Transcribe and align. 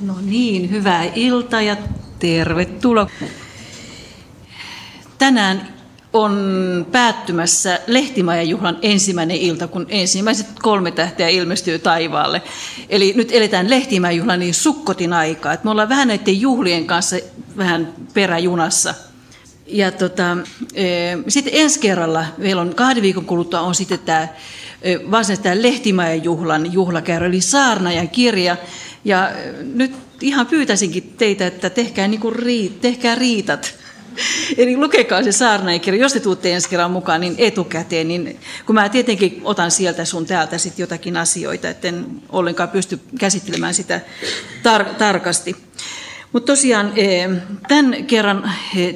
No 0.00 0.14
niin, 0.20 0.70
hyvää 0.70 1.04
iltaa 1.14 1.62
ja 1.62 1.76
tervetuloa. 2.18 3.10
Tänään 5.18 5.68
on 6.12 6.86
päättymässä 6.92 7.80
Lehtimajan 7.86 8.48
ensimmäinen 8.82 9.36
ilta, 9.36 9.68
kun 9.68 9.86
ensimmäiset 9.88 10.46
kolme 10.62 10.90
tähteä 10.90 11.28
ilmestyy 11.28 11.78
taivaalle. 11.78 12.42
Eli 12.88 13.12
nyt 13.16 13.28
eletään 13.32 13.70
Lehtimajan 13.70 14.16
juhlan 14.16 14.40
niin 14.40 14.54
sukkotin 14.54 15.12
aikaa. 15.12 15.56
me 15.64 15.70
ollaan 15.70 15.88
vähän 15.88 16.08
näiden 16.08 16.40
juhlien 16.40 16.86
kanssa 16.86 17.16
vähän 17.56 17.94
peräjunassa. 18.14 18.94
Ja 19.66 19.92
tota, 19.92 20.36
e, 20.74 20.84
sitten 21.28 21.52
ensi 21.56 21.80
kerralla, 21.80 22.24
meillä 22.38 22.62
on 22.62 22.74
kahden 22.74 23.02
viikon 23.02 23.24
kuluttua, 23.24 23.60
on 23.60 23.74
sitten 23.74 23.98
tämä 23.98 24.28
e, 24.82 24.98
varsinaisesti 25.10 25.42
tämä 25.42 25.62
Lehtimäen 25.62 26.24
juhlan 26.24 26.72
juhlakäyrä, 26.72 27.26
eli 27.26 27.40
Saarnajan 27.40 28.08
kirja. 28.08 28.56
Ja 29.04 29.30
e, 29.30 29.52
nyt 29.62 29.92
ihan 30.20 30.46
pyytäisinkin 30.46 31.14
teitä, 31.18 31.46
että 31.46 31.70
tehkää, 31.70 32.08
niin 32.08 32.20
kuin 32.20 32.36
riit, 32.36 32.80
tehkää 32.80 33.14
riitat. 33.14 33.74
Eli 34.58 34.76
lukekaa 34.76 35.22
se 35.22 35.32
saarnaikirja, 35.32 36.00
jos 36.00 36.12
te 36.12 36.20
tuutte 36.20 36.54
ensi 36.54 36.68
kerran 36.68 36.90
mukaan, 36.90 37.20
niin 37.20 37.34
etukäteen, 37.38 38.08
niin 38.08 38.40
kun 38.66 38.74
mä 38.74 38.88
tietenkin 38.88 39.40
otan 39.44 39.70
sieltä 39.70 40.04
sun 40.04 40.26
täältä 40.26 40.58
sit 40.58 40.78
jotakin 40.78 41.16
asioita, 41.16 41.68
etten 41.68 42.06
ollenkaan 42.28 42.68
pysty 42.68 43.00
käsittelemään 43.18 43.74
sitä 43.74 44.00
tar- 44.62 44.94
tarkasti. 44.94 45.56
Mutta 46.32 46.52
tosiaan 46.52 46.92
tämän 47.68 48.04
kerran 48.04 48.52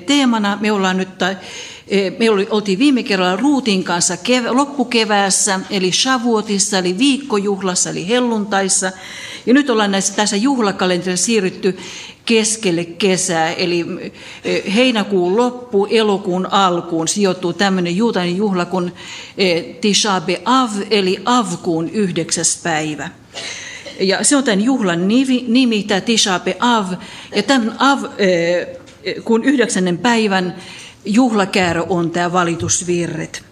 teemana 0.06 0.58
me 0.60 0.72
ollaan 0.72 0.96
nyt, 0.96 1.08
me 2.18 2.30
oltiin 2.50 2.78
viime 2.78 3.02
kerralla 3.02 3.36
Ruutin 3.36 3.84
kanssa 3.84 4.16
loppukeväässä, 4.50 5.60
eli 5.70 5.92
Shavuotissa, 5.92 6.78
eli 6.78 6.98
viikkojuhlassa, 6.98 7.90
eli 7.90 8.08
helluntaissa. 8.08 8.92
Ja 9.46 9.54
nyt 9.54 9.70
ollaan 9.70 9.90
näissä, 9.90 10.14
tässä 10.14 10.36
juhlakalenterissa 10.36 11.26
siirrytty 11.26 11.78
keskelle 12.24 12.84
kesää, 12.84 13.52
eli 13.52 13.86
heinäkuun 14.74 15.36
loppu, 15.36 15.86
elokuun 15.90 16.52
alkuun 16.52 17.08
sijoittuu 17.08 17.52
tämmöinen 17.52 17.96
juutainen 17.96 18.36
juhla 18.36 18.64
kuin 18.64 18.92
Tisha 19.80 20.22
B'Av, 20.26 20.86
eli 20.90 21.22
Avkuun 21.24 21.88
yhdeksäs 21.88 22.60
päivä. 22.62 23.10
Ja 24.00 24.24
se 24.24 24.36
on 24.36 24.44
tämän 24.44 24.64
juhlan 24.64 25.08
nimi, 25.08 25.44
nimi 25.48 25.82
tämä 25.82 26.00
Tisha 26.00 26.38
B'Av. 26.38 26.96
Ja 27.36 27.42
tämän 27.42 27.76
Av, 27.78 28.04
kun 29.24 29.44
yhdeksännen 29.44 29.98
päivän 29.98 30.56
juhlakäärö 31.04 31.82
on 31.88 32.10
tämä 32.10 32.32
valitusvirret. 32.32 33.45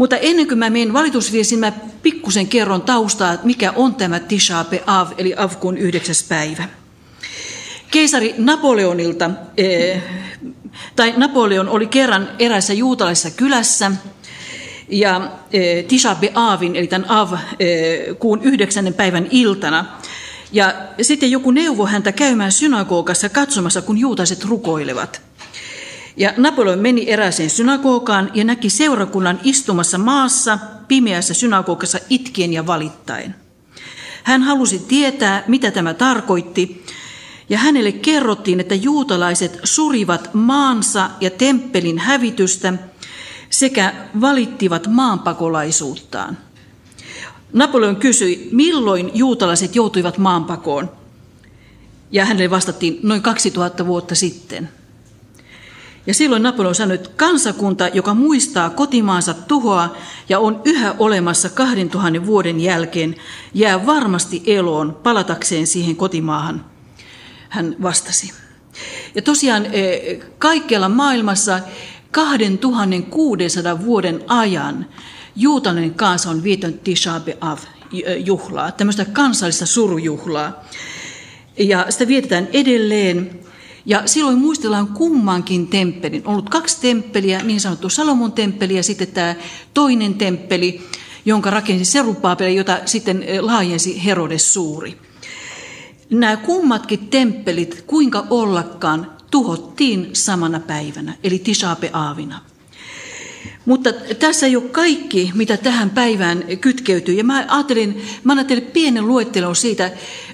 Mutta 0.00 0.16
ennen 0.16 0.48
kuin 0.48 0.58
mä 0.58 0.70
menen 0.70 0.92
valitusvirsiin, 0.92 1.58
mä 1.58 1.72
pikkusen 2.02 2.46
kerron 2.46 2.82
taustaa, 2.82 3.38
mikä 3.44 3.72
on 3.76 3.94
tämä 3.94 4.20
Tisha 4.20 4.64
B'Av, 4.70 5.14
eli 5.18 5.34
Avkuun 5.36 5.78
yhdeksäs 5.78 6.24
päivä. 6.28 6.68
Keisari 7.90 8.34
Napoleonilta, 8.38 9.30
tai 10.96 11.14
Napoleon 11.16 11.68
oli 11.68 11.86
kerran 11.86 12.28
erässä 12.38 12.72
juutalaisessa 12.72 13.30
kylässä, 13.30 13.92
ja 14.88 15.30
e, 15.52 15.82
Tisha 15.82 16.16
B'Avin, 16.20 16.76
eli 16.76 16.86
tämän 16.86 17.10
Av, 17.10 17.32
e, 17.32 17.68
kuun 18.14 18.42
yhdeksännen 18.42 18.94
päivän 18.94 19.26
iltana. 19.30 19.84
Ja 20.52 20.74
sitten 21.02 21.30
joku 21.30 21.50
neuvo 21.50 21.86
häntä 21.86 22.12
käymään 22.12 22.52
synagogassa 22.52 23.28
katsomassa, 23.28 23.82
kun 23.82 23.98
juutaiset 23.98 24.44
rukoilevat. 24.44 25.29
Ja 26.16 26.32
Napoleon 26.36 26.78
meni 26.78 27.10
erääseen 27.10 27.50
synagogaan 27.50 28.30
ja 28.34 28.44
näki 28.44 28.70
seurakunnan 28.70 29.40
istumassa 29.44 29.98
maassa 29.98 30.58
pimeässä 30.88 31.34
synagogassa 31.34 31.98
itkien 32.08 32.52
ja 32.52 32.66
valittaen. 32.66 33.34
Hän 34.22 34.42
halusi 34.42 34.78
tietää, 34.78 35.44
mitä 35.48 35.70
tämä 35.70 35.94
tarkoitti, 35.94 36.84
ja 37.48 37.58
hänelle 37.58 37.92
kerrottiin, 37.92 38.60
että 38.60 38.74
juutalaiset 38.74 39.60
surivat 39.64 40.30
maansa 40.34 41.10
ja 41.20 41.30
temppelin 41.30 41.98
hävitystä– 41.98 42.72
sekä 43.50 43.94
valittivat 44.20 44.86
maanpakolaisuuttaan. 44.86 46.38
Napoleon 47.52 47.96
kysyi, 47.96 48.48
milloin 48.52 49.10
juutalaiset 49.14 49.76
joutuivat 49.76 50.18
maanpakoon. 50.18 50.90
Ja 52.10 52.24
hänelle 52.24 52.50
vastattiin 52.50 53.00
noin 53.02 53.22
2000 53.22 53.86
vuotta 53.86 54.14
sitten. 54.14 54.68
Ja 56.06 56.14
silloin 56.14 56.42
Napoleon 56.42 56.74
sanoi, 56.74 56.94
että 56.94 57.10
kansakunta, 57.16 57.88
joka 57.88 58.14
muistaa 58.14 58.70
kotimaansa 58.70 59.34
tuhoa 59.34 59.96
ja 60.28 60.38
on 60.38 60.62
yhä 60.64 60.94
olemassa 60.98 61.48
2000 61.48 62.26
vuoden 62.26 62.60
jälkeen, 62.60 63.16
jää 63.54 63.86
varmasti 63.86 64.42
eloon 64.46 64.98
palatakseen 65.02 65.66
siihen 65.66 65.96
kotimaahan. 65.96 66.64
Hän 67.48 67.76
vastasi. 67.82 68.32
Ja 69.14 69.22
tosiaan 69.22 69.66
eh, 69.66 70.20
kaikkialla 70.38 70.88
maailmassa 70.88 71.60
2600 72.10 73.84
vuoden 73.84 74.24
ajan 74.26 74.86
juutalainen 75.36 75.94
kansa 75.94 76.30
on 76.30 76.42
viettänyt 76.42 76.84
Tisha 76.84 77.20
B'Av 77.20 77.58
juhlaa, 78.24 78.72
tämmöistä 78.72 79.04
kansallista 79.04 79.66
surujuhlaa. 79.66 80.64
Ja 81.58 81.86
sitä 81.88 82.08
vietetään 82.08 82.48
edelleen. 82.52 83.40
Ja 83.86 84.02
silloin 84.06 84.38
muistellaan 84.38 84.86
kummankin 84.86 85.66
temppelin. 85.66 86.22
On 86.24 86.32
ollut 86.32 86.50
kaksi 86.50 86.80
temppeliä, 86.80 87.42
niin 87.42 87.60
sanottu 87.60 87.88
Salomon 87.88 88.32
temppeli 88.32 88.76
ja 88.76 88.82
sitten 88.82 89.08
tämä 89.08 89.34
toinen 89.74 90.14
temppeli, 90.14 90.80
jonka 91.24 91.50
rakensi 91.50 91.84
Serupapeli, 91.84 92.56
jota 92.56 92.78
sitten 92.86 93.22
eh, 93.22 93.40
laajensi 93.40 94.04
Herodes 94.04 94.54
Suuri. 94.54 94.98
Nämä 96.10 96.36
kummatkin 96.36 97.08
temppelit, 97.08 97.84
kuinka 97.86 98.26
ollakaan, 98.30 99.12
tuhottiin 99.30 100.10
samana 100.12 100.60
päivänä, 100.60 101.14
eli 101.24 101.38
Tishape 101.38 101.90
Aavina. 101.92 102.40
Mutta 103.64 103.92
tässä 103.92 104.46
ei 104.46 104.56
ole 104.56 104.64
kaikki, 104.64 105.30
mitä 105.34 105.56
tähän 105.56 105.90
päivään 105.90 106.44
kytkeytyy. 106.60 107.14
Ja 107.14 107.24
mä 107.24 107.46
ajattelin, 107.48 108.02
mä 108.24 108.44
teille 108.44 108.64
pienen 108.64 109.08
luettelon 109.08 109.56
siitä. 109.56 109.90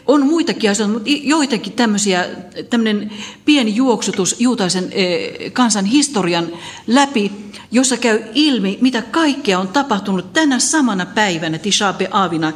On 0.07 0.27
muitakin 0.27 0.71
asioita, 0.71 0.93
mutta 0.93 1.11
joitakin 1.23 1.73
tämmöisiä, 1.73 2.27
tämmöinen 2.71 3.13
pieni 3.45 3.75
juoksutus 3.75 4.37
juutaisen 4.39 4.89
eh, 4.93 5.53
kansan 5.53 5.85
historian 5.85 6.49
läpi, 6.87 7.33
jossa 7.73 7.97
käy 7.97 8.23
ilmi, 8.35 8.79
mitä 8.81 9.03
kaikkea 9.03 9.59
on 9.59 9.69
tapahtunut 9.69 10.33
tänä 10.33 10.59
samana 10.59 11.07
päivänä 11.07 11.59
Tishape 11.59 12.09
Aavina 12.11 12.53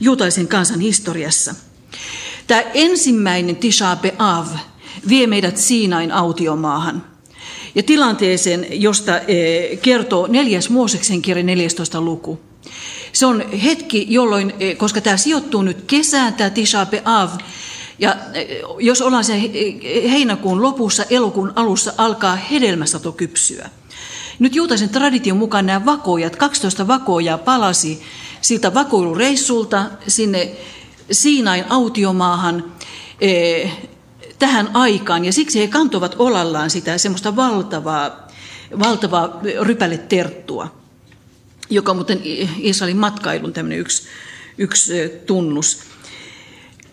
juutaisen 0.00 0.48
kansan 0.48 0.80
historiassa. 0.80 1.54
Tämä 2.46 2.62
ensimmäinen 2.74 3.56
Tishape 3.56 4.14
Av 4.18 4.46
vie 5.08 5.26
meidät 5.26 5.56
Siinain 5.56 6.12
autiomaahan. 6.12 7.04
Ja 7.74 7.82
tilanteeseen, 7.82 8.66
josta 8.70 9.18
eh, 9.18 9.80
kertoo 9.80 10.26
neljäs 10.26 10.70
Mooseksen 10.70 11.22
kirja 11.22 11.44
14. 11.44 12.00
luku. 12.00 12.47
Se 13.12 13.26
on 13.26 13.50
hetki, 13.50 14.06
jolloin, 14.08 14.54
eh, 14.60 14.76
koska 14.76 15.00
tämä 15.00 15.16
sijoittuu 15.16 15.62
nyt 15.62 15.84
kesään, 15.86 16.34
tämä 16.34 16.50
Tisha 16.50 16.84
B'Av, 16.84 17.42
ja 17.98 18.16
eh, 18.34 18.48
jos 18.78 19.00
ollaan 19.00 19.24
sen 19.24 19.40
heinäkuun 20.10 20.62
lopussa, 20.62 21.04
elokuun 21.10 21.52
alussa, 21.56 21.92
alkaa 21.96 22.36
hedelmäsato 22.36 23.12
kypsyä. 23.12 23.70
Nyt 24.38 24.54
juutaisen 24.54 24.88
tradition 24.88 25.36
mukaan 25.36 25.66
nämä 25.66 25.84
vakoojat, 25.84 26.36
12 26.36 26.88
vakoojaa 26.88 27.38
palasi 27.38 28.02
siltä 28.40 28.74
vakoilureissulta 28.74 29.84
sinne 30.08 30.52
Siinain 31.10 31.64
autiomaahan 31.68 32.64
tähän 34.38 34.70
aikaan, 34.74 35.24
ja 35.24 35.32
siksi 35.32 35.60
he 35.60 35.66
kantovat 35.66 36.14
olallaan 36.18 36.70
sitä 36.70 36.98
semmoista 36.98 37.36
valtavaa, 37.36 38.28
valtavaa 38.78 39.40
rypäleterttua, 39.60 40.77
joka 41.70 41.92
on 41.92 41.96
muuten 41.96 42.20
Israelin 42.58 42.96
matkailun 42.96 43.52
tämmöinen 43.52 43.78
yksi, 43.78 44.02
yksi 44.58 44.92
tunnus. 45.26 45.80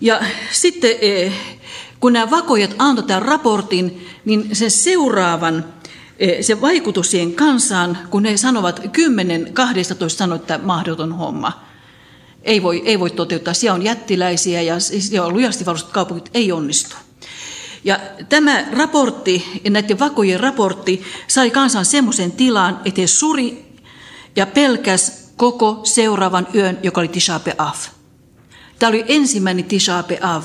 Ja 0.02 0.22
sitten 0.52 0.92
kun 2.00 2.14
nämä 2.14 2.32
vakojat 2.32 2.76
antoivat 2.78 3.08
tämän 3.08 3.22
raportin, 3.22 4.08
niin 4.26 4.56
sen 4.56 4.72
seuraavan 4.72 5.66
se 6.42 6.62
vaikutus 6.62 7.12
siihen 7.12 7.34
kansaan, 7.34 7.98
kun 8.10 8.24
ne 8.24 8.38
sanovat 8.38 8.82
10, 8.92 9.54
12 9.54 10.18
sanoi, 10.18 10.36
että 10.36 10.58
mahdoton 10.58 11.14
homma. 11.14 11.66
Ei 12.44 12.64
voi, 12.64 12.82
ei 12.86 13.00
voi 13.00 13.10
toteuttaa. 13.10 13.54
Siellä 13.54 13.76
on 13.76 13.84
jättiläisiä 13.84 14.62
ja 14.62 14.80
siellä 14.80 15.28
on 15.28 15.34
lujasti 15.34 15.66
varustetut 15.66 15.94
kaupungit. 15.94 16.30
Ei 16.34 16.52
onnistu. 16.52 16.96
Ja 17.84 18.00
tämä 18.30 18.66
raportti, 18.72 19.62
näiden 19.70 20.00
vakojen 20.00 20.40
raportti, 20.40 21.04
sai 21.28 21.52
kansan 21.52 21.86
semmoisen 21.86 22.32
tilaan, 22.32 22.80
että 22.86 23.02
he 23.02 23.08
suri 23.08 23.65
ja 24.36 24.46
pelkäs 24.46 25.26
koko 25.38 25.80
seuraavan 25.84 26.48
yön, 26.56 26.78
joka 26.84 27.02
oli 27.02 27.08
Tisha 27.08 27.40
B'Av. 27.40 27.76
Tämä 28.80 28.90
oli 28.90 29.06
ensimmäinen 29.08 29.66
Tisha 29.66 30.02
B'Av. 30.02 30.44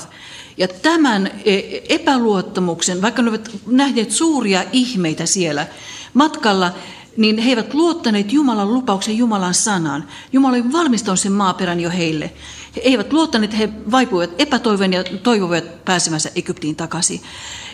Ja 0.57 0.67
tämän 0.67 1.27
e, 1.45 1.59
epäluottamuksen, 1.89 3.01
vaikka 3.01 3.21
ne 3.21 3.29
ovat 3.29 3.51
nähneet 3.67 4.11
suuria 4.11 4.63
ihmeitä 4.71 5.25
siellä, 5.25 5.67
matkalla 6.13 6.71
niin 7.17 7.37
he 7.37 7.49
eivät 7.49 7.73
luottaneet 7.73 8.33
Jumalan 8.33 8.73
lupauksen 8.73 9.17
Jumalan 9.17 9.53
sanaan. 9.53 10.07
Jumala 10.33 10.55
oli 10.55 10.71
valmistanut 10.71 11.19
sen 11.19 11.31
maaperän 11.31 11.79
jo 11.79 11.89
heille. 11.89 12.31
He 12.75 12.81
eivät 12.81 13.13
luottaneet, 13.13 13.57
he 13.57 13.69
vaipuivat 13.91 14.31
epätoiveen 14.37 14.93
ja 14.93 15.03
toivoivat 15.03 15.85
pääsemänsä 15.85 16.31
Egyptiin 16.35 16.75
takaisin. 16.75 17.21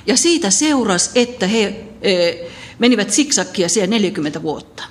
Ja 0.07 0.17
siitä 0.17 0.49
seurasi, 0.49 1.09
että 1.15 1.47
he 1.47 1.85
e, 2.01 2.33
menivät 2.79 3.11
siksakkia 3.11 3.69
siellä 3.69 3.89
40 3.89 4.41
vuotta. 4.41 4.83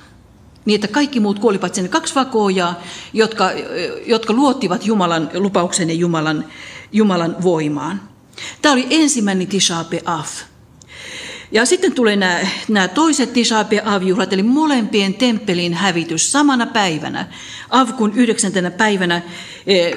Niin, 0.66 0.74
että 0.74 0.88
kaikki 0.88 1.20
muut 1.20 1.38
kuolivat 1.38 1.74
sinne 1.74 1.88
kaksi 1.88 2.14
vakoojaa, 2.14 2.82
jotka, 3.12 3.50
e, 3.50 3.62
jotka 4.06 4.32
luottivat 4.32 4.86
Jumalan 4.86 5.30
lupauksen 5.34 5.88
ja 5.88 5.94
Jumalan, 5.94 6.44
Jumalan 6.92 7.36
voimaan. 7.42 8.00
Tämä 8.62 8.72
oli 8.72 8.86
ensimmäinen 8.90 9.46
Tisha 9.46 9.84
B'Av. 9.90 10.26
Ja 11.52 11.64
sitten 11.64 11.92
tulee 11.92 12.16
nämä, 12.16 12.40
nämä 12.68 12.88
toiset 12.88 13.32
Tisha 13.32 13.62
B'Av-juhlat, 13.62 14.32
eli 14.32 14.42
molempien 14.42 15.14
temppelin 15.14 15.74
hävitys 15.74 16.32
samana 16.32 16.66
päivänä. 16.66 17.26
Avkun 17.70 18.12
yhdeksäntenä 18.14 18.70
päivänä 18.70 19.22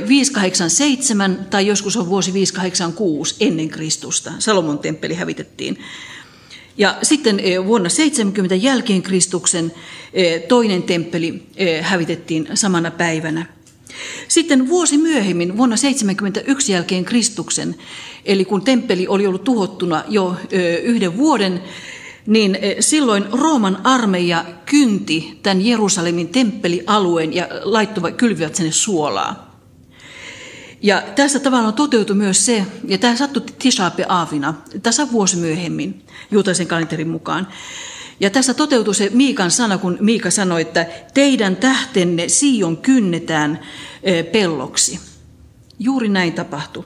587 0.07 1.47
tai 1.49 1.67
joskus 1.67 1.97
on 1.97 2.09
vuosi 2.09 2.33
586 2.33 3.35
ennen 3.39 3.69
Kristusta. 3.69 4.31
Salomon 4.39 4.79
temppeli 4.79 5.13
hävitettiin. 5.13 5.79
Ja 6.79 6.97
sitten 7.03 7.41
vuonna 7.65 7.89
70 7.89 8.55
jälkeen 8.55 9.01
Kristuksen 9.01 9.71
toinen 10.47 10.83
temppeli 10.83 11.43
hävitettiin 11.81 12.47
samana 12.53 12.91
päivänä. 12.91 13.45
Sitten 14.27 14.69
vuosi 14.69 14.97
myöhemmin, 14.97 15.57
vuonna 15.57 15.77
71 15.77 16.71
jälkeen 16.71 17.05
Kristuksen, 17.05 17.75
eli 18.25 18.45
kun 18.45 18.61
temppeli 18.61 19.07
oli 19.07 19.27
ollut 19.27 19.43
tuhottuna 19.43 20.03
jo 20.07 20.35
yhden 20.83 21.17
vuoden, 21.17 21.63
niin 22.25 22.57
silloin 22.79 23.25
Rooman 23.31 23.77
armeija 23.83 24.45
kynti 24.65 25.39
tämän 25.43 25.65
Jerusalemin 25.65 26.27
temppelialueen 26.27 27.33
ja 27.33 27.47
laittoi, 27.63 28.11
kylvivät 28.11 28.55
sinne 28.55 28.71
suolaa. 28.71 29.48
Ja 30.81 31.03
tässä 31.15 31.39
tavallaan 31.39 31.73
toteutui 31.73 32.15
myös 32.15 32.45
se, 32.45 32.65
ja 32.87 32.97
tämä 32.97 33.15
sattui 33.15 33.43
Tisha 33.59 33.91
Aavina, 34.09 34.53
tasa 34.83 35.11
vuosi 35.11 35.37
myöhemmin, 35.37 36.05
juutaisen 36.31 36.67
kalenterin 36.67 37.09
mukaan. 37.09 37.47
Ja 38.19 38.29
tässä 38.29 38.53
toteutui 38.53 38.95
se 38.95 39.09
Miikan 39.13 39.51
sana, 39.51 39.77
kun 39.77 39.97
Miika 39.99 40.31
sanoi, 40.31 40.61
että 40.61 40.85
teidän 41.13 41.55
tähtenne 41.55 42.29
Sion 42.29 42.77
kynnetään 42.77 43.59
pelloksi. 44.31 44.99
Juuri 45.79 46.09
näin 46.09 46.33
tapahtui. 46.33 46.85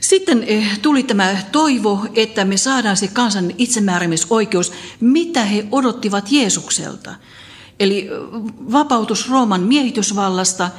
Sitten 0.00 0.46
tuli 0.82 1.02
tämä 1.02 1.36
toivo, 1.52 2.06
että 2.14 2.44
me 2.44 2.56
saadaan 2.56 2.96
se 2.96 3.08
kansan 3.08 3.52
itsemääräämisoikeus, 3.58 4.72
mitä 5.00 5.44
he 5.44 5.66
odottivat 5.72 6.32
Jeesukselta. 6.32 7.14
Eli 7.80 8.08
vapautus 8.72 9.30
Rooman 9.30 9.62
miehitysvallasta, 9.62 10.70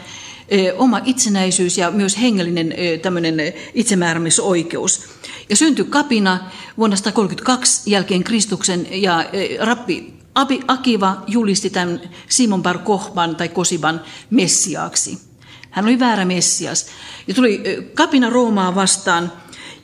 oma 0.78 1.02
itsenäisyys 1.06 1.78
ja 1.78 1.92
myös 1.92 2.22
hengellinen 2.22 2.74
tämmöinen 3.02 3.38
itsemääräämisoikeus. 3.74 5.02
Ja 5.50 5.56
syntyi 5.56 5.86
kapina 5.86 6.40
vuonna 6.78 6.96
132 6.96 7.92
jälkeen 7.92 8.24
Kristuksen 8.24 8.88
ja 8.92 9.26
rappi 9.60 10.14
Abi 10.36 10.60
Akiva 10.68 11.24
julisti 11.28 11.70
tämän 11.70 12.02
Simon 12.30 12.64
Bar 12.64 12.78
Kohban 12.78 13.36
tai 13.36 13.50
Kosiban 13.50 14.02
messiaaksi. 14.30 15.20
Hän 15.70 15.86
oli 15.86 16.00
väärä 16.00 16.26
messias. 16.26 16.88
Ja 17.28 17.34
tuli 17.34 17.64
kapina 17.94 18.30
Roomaa 18.30 18.76
vastaan, 18.76 19.32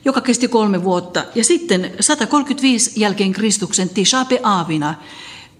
joka 0.04 0.20
kesti 0.20 0.48
kolme 0.48 0.84
vuotta. 0.84 1.24
Ja 1.34 1.44
sitten 1.44 1.92
135 2.00 3.00
jälkeen 3.00 3.32
Kristuksen 3.32 3.88
Tishape 3.88 4.40
Aavina 4.42 4.94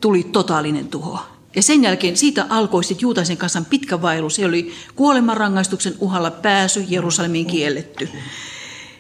tuli 0.01 0.23
totaalinen 0.23 0.89
tuho. 0.89 1.36
Ja 1.57 1.63
sen 1.63 1.83
jälkeen 1.83 2.17
siitä 2.17 2.47
alkoi 2.49 2.85
sitten 2.85 3.03
juutaisen 3.03 3.37
kansan 3.37 3.65
pitkä 3.65 4.03
vaellus. 4.03 4.35
Se 4.35 4.47
oli 4.47 4.73
kuolemanrangaistuksen 4.95 5.95
uhalla 6.01 6.31
pääsy 6.31 6.85
Jerusalemiin 6.89 7.47
kielletty. 7.47 8.09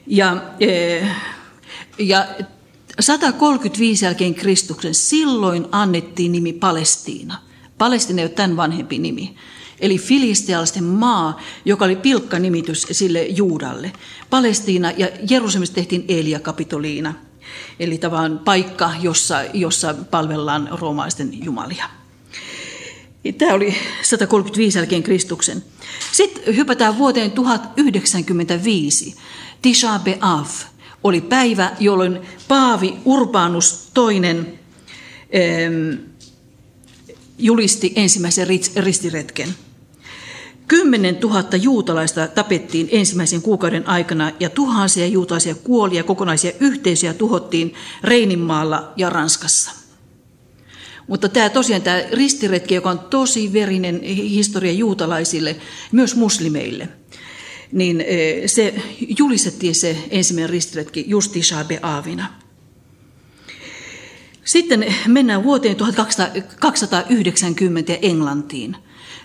Ja, 0.06 0.36
ja 1.98 2.26
135 3.00 4.04
jälkeen 4.04 4.34
Kristuksen 4.34 4.94
silloin 4.94 5.66
annettiin 5.72 6.32
nimi 6.32 6.52
Palestiina. 6.52 7.38
Palestiina 7.78 8.20
ei 8.20 8.26
ole 8.26 8.32
tämän 8.32 8.56
vanhempi 8.56 8.98
nimi. 8.98 9.36
Eli 9.80 9.98
filistealaisten 9.98 10.84
maa, 10.84 11.40
joka 11.64 11.84
oli 11.84 11.96
pilkka 11.96 12.38
nimitys 12.38 12.86
sille 12.90 13.22
Juudalle. 13.22 13.92
Palestiina 14.30 14.90
ja 14.90 15.08
Jerusalemista 15.30 15.74
tehtiin 15.74 16.04
Elia 16.08 16.40
Kapitoliina. 16.40 17.14
Eli 17.80 17.98
tavallaan 17.98 18.38
paikka, 18.38 18.90
jossa, 19.02 19.42
jossa 19.54 19.94
palvellaan 20.10 20.68
roomalaisten 20.72 21.44
jumalia. 21.44 21.95
Tämä 23.32 23.54
oli 23.54 23.74
135 24.02 24.78
jälkeen 24.78 25.02
Kristuksen. 25.02 25.62
Sitten 26.12 26.56
hypätään 26.56 26.98
vuoteen 26.98 27.30
1095. 27.30 29.14
Tisha 29.62 30.00
B'Av 30.04 30.46
oli 31.04 31.20
päivä, 31.20 31.72
jolloin 31.80 32.20
Paavi 32.48 32.96
Urbanus 33.04 33.88
II 34.12 34.58
julisti 37.38 37.92
ensimmäisen 37.96 38.46
ristiretken. 38.76 39.48
Kymmenen 40.68 41.16
tuhatta 41.16 41.56
juutalaista 41.56 42.28
tapettiin 42.28 42.88
ensimmäisen 42.92 43.42
kuukauden 43.42 43.88
aikana 43.88 44.32
ja 44.40 44.50
tuhansia 44.50 45.06
juutalaisia 45.06 45.54
kuolia, 45.54 46.04
kokonaisia 46.04 46.52
yhteisöjä 46.60 47.14
tuhottiin 47.14 47.74
Reininmaalla 48.02 48.92
ja 48.96 49.10
Ranskassa. 49.10 49.85
Mutta 51.08 51.28
tämä 51.28 51.50
tosiaan 51.50 51.82
tämä 51.82 52.02
ristiretki, 52.12 52.74
joka 52.74 52.90
on 52.90 52.98
tosi 52.98 53.52
verinen 53.52 54.02
historia 54.02 54.72
juutalaisille, 54.72 55.56
myös 55.92 56.16
muslimeille– 56.16 56.88
niin 57.72 58.04
se 58.46 58.74
julistettiin 59.18 59.74
se 59.74 59.96
ensimmäinen 60.10 60.50
ristiretki 60.50 61.04
just 61.08 61.32
Tisha 61.32 61.64
Aavina. 61.82 62.26
Sitten 64.44 64.94
mennään 65.06 65.44
vuoteen 65.44 65.76
1290 65.76 67.92
Englantiin. 68.02 68.76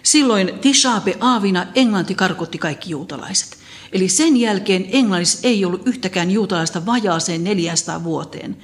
Silloin 0.03 0.51
Tisha 0.61 1.01
Aavina 1.19 1.65
Englanti 1.75 2.15
karkotti 2.15 2.57
kaikki 2.57 2.89
juutalaiset. 2.89 3.57
Eli 3.91 4.09
sen 4.09 4.37
jälkeen 4.37 4.85
Englannissa 4.91 5.39
ei 5.43 5.65
ollut 5.65 5.87
yhtäkään 5.87 6.31
juutalaista 6.31 6.85
vajaaseen 6.85 7.43
400 7.43 8.03
vuoteen. 8.03 8.57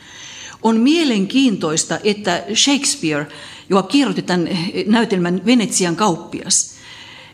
On 0.63 0.79
mielenkiintoista, 0.79 1.99
että 2.03 2.43
Shakespeare, 2.55 3.27
joka 3.69 3.83
kirjoitti 3.87 4.21
tämän 4.21 4.49
näytelmän 4.85 5.41
Venetsian 5.45 5.95
kauppias– 5.95 6.77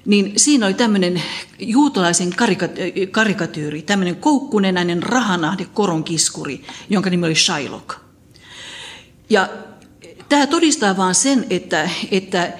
niin 0.05 0.33
siinä 0.37 0.65
oli 0.65 0.73
tämmöinen 0.73 1.21
juutalaisen 1.59 2.33
karikatyyri, 3.11 3.81
tämmöinen 3.81 4.15
koukkunenäinen 4.15 5.03
rahanahde 5.03 5.65
koronkiskuri, 5.65 6.61
jonka 6.89 7.09
nimi 7.09 7.25
oli 7.25 7.35
Shylock. 7.35 7.95
Ja 9.29 9.49
tämä 10.29 10.47
todistaa 10.47 10.97
vain 10.97 11.15
sen, 11.15 11.45
että, 11.49 11.89
että 12.11 12.53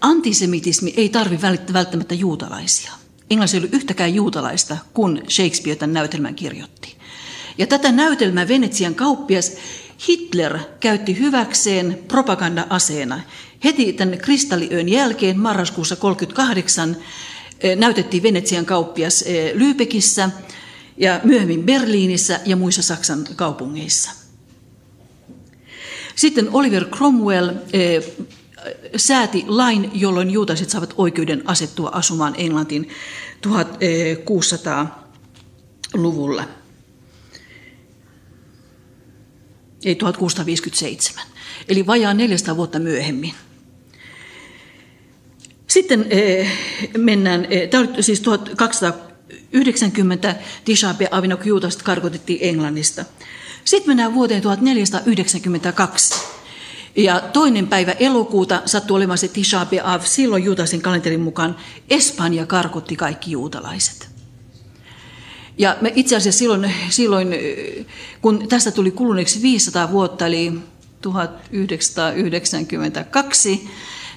antisemitismi 0.00 0.94
ei 0.96 1.08
tarvi 1.08 1.38
välttämättä 1.72 2.14
juutalaisia. 2.14 2.92
Englannissa 3.30 3.56
ei 3.56 3.60
ollut 3.60 3.74
yhtäkään 3.74 4.14
juutalaista, 4.14 4.76
kun 4.94 5.22
Shakespeare 5.28 5.78
tämän 5.78 5.94
näytelmän 5.94 6.34
kirjoitti. 6.34 6.93
Ja 7.58 7.66
tätä 7.66 7.92
näytelmää 7.92 8.48
Venetsian 8.48 8.94
kauppias 8.94 9.52
Hitler 10.08 10.58
käytti 10.80 11.18
hyväkseen 11.18 11.98
propaganda-aseena. 12.08 13.20
Heti 13.64 13.92
tämän 13.92 14.18
kristalliöön 14.18 14.88
jälkeen 14.88 15.38
marraskuussa 15.38 15.96
1938 15.96 16.96
eh, 17.60 17.76
näytettiin 17.76 18.22
Venetsian 18.22 18.66
kauppias 18.66 19.22
eh, 19.22 19.54
Lübeckissä 19.54 20.30
ja 20.96 21.20
myöhemmin 21.24 21.62
Berliinissä 21.62 22.40
ja 22.44 22.56
muissa 22.56 22.82
Saksan 22.82 23.26
kaupungeissa. 23.36 24.10
Sitten 26.14 26.48
Oliver 26.52 26.84
Cromwell 26.84 27.50
eh, 27.72 28.04
sääti 28.96 29.44
lain, 29.46 29.90
jolloin 29.94 30.30
juutalaiset 30.30 30.70
saavat 30.70 30.94
oikeuden 30.96 31.42
asettua 31.44 31.88
asumaan 31.88 32.34
Englantiin 32.38 32.88
1600-luvulla. 33.46 36.44
Ei 39.84 39.94
1657, 39.94 41.24
eli 41.68 41.86
vajaa 41.86 42.14
400 42.14 42.56
vuotta 42.56 42.78
myöhemmin. 42.78 43.34
Sitten 45.66 46.06
eh, 46.10 46.50
mennään, 46.98 47.46
eh, 47.50 47.68
tämä 47.68 47.84
oli 47.84 48.02
siis 48.02 48.20
1290, 48.20 50.36
Tishabe 50.64 51.08
Avinok 51.10 51.46
Juutasta 51.46 51.84
karkotettiin 51.84 52.38
Englannista. 52.42 53.04
Sitten 53.64 53.90
mennään 53.90 54.14
vuoteen 54.14 54.42
1492. 54.42 56.14
Ja 56.96 57.20
toinen 57.20 57.66
päivä 57.66 57.92
elokuuta 57.92 58.62
sattui 58.66 58.96
olemaan 58.96 59.18
se 59.18 59.28
Tisha 59.28 59.64
B'Av, 59.64 60.00
silloin 60.04 60.44
juutaisen 60.44 60.82
kalenterin 60.82 61.20
mukaan 61.20 61.56
Espanja 61.90 62.46
karkotti 62.46 62.96
kaikki 62.96 63.30
juutalaiset. 63.30 64.13
Ja 65.58 65.76
me 65.80 65.92
itse 65.94 66.16
asiassa 66.16 66.38
silloin, 66.38 66.72
silloin, 66.90 67.34
kun 68.22 68.48
tästä 68.48 68.70
tuli 68.70 68.90
kuluneeksi 68.90 69.42
500 69.42 69.92
vuotta, 69.92 70.26
eli 70.26 70.52
1992, 71.00 73.68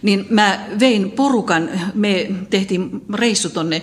niin 0.02 0.26
mä 0.30 0.66
vein 0.80 1.12
porukan, 1.12 1.70
me 1.94 2.32
tehtiin 2.50 3.02
reissu 3.14 3.50
tonne 3.50 3.82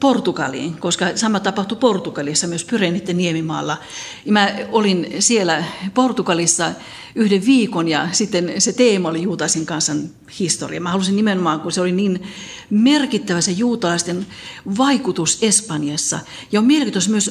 Portugaliin, 0.00 0.76
koska 0.76 1.06
sama 1.14 1.40
tapahtui 1.40 1.78
Portugalissa, 1.78 2.46
myös 2.46 2.64
Pyrenitten 2.64 3.16
niemimaalla. 3.16 3.76
Ja 4.24 4.32
mä 4.32 4.54
olin 4.72 5.14
siellä 5.18 5.64
Portugalissa 5.94 6.70
yhden 7.14 7.46
viikon 7.46 7.88
ja 7.88 8.08
sitten 8.12 8.52
se 8.58 8.72
teema 8.72 9.08
oli 9.08 9.22
juutalaisen 9.22 9.66
kansan 9.66 10.10
historia. 10.38 10.80
Mä 10.80 10.90
halusin 10.90 11.16
nimenomaan, 11.16 11.60
kun 11.60 11.72
se 11.72 11.80
oli 11.80 11.92
niin 11.92 12.22
merkittävä 12.70 13.40
se 13.40 13.50
juutalaisten 13.50 14.26
vaikutus 14.78 15.38
Espanjassa. 15.42 16.20
Ja 16.52 16.60
on 16.60 16.66
mielenkiintoista 16.66 17.10
myös 17.10 17.30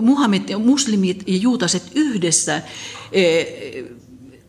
Muhammed, 0.00 0.56
muslimit 0.56 1.22
ja 1.26 1.36
juutalaiset 1.36 1.82
yhdessä 1.94 2.62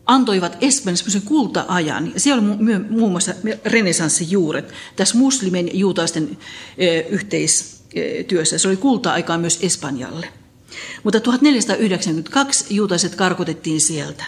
antoivat 0.06 0.58
Espanjassa 0.60 1.20
kulta-ajan. 1.24 2.12
Siellä 2.16 2.42
oli 2.42 2.78
muun 2.90 3.10
muassa 3.10 3.34
renesanssin 3.64 4.30
juuret 4.30 4.72
tässä 4.96 5.18
muslimien 5.18 5.66
ja 5.66 5.76
juutalaisten 5.76 6.38
yhteistyössä. 7.10 8.58
Se 8.58 8.68
oli 8.68 8.76
kulta-aikaa 8.76 9.38
myös 9.38 9.58
Espanjalle. 9.62 10.28
Mutta 11.04 11.20
1492 11.20 12.64
juutalaiset 12.70 13.14
karkotettiin 13.14 13.80
sieltä. 13.80 14.24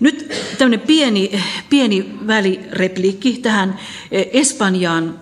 Nyt 0.00 0.32
tämmöinen 0.58 0.86
pieni, 0.86 1.42
pieni 1.70 2.14
välirepliikki 2.26 3.38
tähän 3.42 3.78
Espanjaan. 4.32 5.20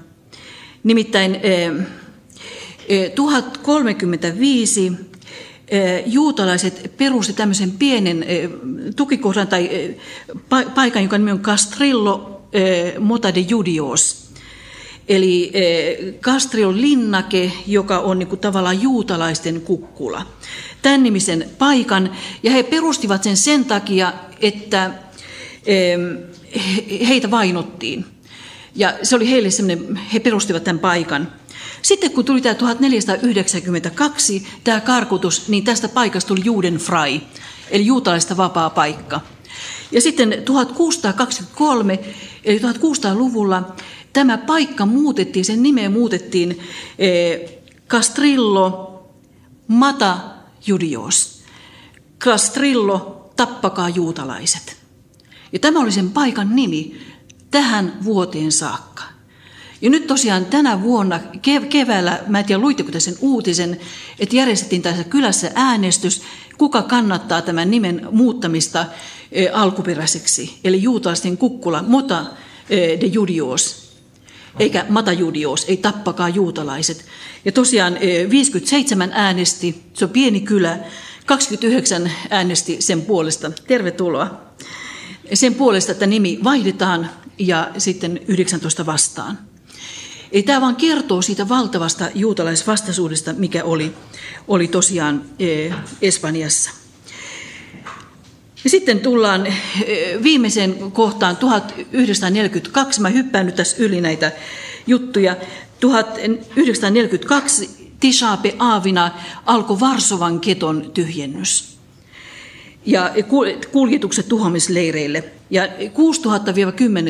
Nimittäin 0.83 1.41
1035 3.15 4.93
juutalaiset 6.07 6.93
perusti 6.97 7.33
tämmöisen 7.33 7.71
pienen 7.71 8.25
tukikohdan 8.97 9.49
tai 9.49 9.95
paikan, 10.75 11.03
joka 11.03 11.19
nimi 11.19 11.33
on 11.33 11.41
Castrillo 11.41 12.43
Mota 12.99 13.35
de 13.35 13.41
Judios. 13.41 14.26
Eli 15.09 15.53
Castrillo 16.21 16.73
linnake, 16.73 17.53
joka 17.67 17.99
on 17.99 18.19
niin 18.19 18.29
kuin 18.29 18.41
tavallaan 18.41 18.83
juutalaisten 18.83 19.61
kukkula. 19.61 20.27
Tämän 20.83 21.03
nimisen 21.03 21.51
paikan, 21.59 22.11
ja 22.43 22.51
he 22.51 22.63
perustivat 22.63 23.23
sen 23.23 23.37
sen 23.37 23.65
takia, 23.65 24.13
että 24.41 24.91
heitä 27.09 27.31
vainottiin. 27.31 28.05
Ja 28.75 28.95
se 29.03 29.17
oli 29.17 29.31
heille 29.31 29.51
semmoinen, 29.51 30.01
he 30.13 30.21
perustivat 30.21 30.65
tämän 30.65 30.81
paikan. 30.81 31.33
Sitten 31.83 32.11
kun 32.11 32.25
tuli 32.25 32.41
tämä 32.41 32.55
1492, 32.55 34.47
tämä 34.65 34.81
karkutus, 34.81 35.49
niin 35.49 35.65
tästä 35.65 35.89
paikasta 35.89 36.29
tuli 36.29 36.41
Judenfrei, 36.45 37.21
eli 37.71 37.87
juutalaista 37.87 38.37
vapaa 38.37 38.71
paikka. 38.71 39.21
Ja 39.93 40.01
sitten 40.01 40.43
1623, 40.45 41.99
eli 42.45 42.59
1600-luvulla, 42.59 43.77
tämä 44.17 44.39
paikka 44.39 44.87
muutettiin, 44.87 45.45
sen 45.45 45.63
nimeä 45.63 45.91
muutettiin 45.91 46.61
eh, 46.99 47.41
Castrillo 47.89 49.03
Mata 49.69 50.19
Judios. 50.67 51.43
Castrillo, 52.21 53.31
tappakaa 53.37 53.89
juutalaiset. 53.89 54.77
Ja 55.53 55.59
tämä 55.59 55.81
oli 55.81 55.93
sen 55.93 56.11
paikan 56.11 56.57
nimi 56.57 57.01
tähän 57.51 57.99
vuoteen 58.05 58.53
saakka. 58.53 59.03
Ja 59.81 59.91
nyt 59.91 60.07
tosiaan 60.07 60.47
tänä 60.47 60.83
vuonna 60.83 61.21
keväällä, 61.71 62.21
mä 62.27 62.39
en 62.39 62.45
tiedä 62.45 62.61
luitteko 62.61 62.91
te 62.91 63.01
sen 63.01 63.17
uutisen, 63.21 63.81
että 64.19 64.37
järjestettiin 64.37 64.83
tässä 64.83 65.05
kylässä 65.05 65.51
äänestys, 65.55 66.23
kuka 66.59 66.83
kannattaa 66.83 67.43
tämän 67.43 67.71
nimen 67.71 68.09
muuttamista 68.11 68.87
e, 69.33 69.49
alkuperäiseksi, 69.49 70.59
eli 70.65 70.83
juutalaisten 70.83 71.39
kukkula, 71.39 71.83
mota 71.83 72.25
e, 72.71 72.77
de 72.77 73.07
judios, 73.07 73.86
eikä 74.59 74.87
mata 74.89 75.13
judios, 75.13 75.65
ei 75.69 75.77
tappakaa 75.77 76.29
juutalaiset. 76.29 77.05
Ja 77.45 77.53
tosiaan 77.53 77.99
57 78.31 79.09
e, 79.09 79.13
äänesti, 79.15 79.83
se 79.95 80.05
on 80.05 80.11
pieni 80.11 80.41
kylä, 80.41 80.79
29 81.27 82.13
äänesti 82.31 82.77
sen 82.81 83.03
puolesta. 83.03 83.53
Tervetuloa. 83.67 84.41
Sen 85.35 85.55
puolesta, 85.55 85.93
että 85.93 86.07
nimi 86.07 86.39
vaihdetaan 86.45 87.11
ja 87.39 87.71
sitten 87.79 88.21
19 88.29 88.87
vastaan. 88.87 89.39
Ei 90.33 90.43
tämä 90.43 90.61
vaan 90.61 90.77
kertoo 90.77 91.23
siitä 91.23 91.49
valtavasta 91.49 92.11
juutalaisvastaisuudesta, 92.15 93.33
mikä 93.33 93.65
oli, 93.65 93.95
oli 94.49 94.69
tosiaan 94.69 95.25
e, 95.39 95.71
Espanjassa. 96.03 96.86
Ja 98.67 98.71
sitten 98.71 99.01
tullaan 99.01 99.47
e, 99.47 99.53
viimeiseen 100.23 100.93
kohtaan 100.93 101.37
1942. 101.37 103.01
Mä 103.01 103.09
hyppään 103.09 103.47
nyt 103.47 103.55
tässä 103.55 103.77
yli 103.79 104.01
näitä 104.01 104.33
juttuja. 104.87 105.37
1942 105.81 107.93
Tishape 108.01 108.55
Aavina 108.59 109.11
alkoi 109.45 109.81
Varsovan 109.81 110.41
keton 110.41 110.91
tyhjennys 110.95 111.79
ja 112.87 113.11
kuljetukset 113.73 114.29
tuhoamisleireille. 114.29 115.25
Ja 115.51 115.69
6 115.93 116.23
000-10 116.23 116.27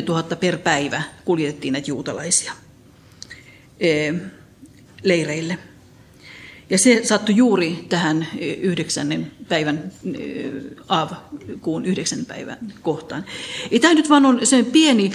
000 0.07 0.23
per 0.23 0.57
päivä 0.57 1.01
kuljetettiin 1.25 1.71
näitä 1.71 1.91
juutalaisia. 1.91 2.53
Eh, 3.79 4.15
leireille. 5.03 5.57
Ja 6.69 6.77
se 6.77 7.01
sattui 7.03 7.35
juuri 7.35 7.85
tähän 7.89 8.27
yhdeksännen 8.61 9.31
päivän, 9.49 9.91
eh, 10.19 10.51
Av, 10.87 11.11
kuun 11.61 11.85
yhdeksän 11.85 12.25
päivän 12.25 12.57
kohtaan. 12.81 13.25
Ja 13.71 13.79
tämä 13.79 13.93
nyt 13.93 14.09
vaan 14.09 14.25
on 14.25 14.39
sen 14.43 14.65
pieni 14.65 15.11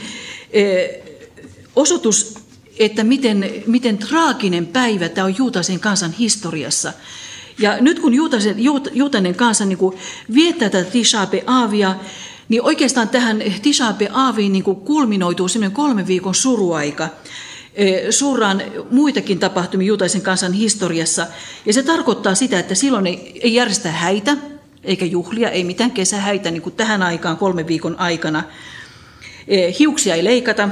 osoitus, 1.76 2.38
että 2.78 3.04
miten, 3.04 3.50
miten 3.66 3.98
traaginen 3.98 4.66
päivä 4.66 5.08
tämä 5.08 5.24
on 5.24 5.38
juutaisen 5.38 5.80
kansan 5.80 6.12
historiassa. 6.12 6.92
Ja 7.58 7.80
nyt 7.80 7.98
kun 7.98 8.14
juutaisen, 8.14 8.56
juutainen 8.92 9.34
kansa 9.34 9.64
niin 9.64 9.78
kuin 9.78 9.96
viettää 10.34 10.70
tätä 10.70 10.90
Tishabe 10.90 11.44
Aavia, 11.46 11.94
niin 12.48 12.62
oikeastaan 12.62 13.08
tähän 13.08 13.42
Tishabe 13.62 14.08
Aaviin 14.12 14.52
niin 14.52 14.64
kulminoituu 14.64 15.48
semmoinen 15.48 15.76
kolmen 15.76 16.06
viikon 16.06 16.34
suruaika– 16.34 17.08
suuraan 18.10 18.62
muitakin 18.90 19.38
tapahtumia 19.38 19.86
juutaisen 19.86 20.22
kansan 20.22 20.52
historiassa. 20.52 21.26
Ja 21.66 21.72
se 21.72 21.82
tarkoittaa 21.82 22.34
sitä, 22.34 22.58
että 22.58 22.74
silloin 22.74 23.06
ei, 23.06 23.54
järjestä 23.54 23.90
häitä, 23.90 24.36
eikä 24.84 25.04
juhlia, 25.04 25.50
ei 25.50 25.64
mitään 25.64 25.90
kesähäitä 25.90 26.50
niin 26.50 26.62
kuin 26.62 26.74
tähän 26.74 27.02
aikaan 27.02 27.36
kolmen 27.36 27.66
viikon 27.66 27.98
aikana. 27.98 28.42
Hiuksia 29.78 30.14
ei 30.14 30.24
leikata, 30.24 30.68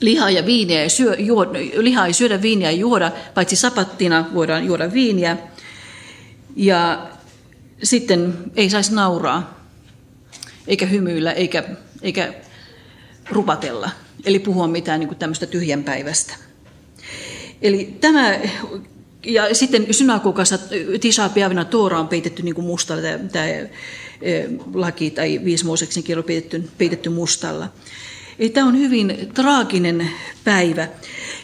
lihaa 0.00 0.30
ja 0.30 0.46
viiniä 0.46 0.82
ei, 0.82 0.90
syö, 0.90 1.16
juo, 1.18 1.46
lihaa 1.76 2.06
ei 2.06 2.12
syödä, 2.12 2.42
viiniä 2.42 2.70
ei 2.70 2.78
juoda, 2.78 3.12
paitsi 3.34 3.56
sapattina 3.56 4.26
voidaan 4.34 4.66
juoda 4.66 4.92
viiniä. 4.92 5.36
Ja 6.56 7.08
sitten 7.82 8.34
ei 8.56 8.70
saisi 8.70 8.94
nauraa, 8.94 9.64
eikä 10.66 10.86
hymyillä, 10.86 11.32
eikä, 11.32 11.64
eikä 12.02 12.34
rupatella 13.30 13.90
eli 14.24 14.38
puhua 14.38 14.68
mitään 14.68 15.00
niin 15.00 15.16
tämmöistä 15.16 15.46
tyhjänpäivästä. 15.46 16.34
Eli 17.62 17.96
tämä, 18.00 18.38
ja 19.26 19.54
sitten 19.54 19.94
synagogassa 19.94 20.58
Tisha 21.00 21.28
Piavina 21.28 21.64
Toora 21.64 22.00
on 22.00 22.08
peitetty 22.08 22.42
niin 22.42 22.60
mustalla, 22.60 23.02
tämä, 23.02 23.18
tämä 23.18 23.46
laki 24.74 25.10
tai 25.10 25.40
viisi 25.44 25.64
Mooseksen 25.64 26.02
kirja 26.02 26.18
on 26.18 26.24
peitetty, 26.24 26.70
peitetty 26.78 27.10
mustalla. 27.10 27.68
Eli 28.38 28.50
tämä 28.50 28.68
on 28.68 28.78
hyvin 28.78 29.30
traaginen 29.34 30.10
päivä. 30.44 30.88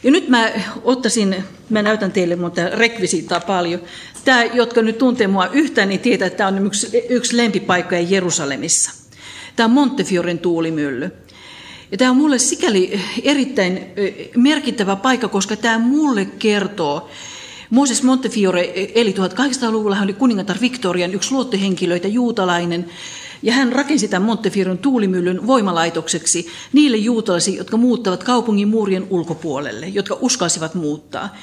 Ja 0.02 0.10
nyt 0.10 0.28
mä 0.28 0.52
ottaisin, 0.82 1.44
mä 1.70 1.82
näytän 1.82 2.12
teille 2.12 2.36
monta 2.36 2.68
rekvisiittaa 2.68 3.40
paljon. 3.40 3.82
Tämä, 4.24 4.44
jotka 4.44 4.82
nyt 4.82 4.98
tuntee 4.98 5.26
mua 5.26 5.46
yhtään, 5.46 5.88
niin 5.88 6.00
tietää, 6.00 6.26
että 6.26 6.36
tämä 6.36 6.48
on 6.48 6.66
yksi, 6.66 7.04
yksi 7.08 7.36
lempipaikka 7.36 7.96
Jerusalemissa. 7.96 8.92
Tämä 9.56 9.64
on 9.64 9.70
Montefioren 9.70 10.38
tuulimylly. 10.38 11.10
Ja 11.94 11.98
tämä 11.98 12.10
on 12.10 12.16
mulle 12.16 12.38
sikäli 12.38 13.00
erittäin 13.22 13.80
merkittävä 14.36 14.96
paikka, 14.96 15.28
koska 15.28 15.56
tämä 15.56 15.78
mulle 15.78 16.24
kertoo, 16.24 17.10
Moses 17.70 18.02
Montefiore 18.02 18.72
eli 18.94 19.12
1800-luvulla, 19.12 19.94
hän 19.94 20.04
oli 20.04 20.12
kuningatar 20.12 20.56
Victorian 20.60 21.14
yksi 21.14 21.32
luottohenkilöitä, 21.32 22.08
juutalainen, 22.08 22.86
ja 23.44 23.52
hän 23.52 23.72
rakensi 23.72 24.08
tämän 24.08 24.26
Montefioren 24.26 24.78
tuulimyllyn 24.78 25.46
voimalaitokseksi 25.46 26.46
niille 26.72 26.96
juutalaisille, 26.96 27.58
jotka 27.58 27.76
muuttavat 27.76 28.24
kaupungin 28.24 28.68
muurien 28.68 29.06
ulkopuolelle, 29.10 29.88
jotka 29.88 30.18
uskalsivat 30.20 30.74
muuttaa. 30.74 31.36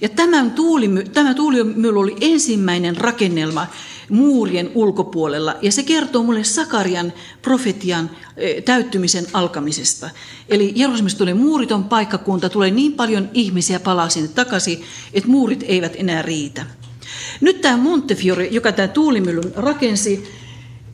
Ja 0.00 0.08
tämän 0.08 0.50
tuulimy, 0.50 1.04
tämä 1.04 1.34
tuulimylly 1.34 1.98
oli 1.98 2.16
ensimmäinen 2.20 2.96
rakennelma, 2.96 3.66
muurien 4.10 4.70
ulkopuolella. 4.74 5.56
Ja 5.62 5.72
se 5.72 5.82
kertoo 5.82 6.22
mulle 6.22 6.44
Sakarian 6.44 7.12
profetian 7.42 8.10
eh, 8.36 8.62
täyttymisen 8.62 9.26
alkamisesta. 9.32 10.10
Eli 10.48 10.72
Jerusalemista 10.76 11.18
tulee 11.18 11.34
muuriton 11.34 11.84
paikkakunta, 11.84 12.48
tulee 12.48 12.70
niin 12.70 12.92
paljon 12.92 13.28
ihmisiä 13.34 13.80
palaa 13.80 14.08
sinne 14.08 14.28
takaisin, 14.28 14.82
että 15.12 15.30
muurit 15.30 15.64
eivät 15.68 15.92
enää 15.96 16.22
riitä. 16.22 16.66
Nyt 17.40 17.60
tämä 17.60 17.76
Montefiore, 17.76 18.46
joka 18.46 18.72
tämä 18.72 18.88
tuulimyllyn 18.88 19.52
rakensi, 19.56 20.43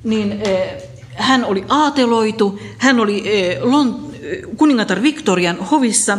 niin 0.04 0.32
eh, 0.32 0.82
hän 1.14 1.44
oli 1.44 1.64
aateloitu, 1.68 2.60
hän 2.78 3.00
oli 3.00 3.24
Lont- 3.60 4.10
kuningatar 4.56 5.02
Victorian 5.02 5.56
hovissa, 5.56 6.18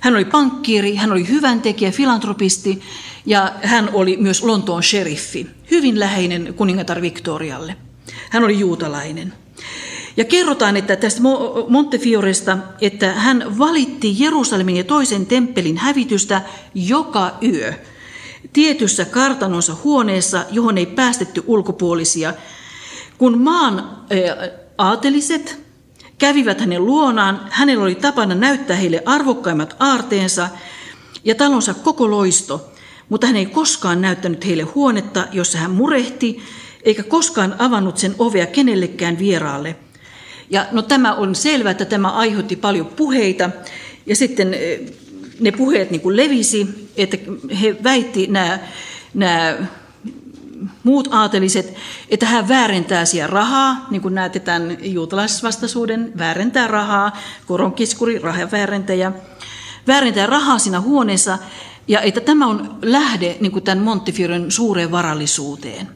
hän 0.00 0.14
oli 0.14 0.24
pankkiiri, 0.24 0.96
hän 0.96 1.12
oli 1.12 1.28
hyväntekijä, 1.28 1.90
filantropisti 1.90 2.82
ja 3.26 3.52
hän 3.62 3.90
oli 3.92 4.16
myös 4.16 4.42
Lontoon 4.42 4.82
sheriffi, 4.82 5.46
hyvin 5.70 6.00
läheinen 6.00 6.54
kuningatar 6.56 7.02
Victorialle. 7.02 7.76
Hän 8.30 8.44
oli 8.44 8.58
juutalainen. 8.58 9.32
Ja 10.16 10.24
kerrotaan, 10.24 10.76
että 10.76 10.96
tästä 10.96 11.20
Montefioresta, 11.68 12.58
että 12.80 13.12
hän 13.12 13.58
valitti 13.58 14.14
Jerusalemin 14.18 14.76
ja 14.76 14.84
toisen 14.84 15.26
temppelin 15.26 15.76
hävitystä 15.76 16.42
joka 16.74 17.38
yö 17.42 17.72
tietyssä 18.52 19.04
kartanonsa 19.04 19.76
huoneessa, 19.84 20.44
johon 20.50 20.78
ei 20.78 20.86
päästetty 20.86 21.44
ulkopuolisia. 21.46 22.34
Kun 23.22 23.38
maan 23.38 24.06
aateliset 24.78 25.58
kävivät 26.18 26.60
hänen 26.60 26.86
luonaan, 26.86 27.40
hänellä 27.50 27.84
oli 27.84 27.94
tapana 27.94 28.34
näyttää 28.34 28.76
heille 28.76 29.02
arvokkaimmat 29.04 29.76
aarteensa 29.78 30.48
ja 31.24 31.34
talonsa 31.34 31.74
koko 31.74 32.10
loisto, 32.10 32.72
mutta 33.08 33.26
hän 33.26 33.36
ei 33.36 33.46
koskaan 33.46 34.00
näyttänyt 34.00 34.46
heille 34.46 34.62
huonetta, 34.62 35.26
jossa 35.32 35.58
hän 35.58 35.70
murehti, 35.70 36.42
eikä 36.82 37.02
koskaan 37.02 37.54
avannut 37.58 37.98
sen 37.98 38.14
ovea 38.18 38.46
kenellekään 38.46 39.18
vieraalle. 39.18 39.76
Ja 40.50 40.66
no 40.72 40.82
tämä 40.82 41.14
on 41.14 41.34
selvää, 41.34 41.70
että 41.70 41.84
tämä 41.84 42.10
aiheutti 42.10 42.56
paljon 42.56 42.86
puheita, 42.86 43.50
ja 44.06 44.16
sitten 44.16 44.54
ne 45.40 45.52
puheet 45.52 45.90
niin 45.90 46.00
kuin 46.00 46.16
levisi, 46.16 46.88
että 46.96 47.16
he 47.60 47.76
väitti 47.84 48.26
nämä, 48.26 48.58
nämä 49.14 49.56
muut 50.84 51.08
aateliset, 51.10 51.74
että 52.08 52.26
hän 52.26 52.48
väärentää 52.48 53.04
siellä 53.04 53.26
rahaa, 53.26 53.86
niin 53.90 54.02
kuin 54.02 54.14
näette 54.14 54.40
tämän 54.40 54.76
juutalaisvastaisuuden, 54.80 56.12
väärentää 56.18 56.66
rahaa, 56.66 57.16
koronkiskuri, 57.46 58.18
rahaväärentäjä, 58.18 59.12
väärentää 59.86 60.26
rahaa 60.26 60.58
siinä 60.58 60.80
huoneessa, 60.80 61.38
ja 61.88 62.00
että 62.00 62.20
tämä 62.20 62.46
on 62.46 62.78
lähde 62.82 63.36
niin 63.40 63.52
kuin 63.52 63.64
tämän 63.64 63.84
Montifioren 63.84 64.50
suureen 64.50 64.90
varallisuuteen. 64.90 65.88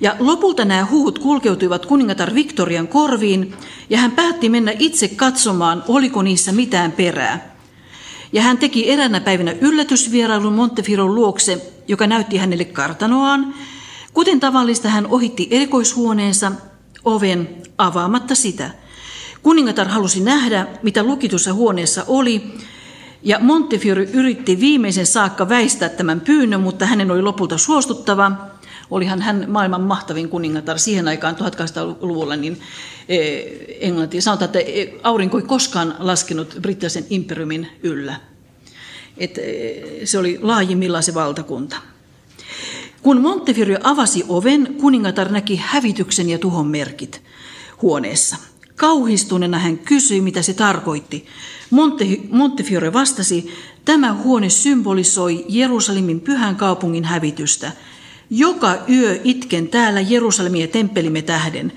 Ja 0.00 0.16
lopulta 0.18 0.64
nämä 0.64 0.84
huut 0.84 1.18
kulkeutuivat 1.18 1.86
kuningatar 1.86 2.34
Victorian 2.34 2.88
korviin, 2.88 3.54
ja 3.90 3.98
hän 3.98 4.10
päätti 4.10 4.48
mennä 4.48 4.72
itse 4.78 5.08
katsomaan, 5.08 5.84
oliko 5.88 6.22
niissä 6.22 6.52
mitään 6.52 6.92
perää. 6.92 7.51
Ja 8.32 8.42
hän 8.42 8.58
teki 8.58 8.90
eräänä 8.90 9.20
päivänä 9.20 9.54
yllätysvierailun 9.60 10.52
Montefiron 10.52 11.14
luokse, 11.14 11.72
joka 11.88 12.06
näytti 12.06 12.36
hänelle 12.36 12.64
kartanoaan. 12.64 13.54
Kuten 14.12 14.40
tavallista 14.40 14.88
hän 14.88 15.06
ohitti 15.06 15.48
erikoishuoneensa 15.50 16.52
oven 17.04 17.48
avaamatta 17.78 18.34
sitä. 18.34 18.70
Kuningatar 19.42 19.88
halusi 19.88 20.20
nähdä, 20.20 20.66
mitä 20.82 21.02
lukitussa 21.02 21.52
huoneessa 21.52 22.04
oli, 22.06 22.54
ja 23.22 23.38
Montefiore 23.38 24.04
yritti 24.04 24.60
viimeisen 24.60 25.06
saakka 25.06 25.48
väistää 25.48 25.88
tämän 25.88 26.20
pyynnön, 26.20 26.60
mutta 26.60 26.86
hänen 26.86 27.10
oli 27.10 27.22
lopulta 27.22 27.58
suostuttava. 27.58 28.32
Olihan 28.92 29.22
hän 29.22 29.44
maailman 29.48 29.80
mahtavin 29.80 30.28
kuningatar 30.28 30.78
siihen 30.78 31.08
aikaan 31.08 31.36
1800-luvulla, 31.36 32.36
niin 32.36 32.60
e, 33.08 33.18
Englanti 33.80 34.20
sanotaan, 34.20 34.46
että 34.46 34.58
e, 34.58 34.94
aurinko 35.02 35.38
ei 35.38 35.44
koskaan 35.44 35.94
laskenut 35.98 36.56
brittiläisen 36.60 37.06
imperiumin 37.10 37.68
yllä. 37.82 38.16
Et 39.18 39.38
e, 39.38 39.82
se 40.04 40.18
oli 40.18 40.38
laajimmillaan 40.42 41.02
se 41.02 41.14
valtakunta. 41.14 41.76
Kun 43.02 43.20
Montefiore 43.20 43.78
avasi 43.82 44.24
oven, 44.28 44.74
kuningatar 44.80 45.32
näki 45.32 45.60
hävityksen 45.64 46.30
ja 46.30 46.38
tuhon 46.38 46.66
merkit 46.66 47.22
huoneessa. 47.82 48.36
Kauhistuneena 48.76 49.58
hän 49.58 49.78
kysyi, 49.78 50.20
mitä 50.20 50.42
se 50.42 50.54
tarkoitti. 50.54 51.26
Monte, 51.70 52.04
Montefiore 52.30 52.92
vastasi, 52.92 53.54
tämä 53.84 54.14
huone 54.14 54.48
symbolisoi 54.48 55.44
Jerusalemin 55.48 56.20
pyhän 56.20 56.56
kaupungin 56.56 57.04
hävitystä. 57.04 57.72
Joka 58.34 58.78
yö 58.88 59.20
itken 59.24 59.68
täällä 59.68 60.00
Jerusalemin 60.00 60.60
ja 60.60 60.68
temppelimme 60.68 61.22
tähden. 61.22 61.72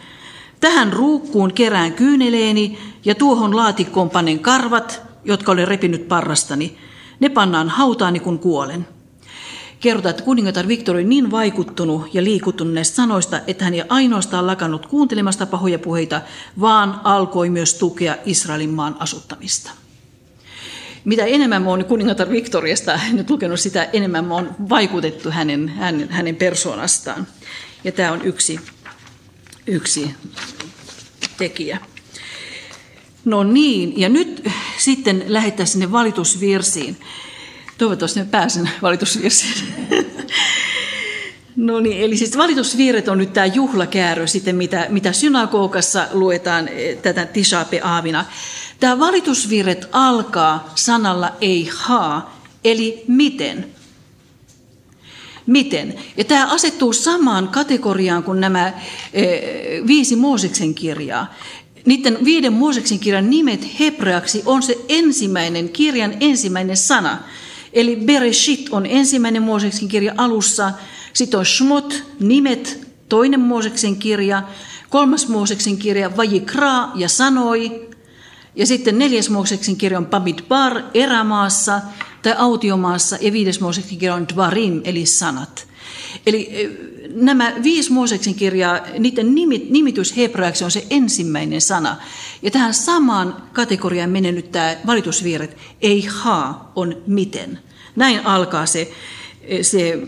Tähän 0.60 0.94
ruukkuun 0.94 1.54
kerään 1.54 1.94
kyyneleeni 1.94 2.78
ja 3.06 3.15
tuohon 3.15 3.56
laatikkoon 3.56 4.10
panen 4.10 4.39
karvat, 4.39 5.02
jotka 5.26 5.52
olen 5.52 5.68
repinyt 5.68 6.08
parrastani. 6.08 6.78
Ne 7.20 7.30
pannaan 7.30 7.70
hautaani, 7.70 8.20
kun 8.20 8.39
kuolen. 8.39 8.88
Kerrotaan, 9.80 10.10
että 10.10 10.24
kuningatar 10.24 10.68
Viktor 10.68 10.96
oli 10.96 11.04
niin 11.04 11.32
vaikuttunut 11.32 12.13
ja 12.13 12.24
liikuttunut 12.24 12.74
näistä 12.74 12.96
sanoista, 12.96 13.39
että 13.48 13.63
hän 13.63 13.74
ei 13.74 13.84
ainoastaan 13.89 14.48
lakannut 14.48 14.86
kuuntelemasta 14.86 15.46
pahoja 15.46 15.80
puheita, 15.80 16.22
vaan 16.60 17.02
alkoi 17.04 17.50
myös 17.50 17.74
tukea 17.74 18.15
Israelin 18.26 18.70
maan 18.70 18.96
asuttamista. 19.00 19.72
Mitä 21.06 21.26
enemmän 21.26 21.62
mä 21.62 21.70
oon 21.70 21.86
kuningatar 21.86 22.30
Victoriasta 22.30 23.00
nyt 23.13 23.30
lukenut, 23.30 23.60
sitä 23.60 23.89
enemmän 23.94 24.26
mä 24.26 24.34
oon 24.34 24.56
vaikutettu 24.70 25.32
hänen, 25.32 25.70
hänen, 25.70 26.10
hänen 26.10 26.36
persoonastaan. 26.36 27.28
Ja 27.84 27.91
tämä 27.91 28.12
on 28.12 28.22
yksi, 28.22 28.60
yksi 29.68 30.15
tekijä. 31.38 31.80
No 33.26 33.44
niin, 33.44 34.00
ja 34.00 34.10
nyt 34.10 34.48
sitten 34.78 35.24
lähdetään 35.28 35.68
sinne 35.68 35.91
valitusvirsiin. 35.91 36.98
Toivottavasti 37.78 38.20
pääsen 38.32 38.70
valitusvirsiin. 38.82 39.54
No 41.56 41.80
niin, 41.80 42.02
eli 42.02 42.18
siis 42.18 42.38
valitusvirret 42.38 43.08
on 43.08 43.18
nyt 43.18 43.34
tämä 43.34 43.46
juhlakäärö, 43.46 44.28
sitten 44.28 44.56
mitä, 44.56 44.88
mitä 44.89 45.13
synagogassa 45.13 46.08
luetaan 46.12 46.68
eh, 46.68 46.98
tätä 46.98 47.26
Tishape 47.26 47.82
Aavina. 47.84 48.26
Tämä 48.80 49.00
valitusvirret 49.00 49.90
alkaa 49.92 50.72
sanalla 50.76 51.32
ei 51.42 51.70
haa, 51.76 52.40
eli 52.64 53.04
miten. 53.08 53.76
Miten? 55.46 55.96
Ja 56.18 56.24
tämä 56.24 56.48
asettuu 56.48 56.94
samaan 56.94 57.48
kategoriaan 57.48 58.24
kuin 58.24 58.42
nämä 58.42 58.74
e, 59.14 59.24
viisi 59.88 60.16
Mooseksen 60.16 60.76
kirjaa. 60.76 61.34
Niiden 61.86 62.18
viiden 62.26 62.54
Mooseksen 62.54 63.00
kirjan 63.00 63.30
nimet 63.30 63.80
hebreaksi 63.80 64.42
on 64.46 64.64
se 64.64 64.78
ensimmäinen, 64.90 65.70
kirjan 65.70 66.14
ensimmäinen 66.20 66.78
sana. 66.78 67.18
Eli 67.74 67.96
Bereshit 67.96 68.68
on 68.72 68.86
ensimmäinen 68.86 69.44
Mooseksen 69.44 69.88
kirja 69.88 70.14
alussa, 70.18 70.72
sitten 71.14 71.40
on 71.40 71.46
Shmot, 71.46 72.04
nimet, 72.20 72.88
toinen 73.10 73.40
Mooseksen 73.40 73.96
kirja, 73.96 74.44
kolmas 74.90 75.28
Mooseksen 75.28 75.78
kirja 75.78 76.18
Vajikra 76.18 76.90
ja 76.96 77.10
sanoi, 77.10 77.90
ja 78.56 78.65
sitten 78.65 79.00
neljäs 79.00 79.30
Mooseksen 79.30 79.76
kirja 79.76 79.98
on 79.98 80.08
Bar 80.48 80.82
erämaassa 80.94 81.82
tai 82.22 82.36
autiomaassa 82.38 83.18
ja 83.22 83.32
viides 83.32 83.60
Mooseksen 83.60 83.98
kirja 83.98 84.15
on 84.15 84.28
Dvarim 84.28 84.82
eli 84.84 85.06
sanat. 85.06 85.68
Eli 86.26 86.70
nämä 87.15 87.54
viisi 87.63 87.91
Mooseksen 87.91 88.36
kirjaa, 88.36 88.80
niiden 89.00 89.36
nimitys 89.70 90.18
hebreaksi 90.18 90.63
on 90.63 90.72
se 90.72 90.88
ensimmäinen 90.89 91.62
sana. 91.62 91.96
Ja 92.41 92.52
tähän 92.52 92.74
samaan 92.74 93.44
kategoriaan 93.54 94.10
menee 94.10 94.32
nyt 94.32 94.52
tämä 94.52 94.76
valitusviiret. 94.86 95.58
Ei 95.82 96.06
haa 96.10 96.72
on 96.76 96.98
miten. 97.08 97.60
Näin 97.96 98.26
alkaa 98.26 98.65
se, 98.65 98.91
se 99.62 100.00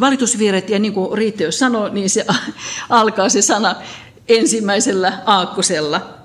valitusviiret 0.00 0.70
ja 0.70 0.78
niin 0.78 0.92
kuin 0.92 1.18
Riitte 1.18 1.44
jos 1.44 1.58
sanoi, 1.58 1.90
niin 1.90 2.10
se 2.10 2.26
alkaa 2.88 3.28
se 3.28 3.42
sana 3.42 3.74
ensimmäisellä 4.28 5.22
aakkosella. 5.26 6.21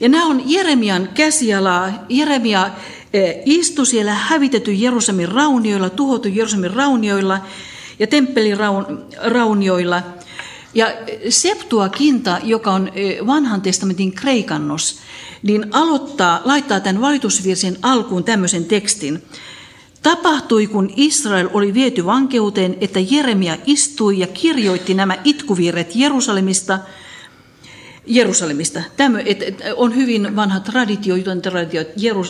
Ja 0.00 0.08
nämä 0.08 0.26
on 0.26 0.42
Jeremian 0.46 1.08
käsialaa. 1.14 1.92
Jeremia 2.08 2.70
eh, 3.12 3.34
istui 3.44 3.86
siellä 3.86 4.14
hävitetty 4.14 4.72
Jerusalemin 4.72 5.28
raunioilla, 5.28 5.90
tuhottu 5.90 6.28
Jerusalemin 6.28 6.74
raunioilla 6.74 7.38
ja 7.98 8.06
temppelin 8.06 8.56
raunioilla. 9.22 10.02
Ja 10.74 10.86
Septuakinta, 11.28 12.38
joka 12.42 12.72
on 12.72 12.90
eh, 12.94 13.26
vanhan 13.26 13.62
testamentin 13.62 14.12
kreikannos, 14.12 14.98
niin 15.42 15.66
aloittaa, 15.70 16.40
laittaa 16.44 16.80
tämän 16.80 17.02
valitusvirsen 17.02 17.76
alkuun 17.82 18.24
tämmöisen 18.24 18.64
tekstin. 18.64 19.22
Tapahtui, 20.02 20.66
kun 20.66 20.90
Israel 20.96 21.48
oli 21.52 21.74
viety 21.74 22.04
vankeuteen, 22.04 22.76
että 22.80 23.00
Jeremia 23.10 23.56
istui 23.66 24.18
ja 24.18 24.26
kirjoitti 24.26 24.94
nämä 24.94 25.16
itkuvirret 25.24 25.96
Jerusalemista– 25.96 26.78
Jerusalemista. 28.10 28.82
Tämä 28.96 29.18
on 29.76 29.96
hyvin 29.96 30.36
vanha 30.36 30.60
traditio, 30.60 31.16
juton 31.16 31.42
traditio, 31.42 31.84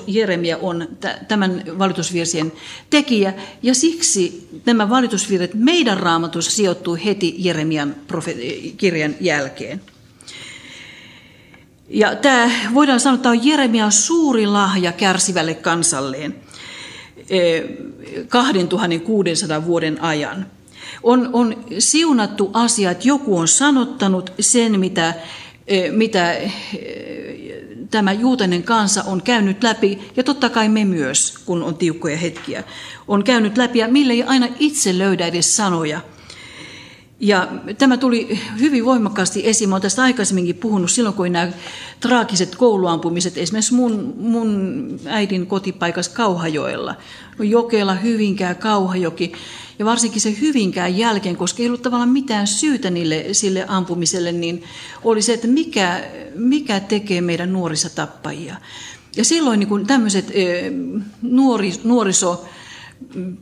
Jeremia 0.07 0.59
on 0.59 0.89
tämän 1.29 1.63
valitusvirsien 1.79 2.53
tekijä, 2.91 3.35
ja 3.63 3.75
siksi 3.75 4.49
nämä 4.67 4.91
valitusvirret 4.91 5.55
meidän 5.55 5.97
raamatussa 5.97 6.51
sijoittuu 6.51 6.99
heti 7.05 7.35
Jeremian 7.39 7.95
kirjan 8.77 9.15
jälkeen. 9.21 9.81
Ja 11.89 12.17
tämä, 12.17 12.51
voidaan 12.75 13.01
sanoa, 13.01 13.15
että 13.15 13.23
tämä 13.23 13.33
on 13.33 13.47
Jeremian 13.47 13.93
suuri 13.93 14.47
lahja 14.47 14.93
kärsivälle 14.93 15.55
kansalleen 15.55 16.35
2600 18.29 19.57
e, 19.57 19.65
vuoden 19.65 20.03
ajan. 20.03 20.47
On, 21.03 21.31
on 21.33 21.65
siunattu 21.79 22.51
asia, 22.53 22.91
että 22.91 23.09
joku 23.09 23.39
on 23.39 23.49
sanottanut 23.49 24.33
sen, 24.41 24.81
mitä 24.81 25.15
mitä 25.91 26.37
tämä 27.91 28.13
juutalainen 28.13 28.63
kansa 28.63 29.03
on 29.03 29.23
käynyt 29.23 29.63
läpi, 29.63 29.99
ja 30.17 30.25
totta 30.25 30.49
kai 30.49 30.69
me 30.69 30.85
myös, 30.85 31.35
kun 31.47 31.63
on 31.63 31.77
tiukkoja 31.77 32.17
hetkiä, 32.17 32.65
on 33.09 33.25
käynyt 33.25 33.57
läpi, 33.57 33.79
ja 33.79 33.89
mille 33.89 34.13
ei 34.13 34.23
aina 34.23 34.49
itse 34.59 34.99
löydä 34.99 35.27
edes 35.27 35.57
sanoja. 35.57 36.01
Ja 37.23 37.49
tämä 37.79 37.97
tuli 37.97 38.41
hyvin 38.61 38.85
voimakkaasti 38.85 39.47
esiin. 39.49 39.73
Olen 39.73 39.83
tästä 39.83 40.03
aikaisemminkin 40.03 40.57
puhunut 40.57 40.91
silloin, 40.91 41.15
kun 41.15 41.33
nämä 41.33 41.53
traagiset 42.01 42.57
kouluampumiset, 42.57 43.39
esimerkiksi 43.39 43.75
mun, 43.75 44.15
mun 44.19 45.01
äidin 45.07 45.47
kotipaikas 45.47 46.09
Kauhajoella, 46.09 46.95
Jokela, 47.39 47.95
Hyvinkää, 47.95 48.55
Kauhajoki, 48.55 49.33
ja 49.79 49.85
varsinkin 49.85 50.21
se 50.21 50.37
Hyvinkään 50.41 50.99
jälkeen, 50.99 51.37
koska 51.37 51.63
ei 51.63 51.69
ollut 51.69 51.83
tavallaan 51.83 52.09
mitään 52.09 52.47
syytä 52.47 52.91
niille, 52.91 53.27
sille 53.33 53.65
ampumiselle, 53.69 54.33
niin 54.33 54.65
oli 55.05 55.23
se, 55.23 55.35
että 55.35 55.49
mikä, 55.49 56.05
mikä 56.35 56.81
tekee 56.81 57.21
meidän 57.21 57.53
nuorissa 57.53 57.91
tappajia. 57.91 58.57
Ja 59.17 59.25
silloin 59.25 59.61
niin 59.61 59.69
kuin 59.69 59.87
tämmöiset 59.87 60.33
nuori, 61.23 61.73
nuoriso 61.85 62.45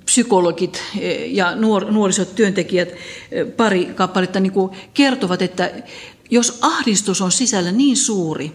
psykologit 0.04 0.82
ja 1.26 1.56
nuor, 1.56 1.92
nuorisotyöntekijät 1.92 2.88
pari 3.56 3.84
kappaletta 3.84 4.40
niin 4.40 4.52
kertovat, 4.94 5.42
että 5.42 5.70
jos 6.30 6.58
ahdistus 6.60 7.20
on 7.20 7.32
sisällä 7.32 7.72
niin 7.72 7.96
suuri, 7.96 8.52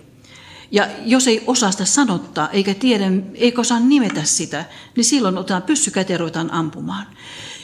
ja 0.72 0.88
jos 1.06 1.28
ei 1.28 1.44
osaa 1.48 1.72
sitä 1.72 1.86
sanottaa, 1.86 2.50
eikä 2.50 2.74
tiedä, 2.74 3.06
eikä 3.36 3.62
osaa 3.62 3.80
nimetä 3.80 4.24
sitä, 4.24 4.66
niin 4.96 5.06
silloin 5.06 5.38
otetaan 5.38 5.62
pyssy 5.62 5.92
käteen 5.92 6.20
ruvetaan 6.20 6.54
ampumaan. 6.54 7.06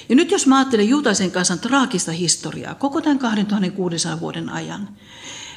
Ja 0.10 0.16
nyt 0.16 0.32
jos 0.32 0.48
mä 0.48 0.58
ajattelen 0.58 0.90
juutaisen 0.90 1.32
kansan 1.32 1.60
traagista 1.60 2.12
historiaa 2.12 2.76
koko 2.76 3.02
tämän 3.02 3.20
2600 3.20 4.20
vuoden 4.20 4.50
ajan, 4.50 4.90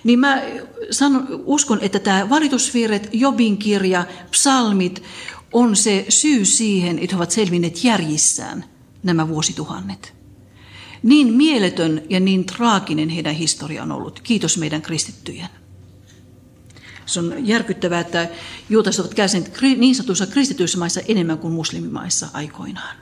niin 0.04 0.18
mä 0.18 0.42
sanon, 0.90 1.26
uskon, 1.44 1.78
että 1.82 1.98
tämä 1.98 2.30
valitusvirret, 2.30 3.08
Jobin 3.12 3.56
kirja, 3.56 4.04
psalmit 4.30 5.02
on 5.52 5.76
se 5.76 6.06
syy 6.08 6.44
siihen, 6.44 6.98
että 6.98 7.16
he 7.16 7.16
ovat 7.16 7.30
selvinneet 7.30 7.84
järjissään 7.84 8.64
nämä 9.02 9.28
vuosituhannet. 9.28 10.14
Niin 11.02 11.32
mieletön 11.32 12.02
ja 12.08 12.20
niin 12.20 12.44
traaginen 12.44 13.08
heidän 13.08 13.34
historia 13.34 13.82
on 13.82 13.92
ollut. 13.92 14.20
Kiitos 14.20 14.58
meidän 14.58 14.82
kristittyjen. 14.82 15.48
Se 17.06 17.20
on 17.20 17.34
järkyttävää, 17.46 18.00
että 18.00 18.28
juutalaiset 18.70 19.04
ovat 19.04 19.14
kärsineet 19.14 19.60
niin 19.76 19.94
sanotuissa 19.94 20.26
kristityissä 20.26 20.78
maissa 20.78 21.00
enemmän 21.08 21.38
kuin 21.38 21.52
muslimimaissa 21.52 22.28
aikoinaan. 22.32 22.96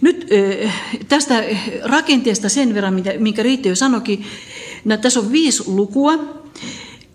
Nyt 0.00 0.26
tästä 1.08 1.44
rakenteesta 1.82 2.48
sen 2.48 2.74
verran, 2.74 3.04
minkä 3.18 3.42
Riitti 3.42 3.68
jo 3.68 3.76
sanoikin, 3.76 4.26
tässä 5.00 5.20
on 5.20 5.32
viisi 5.32 5.62
lukua, 5.66 6.38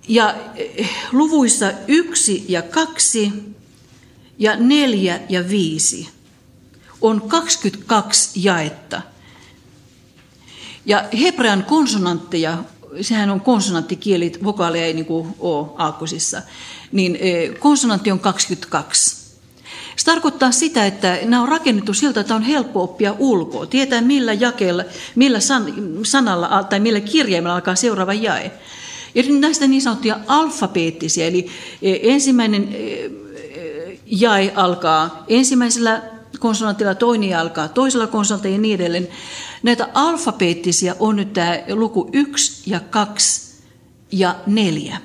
ja 0.08 0.36
luvuissa 1.12 1.72
yksi 1.88 2.46
ja 2.48 2.62
kaksi 2.62 3.32
ja 4.40 4.56
neljä 4.56 5.20
ja 5.30 5.50
viisi 5.50 6.10
on 7.02 7.22
22 7.22 8.30
jaetta. 8.44 9.02
Ja 10.86 11.06
hebrean 11.22 11.64
konsonantteja, 11.64 12.58
sehän 13.02 13.30
on 13.30 13.42
konsonanttikieli, 13.42 14.32
vokaaleja 14.44 14.86
ei 14.86 14.94
niin 14.94 15.06
kuin 15.06 15.36
ole 15.40 15.68
aakkosissa, 15.78 16.42
niin 16.92 17.18
konsonantti 17.60 18.12
on 18.12 18.20
22. 18.20 19.24
Se 19.96 20.06
tarkoittaa 20.06 20.52
sitä, 20.52 20.86
että 20.86 21.20
nämä 21.26 21.42
on 21.42 21.50
rakennettu 21.50 21.94
siltä, 21.94 22.20
että 22.20 22.36
on 22.36 22.42
helppo 22.42 22.84
oppia 22.84 23.16
ulkoa. 23.20 23.66
Tietää 23.66 24.02
millä 24.02 24.34
jakeella, 24.34 24.84
millä 25.16 25.40
san, 25.40 25.74
sanalla 26.04 26.64
tai 26.64 26.80
millä 26.80 27.02
kirjaimella 27.02 27.56
alkaa 27.56 27.76
seuraava 27.76 28.14
jae. 28.14 28.52
Ja 29.16 29.24
näistä 29.40 29.68
niin 29.68 29.82
sanottuja 29.82 30.20
alfabeettisia, 30.28 31.26
eli 31.26 31.48
e, 31.82 31.96
ensimmäinen 32.02 32.70
e, 32.74 33.10
jae 34.20 34.54
alkaa 34.56 35.24
ensimmäisellä 35.28 36.02
konsonantilla, 36.40 36.96
toinen 36.96 37.40
alkaa 37.40 37.68
toisella 37.68 38.08
konsonantilla 38.08 38.56
ja 38.56 38.62
niin 38.62 38.76
edelleen. 38.76 39.08
Näitä 39.64 39.90
alfabeettisia 39.94 40.96
on 41.00 41.16
nyt 41.16 41.34
tämä 41.34 41.60
luku 41.70 42.10
1 42.14 42.72
ja 42.72 42.80
2 42.80 43.54
ja 44.12 44.36
4 44.46 44.98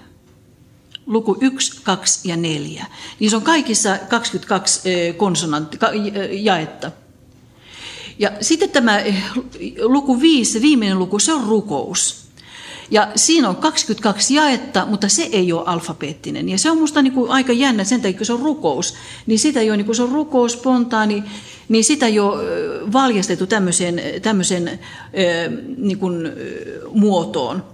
luku 1.07 1.37
1, 1.41 1.81
2 1.83 2.29
ja 2.29 2.37
4. 2.37 2.87
Niin 3.21 3.31
se 3.31 3.37
on 3.37 3.43
kaikissa 3.43 3.99
22 4.09 4.81
konsonantti, 5.17 5.79
jaetta. 6.31 6.91
Ja 8.19 8.31
sitten 8.41 8.71
tämä 8.71 9.01
luku 9.83 10.21
5, 10.21 10.63
viimeinen 10.63 10.99
luku, 10.99 11.19
se 11.19 11.33
on 11.33 11.45
rukous. 11.45 12.28
Ja 12.91 13.09
siinä 13.17 13.49
on 13.49 13.57
22 13.57 14.35
jaetta, 14.35 14.87
mutta 14.87 15.09
se 15.09 15.29
ei 15.33 15.53
ole 15.53 15.63
alfabeettinen. 15.67 16.49
Ja 16.49 16.59
se 16.59 16.71
on 16.71 16.77
minusta 16.77 17.03
niin 17.03 17.13
kuin 17.13 17.31
aika 17.31 17.53
jännä 17.53 17.85
sen 17.85 18.01
takia, 18.01 18.19
kun 18.19 18.27
se 18.27 18.33
on 18.33 18.41
rukous. 18.41 18.95
Niin 19.27 19.39
sitä 19.39 19.63
jo, 19.63 19.77
niin 19.77 19.87
kun 19.87 19.95
se 19.95 20.03
on 20.03 20.13
rukous, 20.13 20.53
spontaani, 20.53 21.25
niin 21.69 21.85
sitä 21.85 22.09
jo 22.09 22.37
valjastettu 22.93 23.47
tämmöiseen, 23.47 24.01
tämmöiseen 24.23 24.79
niin 25.77 25.99
kuin, 25.99 26.33
muotoon. 26.93 27.65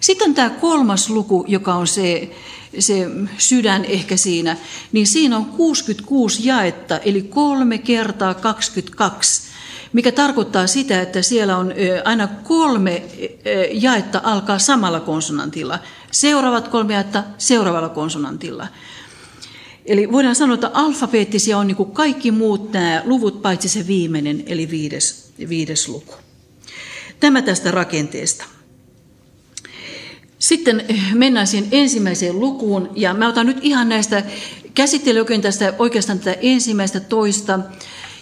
Sitten 0.00 0.28
on 0.28 0.34
tämä 0.34 0.50
kolmas 0.50 1.10
luku, 1.10 1.44
joka 1.48 1.74
on 1.74 1.86
se 1.86 2.30
se 2.78 3.06
sydän 3.38 3.84
ehkä 3.84 4.16
siinä, 4.16 4.56
niin 4.92 5.06
siinä 5.06 5.36
on 5.36 5.44
66 5.44 6.48
jaetta, 6.48 6.98
eli 6.98 7.22
kolme 7.22 7.78
kertaa 7.78 8.34
22, 8.34 9.47
mikä 9.92 10.12
tarkoittaa 10.12 10.66
sitä, 10.66 11.02
että 11.02 11.22
siellä 11.22 11.56
on 11.56 11.72
aina 12.04 12.28
kolme 12.28 13.02
jaetta 13.72 14.20
alkaa 14.24 14.58
samalla 14.58 15.00
konsonantilla. 15.00 15.78
Seuraavat 16.10 16.68
kolme 16.68 16.94
jaetta 16.94 17.24
seuraavalla 17.38 17.88
konsonantilla. 17.88 18.68
Eli 19.86 20.12
voidaan 20.12 20.34
sanoa, 20.34 20.54
että 20.54 20.70
alfabeettisia 20.74 21.58
on 21.58 21.66
niin 21.66 21.76
kuin 21.76 21.90
kaikki 21.90 22.30
muut 22.30 22.72
nämä 22.72 23.02
luvut, 23.04 23.42
paitsi 23.42 23.68
se 23.68 23.86
viimeinen, 23.86 24.42
eli 24.46 24.70
viides, 24.70 25.32
viides 25.48 25.88
luku. 25.88 26.14
Tämä 27.20 27.42
tästä 27.42 27.70
rakenteesta. 27.70 28.44
Sitten 30.38 30.84
mennään 31.14 31.46
siihen 31.46 31.68
ensimmäiseen 31.72 32.40
lukuun, 32.40 32.90
ja 32.94 33.14
mä 33.14 33.28
otan 33.28 33.46
nyt 33.46 33.58
ihan 33.62 33.88
näistä, 33.88 34.22
käsittely 34.74 35.18
oikein 35.18 35.42
tästä 35.42 35.74
oikeastaan 35.78 36.18
tätä 36.18 36.36
ensimmäistä, 36.40 37.00
toista 37.00 37.60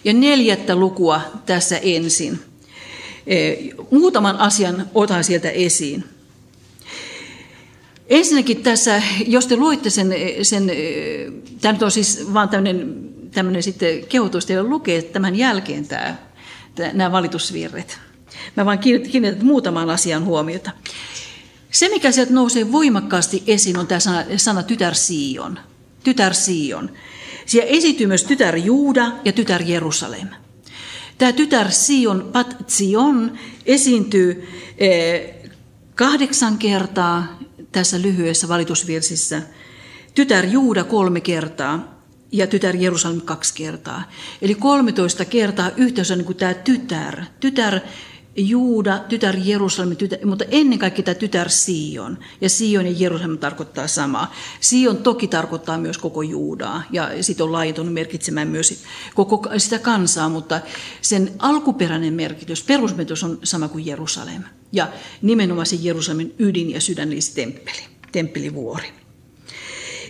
ja 0.06 0.12
neljättä 0.12 0.76
lukua 0.76 1.20
tässä 1.46 1.78
ensin. 1.78 2.38
E, 3.26 3.54
muutaman 3.90 4.36
asian 4.36 4.90
otan 4.94 5.24
sieltä 5.24 5.50
esiin. 5.50 6.04
Ensinnäkin 8.08 8.62
tässä, 8.62 9.02
jos 9.26 9.46
te 9.46 9.56
luitte 9.56 9.90
sen, 9.90 10.14
sen 10.42 10.70
tämä 11.60 11.72
nyt 11.72 11.82
on 11.82 11.90
siis 11.90 12.34
vaan 12.34 12.48
tämmöinen, 12.48 13.08
tämmöinen 13.30 13.62
sitten 13.62 14.06
kehotus 14.06 14.46
teille 14.46 14.62
lukea 14.62 15.02
tämän 15.02 15.36
jälkeen 15.36 15.86
tämä, 15.86 16.16
nämä 16.92 17.12
valitusvirret. 17.12 17.98
Mä 18.56 18.64
vaan 18.64 18.78
kiinnitän 18.78 19.46
muutamaan 19.46 19.90
asian 19.90 20.24
huomiota. 20.24 20.70
Se, 21.70 21.88
mikä 21.88 22.12
sieltä 22.12 22.32
nousee 22.32 22.72
voimakkaasti 22.72 23.42
esiin, 23.46 23.78
on 23.78 23.86
tämä 23.86 24.00
sana, 24.00 24.24
sana 24.36 24.62
tytär 24.62 24.94
Sion. 24.94 25.58
Tytär 26.04 26.34
Sion. 26.34 26.90
Siellä 27.46 27.70
esiintyy 27.70 28.06
myös 28.06 28.24
tytär 28.24 28.56
Juuda 28.56 29.12
ja 29.24 29.32
tytär 29.32 29.62
Jerusalem. 29.66 30.28
Tämä 31.18 31.32
tytär 31.32 31.70
Sion, 31.70 32.28
Pat 32.32 32.56
Sion, 32.66 33.38
esiintyy 33.66 34.48
eh, 34.78 35.34
kahdeksan 35.94 36.58
kertaa 36.58 37.38
tässä 37.72 38.02
lyhyessä 38.02 38.48
valitusvirsissä. 38.48 39.42
Tytär 40.14 40.46
Juuda 40.46 40.84
kolme 40.84 41.20
kertaa 41.20 42.02
ja 42.32 42.46
tytär 42.46 42.76
Jerusalem 42.76 43.20
kaksi 43.20 43.54
kertaa. 43.54 44.02
Eli 44.42 44.54
13 44.54 45.24
kertaa 45.24 45.70
yhteensä 45.76 46.16
niin 46.16 46.24
kuin 46.24 46.36
tämä 46.36 46.54
tytär. 46.54 47.24
Tytär 47.40 47.80
Juuda, 48.36 48.98
tytär 48.98 49.36
Jerusalem, 49.44 49.96
tytär, 49.96 50.26
mutta 50.26 50.44
ennen 50.50 50.78
kaikkea 50.78 51.02
tämä 51.02 51.14
tytär 51.14 51.48
Sion. 51.48 52.18
Ja 52.40 52.48
Sion 52.48 52.86
ja 52.86 52.92
Jerusalem 52.96 53.38
tarkoittaa 53.38 53.86
samaa. 53.86 54.34
Sion 54.60 54.96
toki 54.96 55.28
tarkoittaa 55.28 55.78
myös 55.78 55.98
koko 55.98 56.22
Juudaa 56.22 56.82
ja 56.92 57.22
sitten 57.22 57.44
on 57.44 57.52
laajentunut 57.52 57.94
merkitsemään 57.94 58.48
myös 58.48 58.84
koko 59.14 59.48
sitä 59.56 59.78
kansaa, 59.78 60.28
mutta 60.28 60.60
sen 61.02 61.32
alkuperäinen 61.38 62.14
merkitys, 62.14 62.62
perusmerkitys 62.62 63.24
on 63.24 63.38
sama 63.42 63.68
kuin 63.68 63.86
Jerusalem. 63.86 64.42
Ja 64.72 64.88
nimenomaan 65.22 65.66
se 65.66 65.76
Jerusalemin 65.80 66.34
ydin 66.38 66.70
ja 66.70 66.80
sydän, 66.80 67.12
eli 67.12 67.20
se 67.20 67.34
temppeli, 67.34 67.82
temppelivuori. 68.12 69.05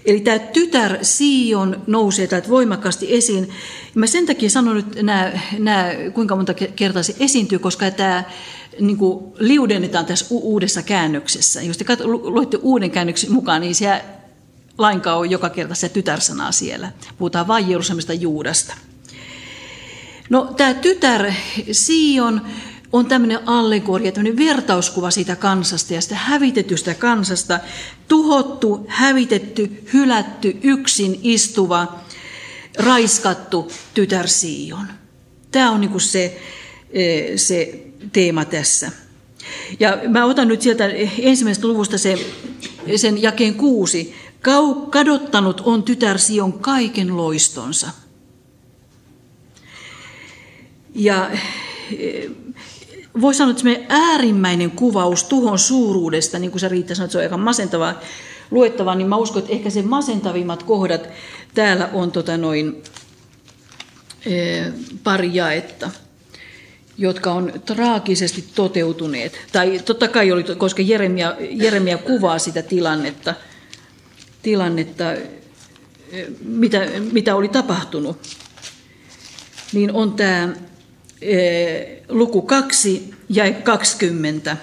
Eli 0.07 0.21
tämä 0.21 0.39
tytär 0.39 0.99
Sion 1.03 1.83
nousee 1.87 2.27
täältä 2.27 2.49
voimakkaasti 2.49 3.15
esiin. 3.15 3.49
Mä 3.95 4.07
sen 4.07 4.27
takia 4.27 4.51
sanon 4.51 4.77
nyt 4.77 5.03
nämä, 5.03 5.33
nämä 5.59 5.91
kuinka 6.15 6.37
monta 6.37 6.55
kertaa 6.55 7.03
se 7.03 7.17
esiintyy, 7.21 7.59
koska 7.59 7.91
tämä 7.91 8.25
niin 8.81 8.97
kuin 8.97 9.25
liudennetaan 9.39 10.07
tässä 10.07 10.27
uudessa 10.31 10.83
käännöksessä. 10.83 11.63
Jos 11.63 11.79
te 11.79 11.85
luette 12.05 12.59
uuden 12.63 12.91
käännöksen 12.91 13.33
mukaan, 13.33 13.61
niin 13.61 13.75
se 13.75 14.03
lainkaan 14.79 15.19
on 15.19 15.31
joka 15.31 15.51
kerta 15.51 15.75
se 15.75 15.89
tytärsanaa 15.89 16.53
siellä. 16.53 16.93
Puhutaan 17.19 17.47
vain 17.49 17.71
Jerusalemista 17.71 18.13
Juudasta. 18.13 18.75
No 20.31 20.55
tämä 20.57 20.75
tytär 20.75 21.33
Sion 21.73 22.41
on 22.97 23.07
tämmöinen 23.07 23.49
allegoria, 23.49 24.13
tämmöinen 24.13 24.37
vertauskuva 24.37 25.11
siitä 25.11 25.37
kansasta 25.37 25.95
ja 25.95 26.01
sitä 26.01 26.15
hävitetystä 26.15 26.95
kansasta. 26.95 27.61
Tuhottu, 28.09 28.87
hävitetty, 28.89 29.83
hylätty, 29.93 30.57
yksin 30.63 31.21
istuva, 31.23 32.01
raiskattu 32.79 33.73
tytär 33.95 34.29
Sion. 34.29 34.87
Tämä 35.51 35.71
on 35.71 35.81
niin 35.81 36.01
se, 36.01 36.41
e, 36.91 37.37
se 37.37 37.87
teema 38.13 38.45
tässä. 38.45 38.91
Ja 39.81 39.99
mä 40.09 40.25
otan 40.25 40.49
nyt 40.49 40.63
sieltä 40.63 40.85
ensimmäisestä 41.19 41.69
luvusta 41.69 41.99
se, 41.99 42.27
sen 42.97 43.23
jakeen 43.23 43.55
kuusi. 43.55 44.15
Kadottanut 44.91 45.61
on 45.61 45.83
tytär 45.83 46.19
Sion 46.19 46.53
kaiken 46.53 47.17
loistonsa. 47.17 47.91
Ja 50.95 51.31
e, 51.99 52.29
voi 53.21 53.35
sanoa, 53.35 53.51
että 53.51 53.63
se 53.63 53.87
äärimmäinen 53.89 54.71
kuvaus 54.71 55.25
tuhon 55.25 55.59
suuruudesta, 55.59 56.39
niin 56.39 56.51
kuin 56.51 56.61
sä 56.61 56.69
Riitta 56.69 56.95
sanoit, 56.95 57.11
se 57.11 57.19
on 57.19 57.25
aika 57.25 57.37
masentavaa 57.37 58.01
luettavaa, 58.51 58.95
niin 58.95 59.09
mä 59.09 59.17
uskon, 59.17 59.43
että 59.43 59.53
ehkä 59.53 59.71
se 59.71 59.83
masentavimmat 59.83 60.63
kohdat 60.63 61.09
täällä 61.55 61.89
on 61.93 62.13
tota 62.13 62.37
noin, 62.37 62.83
e, 64.27 64.33
pari 65.05 65.35
jaetta 65.35 65.91
jotka 66.99 67.33
on 67.33 67.53
traagisesti 67.67 68.45
toteutuneet. 68.55 69.39
Tai 69.53 69.81
totta 69.85 70.09
kai 70.09 70.33
oli, 70.33 70.45
koska 70.45 70.83
Jeremia, 70.83 71.37
Jeremia 71.51 71.99
kuvaa 71.99 72.39
sitä 72.39 72.63
tilannetta, 72.63 73.35
tilannetta 74.43 75.05
mitä, 76.45 76.87
mitä 77.13 77.37
oli 77.37 77.49
tapahtunut, 77.49 78.19
niin 79.73 79.93
on 79.93 80.13
tämä 80.13 80.49
luku 82.09 82.43
2 82.43 83.15
ja 83.29 83.53
20. 83.53 84.57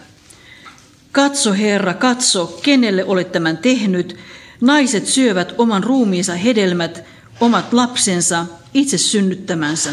Katso 1.11 1.53
Herra, 1.53 1.93
katso, 1.93 2.59
kenelle 2.63 3.05
olet 3.05 3.31
tämän 3.31 3.57
tehnyt. 3.57 4.17
Naiset 4.61 5.07
syövät 5.07 5.53
oman 5.57 5.83
ruumiinsa 5.83 6.35
hedelmät, 6.35 7.03
omat 7.39 7.73
lapsensa, 7.73 8.45
itse 8.73 8.97
synnyttämänsä. 8.97 9.89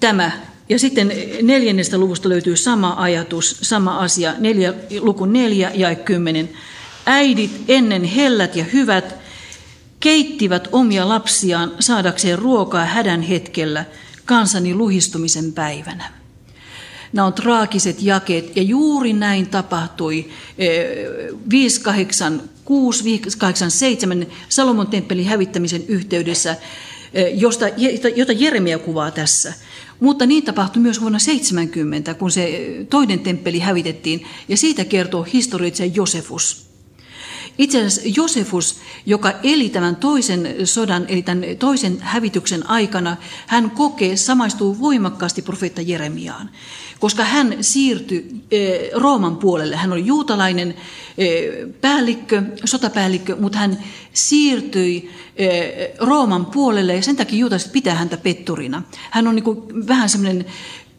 Tämä. 0.00 0.30
Ja 0.68 0.78
sitten 0.78 1.12
neljännestä 1.42 1.98
luvusta 1.98 2.28
löytyy 2.28 2.56
sama 2.56 2.94
ajatus, 2.98 3.58
sama 3.62 3.98
asia, 3.98 4.34
neljä, 4.38 4.74
luku 5.00 5.24
neljä 5.24 5.70
ja 5.74 5.94
kymmenen. 5.94 6.48
Äidit 7.06 7.64
ennen 7.68 8.04
hellät 8.04 8.56
ja 8.56 8.64
hyvät 8.64 9.14
keittivät 10.00 10.68
omia 10.72 11.08
lapsiaan 11.08 11.72
saadakseen 11.80 12.38
ruokaa 12.38 12.84
hädän 12.84 13.22
hetkellä 13.22 13.84
kansani 14.32 14.74
luhistumisen 14.74 15.52
päivänä. 15.52 16.04
Nämä 17.12 17.26
on 17.26 17.32
traagiset 17.32 18.02
jakeet 18.02 18.56
ja 18.56 18.62
juuri 18.62 19.12
näin 19.12 19.46
tapahtui 19.46 20.28
586, 21.50 23.04
587 23.04 24.26
Salomon 24.48 24.86
temppelin 24.86 25.26
hävittämisen 25.26 25.84
yhteydessä, 25.88 26.56
eh, 27.14 27.38
josta, 27.38 27.66
jota 28.16 28.32
Jeremia 28.32 28.78
kuvaa 28.78 29.10
tässä. 29.10 29.52
Mutta 30.00 30.26
niin 30.26 30.44
tapahtui 30.44 30.82
myös 30.82 31.00
vuonna 31.00 31.18
70, 31.18 32.14
kun 32.14 32.30
se 32.30 32.60
toinen 32.90 33.20
temppeli 33.20 33.58
hävitettiin, 33.58 34.26
ja 34.48 34.56
siitä 34.56 34.84
kertoo 34.84 35.26
historioitsija 35.32 35.92
Josefus. 35.94 36.71
Itse 37.58 37.78
asiassa 37.78 38.00
Josefus, 38.16 38.80
joka 39.06 39.32
eli 39.42 39.68
tämän 39.68 39.96
toisen 39.96 40.54
sodan, 40.64 41.04
eli 41.08 41.22
tämän 41.22 41.44
toisen 41.58 42.00
hävityksen 42.00 42.70
aikana, 42.70 43.16
hän 43.46 43.70
kokee, 43.70 44.16
samaistuu 44.16 44.80
voimakkaasti 44.80 45.42
profeetta 45.42 45.80
Jeremiaan, 45.80 46.50
koska 46.98 47.24
hän 47.24 47.56
siirtyi 47.60 48.30
eh, 48.50 48.90
Rooman 48.94 49.36
puolelle. 49.36 49.76
Hän 49.76 49.92
oli 49.92 50.06
juutalainen 50.06 50.74
eh, 51.18 51.44
päällikkö, 51.80 52.42
sotapäällikkö, 52.64 53.36
mutta 53.36 53.58
hän 53.58 53.78
siirtyi 54.12 55.10
eh, 55.36 55.90
Rooman 55.98 56.46
puolelle 56.46 56.94
ja 56.94 57.02
sen 57.02 57.16
takia 57.16 57.38
juutalaiset 57.38 57.72
pitää 57.72 57.94
häntä 57.94 58.16
petturina. 58.16 58.82
Hän 59.10 59.28
on 59.28 59.34
niin 59.34 59.88
vähän 59.88 60.08
semmoinen 60.08 60.44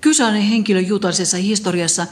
kysäinen 0.04 0.42
henkilö 0.42 0.80
juutalaisessa 0.80 1.38
historiassa, 1.38 2.08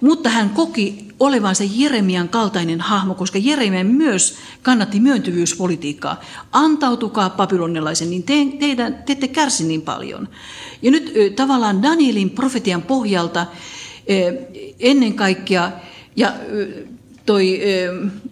mutta 0.00 0.28
hän 0.28 0.50
koki 0.50 1.08
olevansa 1.20 1.64
Jeremian 1.74 2.28
kaltainen 2.28 2.80
hahmo, 2.80 3.14
koska 3.14 3.38
Jeremia 3.38 3.84
myös 3.84 4.36
kannatti 4.62 5.00
myöntyvyyspolitiikkaa. 5.00 6.20
Antautukaa 6.52 7.30
babylonilaisen, 7.30 8.10
niin 8.10 8.22
te, 8.22 8.34
teidän, 8.58 8.94
te 9.06 9.12
ette 9.12 9.28
kärsi 9.28 9.64
niin 9.64 9.82
paljon. 9.82 10.28
Ja 10.82 10.90
nyt 10.90 11.12
tavallaan 11.36 11.82
Danielin 11.82 12.30
profetian 12.30 12.82
pohjalta 12.82 13.46
ennen 14.80 15.14
kaikkea, 15.14 15.72
ja 16.16 16.32
toi 17.26 17.60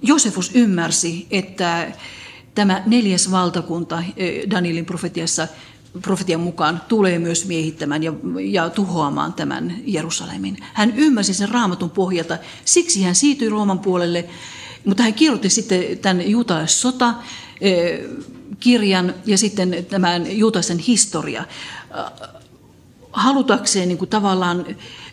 Josefus 0.03 0.51
ymmärsi, 0.55 1.27
että 1.31 1.93
tämä 2.55 2.83
neljäs 2.87 3.31
valtakunta 3.31 4.03
Danielin 4.51 4.87
profetiassa 4.87 5.49
profetian 6.03 6.41
mukaan 6.41 6.81
tulee 6.89 7.19
myös 7.19 7.47
miehittämään 7.47 8.03
ja, 8.03 8.13
ja 8.41 8.71
tuhoamaan 8.71 9.33
tämän 9.33 9.77
Jerusalemin. 9.87 10.57
Hän 10.73 10.93
ymmärsi 10.97 11.35
sen 11.35 11.49
raamatun 11.49 11.91
pohjalta, 11.91 12.39
siksi 12.65 13.03
hän 13.03 13.15
siirtyi 13.15 13.49
Rooman 13.49 13.79
puolelle, 13.79 14.25
mutta 14.85 15.03
hän 15.03 15.15
kirjoitti 15.15 15.49
sitten 15.49 15.99
tämän 15.99 16.31
juutalaissota 16.31 17.15
eh, 17.61 18.01
kirjan 18.61 19.15
ja 19.27 19.39
sitten 19.39 19.87
tämän 19.91 20.39
juutalaisen 20.39 20.79
historia 20.79 21.41
eh, 21.41 22.29
halutakseen 23.13 23.89
niin 23.89 23.99
kuin 23.99 24.09
tavallaan 24.09 24.67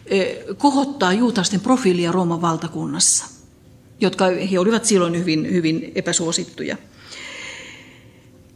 eh, 0.05 0.37
kohottaa 0.57 1.13
juutalaisten 1.13 1.59
profiilia 1.59 2.11
Rooman 2.11 2.41
valtakunnassa, 2.41 3.25
jotka 4.01 4.25
he 4.51 4.59
olivat 4.59 4.85
silloin 4.85 5.17
hyvin, 5.17 5.51
hyvin 5.51 5.91
epäsuosittuja. 5.95 6.77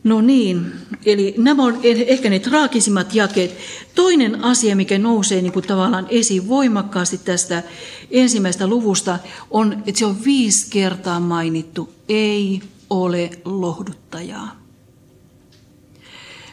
No 0.03 0.21
niin, 0.21 0.71
eli 1.05 1.33
nämä 1.38 1.63
on 1.63 1.79
ehkä 1.83 2.29
ne 2.29 2.39
traagisimmat 2.39 3.15
jakeet. 3.15 3.57
Toinen 3.95 4.43
asia, 4.43 4.75
mikä 4.75 4.97
nousee 4.97 5.41
niin 5.41 5.53
kuin 5.53 5.67
tavallaan 5.67 6.07
esiin 6.09 6.47
voimakkaasti 6.47 7.17
tästä 7.17 7.63
ensimmäistä 8.12 8.67
luvusta, 8.67 9.19
on, 9.51 9.83
että 9.85 9.99
se 9.99 10.05
on 10.05 10.23
viisi 10.23 10.67
kertaa 10.69 11.19
mainittu, 11.19 11.93
ei 12.09 12.62
ole 12.89 13.29
lohduttajaa. 13.45 14.59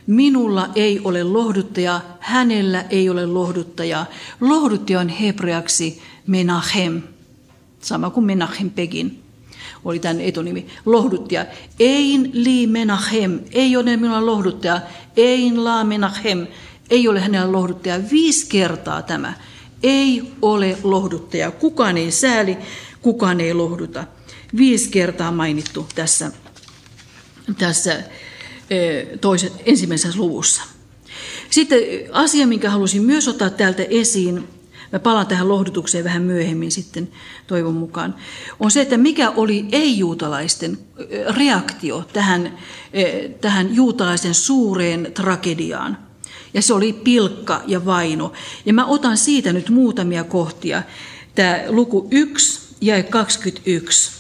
Minulla 0.07 0.69
ei 0.75 1.01
ole 1.05 1.25
lohduttajaa, 1.25 2.17
hänellä 2.21 2.85
ei 2.91 3.09
ole 3.09 3.27
lohduttajaa. 3.27 4.07
Lohduttaja 4.41 5.01
on 5.01 5.09
hebreaksi 5.09 6.03
Menachem, 6.27 7.03
sama 7.81 8.11
kuin 8.11 8.27
Menachem 8.27 8.71
Pegin 8.71 9.26
oli 9.87 9.99
tämän 9.99 10.21
etunimi, 10.21 10.67
lohduttaja. 10.87 11.47
Ein 11.81 12.31
li 12.33 12.67
menachem, 12.67 13.41
ei 13.53 13.77
ole 13.77 13.97
minulla 13.97 14.27
lohduttaja. 14.27 14.81
Ein 15.17 15.65
la 15.65 15.85
menachem, 15.85 16.47
ei 16.91 17.09
ole 17.09 17.21
hänellä 17.21 17.53
lohduttaja. 17.53 18.01
Viisi 18.11 18.47
kertaa 18.47 19.03
tämä. 19.03 19.35
Ei 19.83 20.33
ole 20.43 20.79
lohduttaja. 20.83 21.51
Kukaan 21.51 21.97
ei 21.97 22.11
sääli, 22.11 22.57
kukaan 23.03 23.41
ei 23.41 23.55
lohduta. 23.55 24.05
Viisi 24.57 24.91
kertaa 24.91 25.33
mainittu 25.33 25.87
tässä, 25.95 26.33
tässä 27.59 28.03
toisen, 29.21 29.51
ensimmäisessä 29.67 30.19
luvussa. 30.19 30.63
Sitten 31.51 31.79
asia, 32.13 32.47
minkä 32.47 32.71
halusin 32.71 33.03
myös 33.03 33.29
ottaa 33.29 33.51
täältä 33.51 33.83
esiin, 33.91 34.49
Mä 34.97 35.01
palaan 35.01 35.27
tähän 35.27 35.49
lohdutukseen 35.49 36.05
vähän 36.05 36.23
myöhemmin 36.23 36.73
sitten 36.73 37.09
toivon 37.47 37.75
mukaan, 37.75 38.15
on 38.61 38.71
se, 38.71 38.81
että 38.81 38.97
mikä 38.97 39.31
oli 39.31 39.67
ei-juutalaisten 39.73 40.79
reaktio 41.37 42.05
tähän, 42.13 42.59
tähän 43.41 43.75
juutalaisen 43.75 44.35
suureen 44.35 45.13
tragediaan. 45.15 45.99
Ja 46.55 46.63
se 46.63 46.75
oli 46.75 46.93
pilkka 46.93 47.63
ja 47.67 47.85
vaino. 47.85 48.33
Ja 48.67 48.73
mä 48.73 48.87
otan 48.87 49.17
siitä 49.17 49.53
nyt 49.53 49.71
muutamia 49.71 50.25
kohtia. 50.25 50.83
Tämä 51.35 51.63
luku 51.69 52.09
1 52.11 52.61
ja 52.81 53.03
21. 53.03 54.13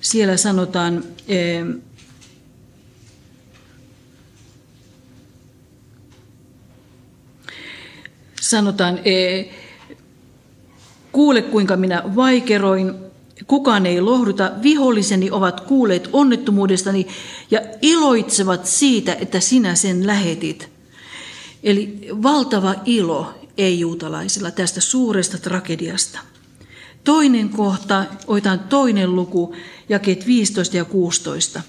Siellä 0.00 0.36
sanotaan, 0.36 1.04
sanotaan, 8.42 8.98
e, 9.04 9.44
kuule 11.12 11.42
kuinka 11.42 11.76
minä 11.76 12.02
vaikeroin, 12.16 12.94
kukaan 13.46 13.86
ei 13.86 14.00
lohduta, 14.00 14.52
viholliseni 14.62 15.30
ovat 15.30 15.60
kuulleet 15.60 16.08
onnettomuudestani 16.12 17.06
ja 17.50 17.60
iloitsevat 17.82 18.66
siitä, 18.66 19.14
että 19.20 19.40
sinä 19.40 19.74
sen 19.74 20.06
lähetit. 20.06 20.68
Eli 21.62 22.08
valtava 22.22 22.74
ilo 22.84 23.34
ei-juutalaisilla 23.58 24.50
tästä 24.50 24.80
suuresta 24.80 25.38
tragediasta. 25.38 26.18
Toinen 27.04 27.48
kohta, 27.48 28.04
oitaan 28.26 28.60
toinen 28.60 29.16
luku, 29.16 29.54
jakeet 29.88 30.26
15 30.26 30.76
ja 30.76 30.84
16. 30.84 31.62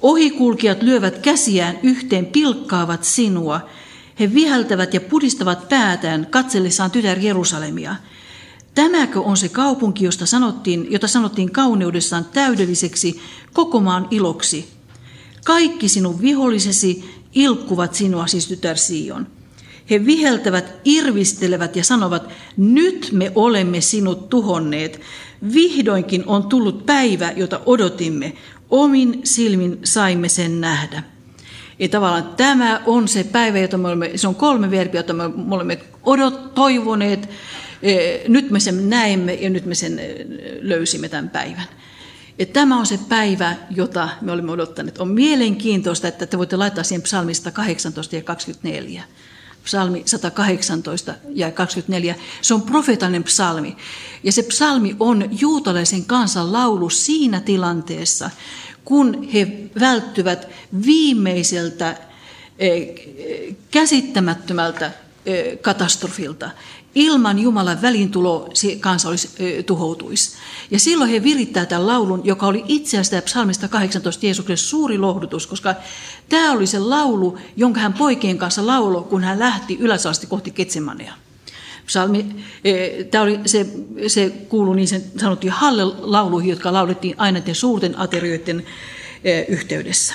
Ohikulkijat 0.00 0.82
lyövät 0.82 1.18
käsiään 1.18 1.78
yhteen, 1.82 2.26
pilkkaavat 2.26 3.04
sinua, 3.04 3.60
He 4.20 4.34
viheltävät 4.34 4.94
ja 4.94 5.00
pudistavat 5.00 5.68
päätään 5.68 6.26
katsellessaan 6.30 6.90
tytär 6.90 7.18
Jerusalemia. 7.18 7.96
Tämäkö 8.74 9.20
on 9.20 9.36
se 9.36 9.48
kaupunki, 9.48 10.04
josta 10.04 10.26
sanottiin, 10.26 10.92
jota 10.92 11.08
sanottiin 11.08 11.50
kauneudessaan 11.50 12.24
täydelliseksi 12.24 13.20
koko 13.52 13.80
maan 13.80 14.08
iloksi? 14.10 14.68
Kaikki 15.44 15.88
sinun 15.88 16.20
vihollisesi 16.20 17.10
ilkkuvat 17.34 17.94
sinua, 17.94 18.26
siis 18.26 18.46
tytär 18.46 18.76
Sion. 18.76 19.26
He 19.90 20.06
viheltävät, 20.06 20.74
irvistelevät 20.84 21.76
ja 21.76 21.84
sanovat, 21.84 22.28
nyt 22.56 23.08
me 23.12 23.32
olemme 23.34 23.80
sinut 23.80 24.28
tuhonneet. 24.28 25.00
Vihdoinkin 25.52 26.24
on 26.26 26.42
tullut 26.48 26.86
päivä, 26.86 27.32
jota 27.36 27.60
odotimme. 27.66 28.32
Omin 28.70 29.20
silmin 29.24 29.78
saimme 29.84 30.28
sen 30.28 30.60
nähdä. 30.60 31.02
Ja 31.78 31.88
tavallaan 31.88 32.34
tämä 32.36 32.82
on 32.86 33.08
se 33.08 33.24
päivä, 33.24 33.58
jota 33.58 33.78
me 33.78 33.88
olemme, 33.88 34.10
se 34.16 34.28
on 34.28 34.34
kolme 34.34 34.70
verbiä, 34.70 34.98
jota 34.98 35.12
me 35.12 35.24
olemme 35.50 35.78
odot, 36.02 36.54
toivoneet. 36.54 37.28
E, 37.82 38.18
nyt 38.28 38.50
me 38.50 38.60
sen 38.60 38.90
näemme 38.90 39.34
ja 39.34 39.50
nyt 39.50 39.66
me 39.66 39.74
sen 39.74 39.98
e, 39.98 40.14
löysimme 40.60 41.08
tämän 41.08 41.30
päivän. 41.30 41.66
Ja 42.38 42.46
tämä 42.46 42.78
on 42.78 42.86
se 42.86 42.98
päivä, 43.08 43.56
jota 43.70 44.08
me 44.20 44.32
olemme 44.32 44.52
odottaneet. 44.52 44.98
On 44.98 45.08
mielenkiintoista, 45.08 46.08
että 46.08 46.26
te 46.26 46.38
voitte 46.38 46.56
laittaa 46.56 46.84
siihen 46.84 47.02
psalmista 47.02 47.50
18 47.50 48.16
ja 48.16 48.22
24 48.22 49.04
psalmi 49.68 50.02
118 50.04 51.14
ja 51.34 51.50
24. 51.50 52.14
Se 52.42 52.54
on 52.54 52.62
profeetallinen 52.62 53.24
psalmi. 53.24 53.76
Ja 54.22 54.32
se 54.32 54.42
psalmi 54.42 54.96
on 55.00 55.28
juutalaisen 55.40 56.04
kansan 56.04 56.52
laulu 56.52 56.90
siinä 56.90 57.40
tilanteessa, 57.40 58.30
kun 58.88 59.28
he 59.32 59.48
välttyvät 59.80 60.48
viimeiseltä 60.86 61.96
eh, 62.58 62.88
käsittämättömältä 63.70 64.92
eh, 65.26 65.60
katastrofilta. 65.60 66.50
Ilman 66.94 67.38
Jumalan 67.38 67.82
välintulo 67.82 68.48
kansa 68.80 69.08
olisi, 69.08 69.30
tuhoutuisi. 69.66 70.36
Ja 70.70 70.78
silloin 70.78 71.10
he 71.10 71.22
virittää 71.22 71.66
tämän 71.66 71.86
laulun, 71.86 72.20
joka 72.24 72.46
oli 72.46 72.64
itse 72.68 72.98
asiassa 72.98 73.24
psalmista 73.24 73.68
18 73.68 74.26
Jeesukselle 74.26 74.56
suuri 74.56 74.98
lohdutus, 74.98 75.46
koska 75.46 75.74
tämä 76.28 76.52
oli 76.52 76.66
se 76.66 76.78
laulu, 76.78 77.38
jonka 77.56 77.80
hän 77.80 77.92
poikien 77.92 78.38
kanssa 78.38 78.66
lauloi, 78.66 79.02
kun 79.02 79.24
hän 79.24 79.38
lähti 79.38 79.76
yläsaasti 79.80 80.26
kohti 80.26 80.50
Ketsemanea. 80.50 81.14
Psalmi, 81.88 82.26
tämä 83.10 83.24
oli, 83.24 83.40
se, 83.46 83.66
se 84.06 84.32
kuului 84.48 84.76
niin 84.76 84.88
sanottuihin 85.16 85.58
hallelauluihin, 85.58 86.50
jotka 86.50 86.72
laulettiin 86.72 87.14
aina 87.18 87.40
suurten 87.52 87.98
aterioiden 87.98 88.66
yhteydessä. 89.48 90.14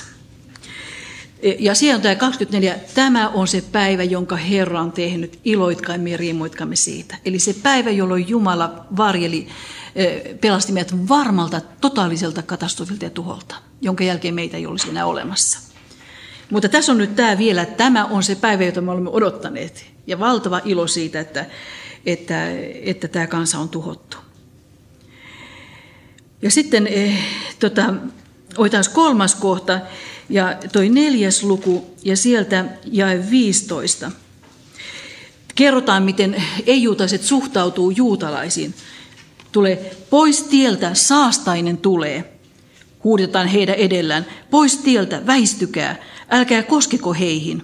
Ja 1.58 1.74
siellä 1.74 1.96
on 1.96 2.02
tämä 2.02 2.14
24, 2.14 2.78
tämä 2.94 3.28
on 3.28 3.48
se 3.48 3.64
päivä, 3.72 4.02
jonka 4.02 4.36
Herra 4.36 4.80
on 4.80 4.92
tehnyt, 4.92 5.38
iloitkaimme 5.44 6.10
ja 6.10 6.16
riemuitkaimme 6.16 6.76
siitä. 6.76 7.16
Eli 7.24 7.38
se 7.38 7.54
päivä, 7.62 7.90
jolloin 7.90 8.28
Jumala 8.28 8.86
varjeli, 8.96 9.48
pelasti 10.40 10.72
meidät 10.72 11.08
varmalta, 11.08 11.60
totaaliselta 11.80 12.42
katastrofilta 12.42 13.04
ja 13.04 13.10
tuholta, 13.10 13.54
jonka 13.80 14.04
jälkeen 14.04 14.34
meitä 14.34 14.56
ei 14.56 14.66
olisi 14.66 14.90
enää 14.90 15.06
olemassa. 15.06 15.73
Mutta 16.54 16.68
tässä 16.68 16.92
on 16.92 16.98
nyt 16.98 17.16
tämä 17.16 17.38
vielä, 17.38 17.62
että 17.62 17.76
tämä 17.76 18.04
on 18.04 18.22
se 18.22 18.34
päivä, 18.34 18.64
jota 18.64 18.80
me 18.80 18.90
olemme 18.90 19.10
odottaneet. 19.10 19.86
Ja 20.06 20.18
valtava 20.18 20.60
ilo 20.64 20.86
siitä, 20.86 21.20
että, 21.20 21.46
että, 22.06 22.48
että 22.82 23.08
tämä 23.08 23.26
kansa 23.26 23.58
on 23.58 23.68
tuhottu. 23.68 24.16
Ja 26.42 26.50
sitten 26.50 26.86
eh, 26.86 27.18
tota, 27.58 27.94
otetaan 28.56 28.84
kolmas 28.92 29.34
kohta, 29.34 29.80
ja 30.28 30.56
toi 30.72 30.88
neljäs 30.88 31.42
luku 31.42 31.94
ja 32.04 32.16
sieltä 32.16 32.64
jae 32.84 33.30
15. 33.30 34.10
Kerrotaan, 35.54 36.02
miten 36.02 36.44
ei-juutalaiset 36.66 37.22
suhtautuu 37.22 37.90
juutalaisiin. 37.90 38.74
Tulee 39.52 39.96
pois 40.10 40.42
tieltä, 40.42 40.94
saastainen 40.94 41.78
tulee. 41.78 42.38
Huudetaan 43.04 43.46
heidän 43.46 43.74
edellään. 43.74 44.26
Pois 44.50 44.76
tieltä, 44.76 45.26
väistykää, 45.26 46.13
älkää 46.30 46.62
koskeko 46.62 47.12
heihin. 47.12 47.62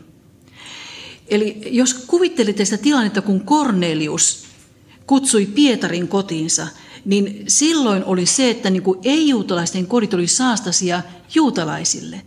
Eli 1.28 1.60
jos 1.70 1.94
kuvittelitte 1.94 2.64
sitä 2.64 2.78
tilannetta, 2.78 3.22
kun 3.22 3.40
Kornelius 3.40 4.44
kutsui 5.06 5.46
Pietarin 5.46 6.08
kotiinsa, 6.08 6.66
niin 7.04 7.44
silloin 7.48 8.04
oli 8.04 8.26
se, 8.26 8.50
että 8.50 8.70
niin 8.70 8.82
ei-juutalaisten 9.04 9.86
kodit 9.86 10.14
oli 10.14 10.26
saastasia 10.26 11.02
juutalaisille 11.34 12.22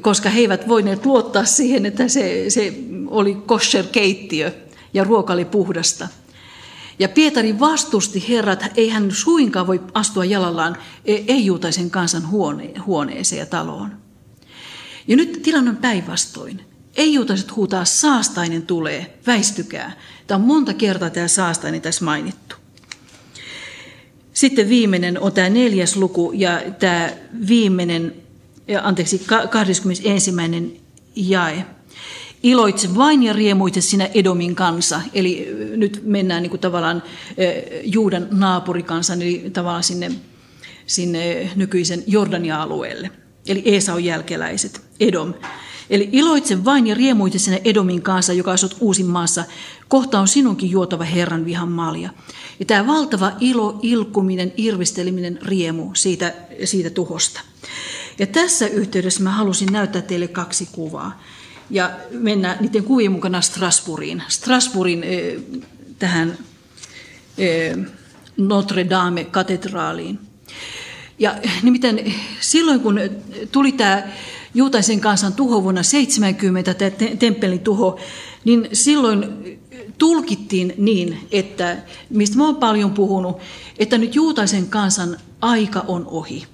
koska 0.00 0.30
he 0.30 0.40
eivät 0.40 0.68
voineet 0.68 1.06
luottaa 1.06 1.44
siihen, 1.44 1.86
että 1.86 2.08
se, 2.08 2.44
se 2.48 2.74
oli 3.06 3.34
kosher-keittiö 3.34 4.52
ja 4.94 5.04
ruoka 5.04 5.32
oli 5.32 5.44
puhdasta. 5.44 6.08
Ja 6.98 7.08
Pietari 7.08 7.60
vastusti 7.60 8.28
herrat, 8.28 8.64
ei 8.76 8.88
hän 8.88 9.10
suinkaan 9.12 9.66
voi 9.66 9.80
astua 9.94 10.24
jalallaan 10.24 10.76
ei-juutaisen 11.04 11.90
kansan 11.90 12.30
huone, 12.30 12.72
huoneeseen 12.86 13.38
ja 13.38 13.46
taloon. 13.46 14.03
Ja 15.08 15.16
nyt 15.16 15.40
tilanne 15.42 15.70
on 15.70 15.76
päinvastoin. 15.76 16.60
Ei-juutaiset 16.96 17.56
huutaa, 17.56 17.84
saastainen 17.84 18.62
tulee, 18.62 19.18
väistykää. 19.26 19.92
Tämä 20.26 20.36
on 20.36 20.46
monta 20.46 20.74
kertaa 20.74 21.10
tämä 21.10 21.28
saastainen 21.28 21.80
tässä 21.80 22.04
mainittu. 22.04 22.56
Sitten 24.32 24.68
viimeinen 24.68 25.20
on 25.20 25.32
tämä 25.32 25.48
neljäs 25.48 25.96
luku 25.96 26.32
ja 26.34 26.62
tämä 26.78 27.10
viimeinen 27.48 28.14
anteeksi, 28.82 29.22
21. 29.50 30.32
jae. 31.16 31.66
Iloitse 32.42 32.94
vain 32.94 33.22
ja 33.22 33.32
riemuitse 33.32 33.80
sinä 33.80 34.08
Edomin 34.14 34.54
kansa. 34.54 35.00
Eli 35.14 35.48
nyt 35.76 36.00
mennään 36.04 36.42
niin 36.42 36.50
kuin 36.50 36.60
tavallaan 36.60 37.02
Juudan 37.84 38.28
naapurikansan, 38.30 39.22
eli 39.22 39.50
tavallaan 39.52 39.82
sinne, 39.82 40.10
sinne 40.86 41.50
nykyisen 41.56 42.04
Jordania-alueelle. 42.06 43.10
Eli 43.46 43.62
Esaun 43.64 44.04
jälkeläiset, 44.04 44.80
Edom. 45.00 45.34
Eli 45.90 46.08
iloitse 46.12 46.64
vain 46.64 46.86
ja 46.86 46.94
riemuitse 46.94 47.38
sinä 47.38 47.58
Edomin 47.64 48.02
kanssa, 48.02 48.32
joka 48.32 48.52
asut 48.52 48.76
uusin 48.80 49.06
maassa. 49.06 49.44
Kohta 49.88 50.20
on 50.20 50.28
sinunkin 50.28 50.70
juotava 50.70 51.04
Herran 51.04 51.44
vihan 51.44 51.68
malja. 51.68 52.10
Ja 52.58 52.64
tämä 52.64 52.86
valtava 52.86 53.32
ilo, 53.40 53.78
ilkuminen, 53.82 54.52
irvisteleminen, 54.56 55.38
riemu 55.42 55.90
siitä, 55.94 56.34
siitä 56.64 56.90
tuhosta. 56.90 57.40
Ja 58.18 58.26
tässä 58.26 58.66
yhteydessä 58.66 59.22
mä 59.22 59.30
halusin 59.30 59.72
näyttää 59.72 60.02
teille 60.02 60.28
kaksi 60.28 60.68
kuvaa. 60.72 61.22
Ja 61.70 61.90
mennä 62.10 62.56
niiden 62.60 62.84
kuvien 62.84 63.12
mukana 63.12 63.40
Strasbourgiin. 63.40 64.22
Strasbourgin 64.28 65.04
tähän 65.98 66.38
Notre 68.36 68.86
Dame-katedraaliin. 68.90 70.18
Ja 71.18 71.34
nimittäin 71.62 72.14
silloin, 72.40 72.80
kun 72.80 73.00
tuli 73.52 73.72
tämä 73.72 74.02
juutaisen 74.54 75.00
kansan 75.00 75.32
tuho 75.32 75.62
vuonna 75.62 75.82
70, 75.82 76.74
tämä 76.74 76.90
temppelin 77.18 77.60
tuho, 77.60 77.98
niin 78.44 78.68
silloin 78.72 79.24
tulkittiin 79.98 80.74
niin, 80.76 81.18
että, 81.32 81.76
mistä 82.10 82.42
olen 82.42 82.56
paljon 82.56 82.90
puhunut, 82.90 83.38
että 83.78 83.98
nyt 83.98 84.14
juutaisen 84.14 84.66
kansan 84.66 85.16
aika 85.40 85.84
on 85.88 86.06
ohi 86.06 86.46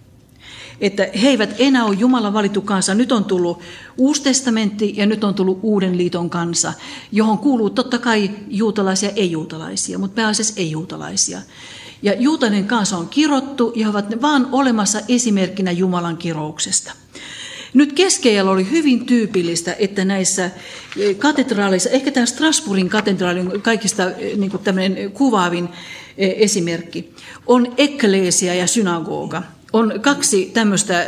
että 0.81 1.09
he 1.23 1.29
eivät 1.29 1.55
enää 1.59 1.85
ole 1.85 1.97
Jumalan 1.99 2.33
valittu 2.33 2.61
kansa. 2.61 2.95
Nyt 2.95 3.13
on 3.13 3.25
tullut 3.25 3.61
Uusi 3.97 4.23
testamentti 4.23 4.93
ja 4.97 5.07
nyt 5.07 5.25
on 5.25 5.35
tullut 5.35 5.59
Uuden 5.63 5.97
liiton 5.97 6.31
kansa, 6.31 6.73
johon 7.13 7.39
kuuluu 7.39 7.71
totta 7.71 7.99
kai 7.99 8.31
juutalaisia 8.49 9.09
ja 9.09 9.15
ei-juutalaisia, 9.17 9.99
mutta 9.99 10.15
pääasiassa 10.15 10.55
ei-juutalaisia. 10.57 11.41
Ja 12.03 12.15
juutalainen 12.19 12.65
kansa 12.65 12.97
on 12.97 13.09
kirottu 13.09 13.73
ja 13.77 13.89
ovat 13.89 14.23
vaan 14.23 14.49
olemassa 14.53 15.01
esimerkkinä 15.09 15.71
Jumalan 15.71 16.17
kirouksesta. 16.17 16.93
Nyt 17.75 17.93
keskeijällä 17.93 18.51
oli 18.51 18.71
hyvin 18.71 19.07
tyypillistä, 19.07 19.77
että 19.79 20.05
näissä 20.05 20.51
e, 20.99 21.15
katedraaleissa, 21.15 21.91
ehkä 21.91 22.11
tämä 22.11 22.27
Strasbourgin 22.27 22.89
katedraali 22.89 23.41
on 23.41 23.63
kaikista 23.63 24.11
e, 24.11 24.37
niin 24.37 24.51
kuin 24.51 25.11
kuvaavin 25.15 25.69
e, 26.19 26.33
esimerkki, 26.37 27.15
on 27.47 27.75
ekkleesia 27.77 28.55
ja 28.55 28.67
synagoga 28.67 29.43
on 29.73 30.01
kaksi 30.01 30.51
tämmöistä 30.55 31.07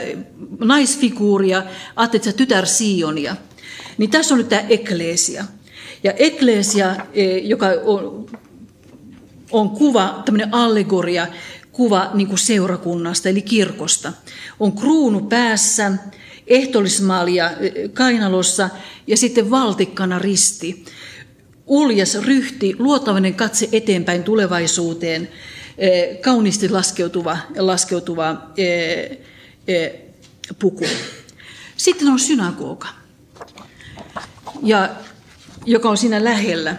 naisfiguuria, 0.61 1.63
ajattelet 1.97 2.37
tytär 2.37 2.67
Sionia. 2.67 3.37
Niin 3.99 4.11
tässä 4.11 4.35
on 4.35 4.39
nyt 4.39 4.49
tämä 4.49 4.63
ekleesia. 4.69 5.45
Ja 6.05 6.13
ekleesia, 6.13 6.97
joka 7.43 7.67
on, 7.85 8.27
on 9.53 9.71
kuva, 9.71 10.23
tämmöinen 10.25 10.55
allegoria, 10.55 11.27
kuva 11.73 12.11
niin 12.15 12.29
kuin 12.29 12.39
seurakunnasta, 12.39 13.29
eli 13.29 13.43
kirkosta. 13.43 14.13
On 14.61 14.73
kruunu 14.73 15.21
päässä, 15.21 15.93
ehtolismalja 16.47 17.51
e, 17.51 17.89
kainalossa 17.89 18.71
ja 19.07 19.17
sitten 19.17 19.51
valtikkana 19.51 20.19
risti. 20.19 20.85
Uljas 21.67 22.15
ryhti, 22.15 22.77
luottavainen 22.79 23.35
katse 23.35 23.69
eteenpäin 23.73 24.23
tulevaisuuteen– 24.23 25.29
kauniisti 26.21 26.69
laskeutuva, 26.69 27.39
laskeutuva 27.59 28.37
puku. 30.59 30.87
Sitten 31.77 32.09
on 32.09 32.19
synagoga. 32.19 32.89
Ja 34.63 34.91
joka 35.67 35.89
on 35.89 35.97
siinä 35.97 36.25
lähellä. 36.25 36.77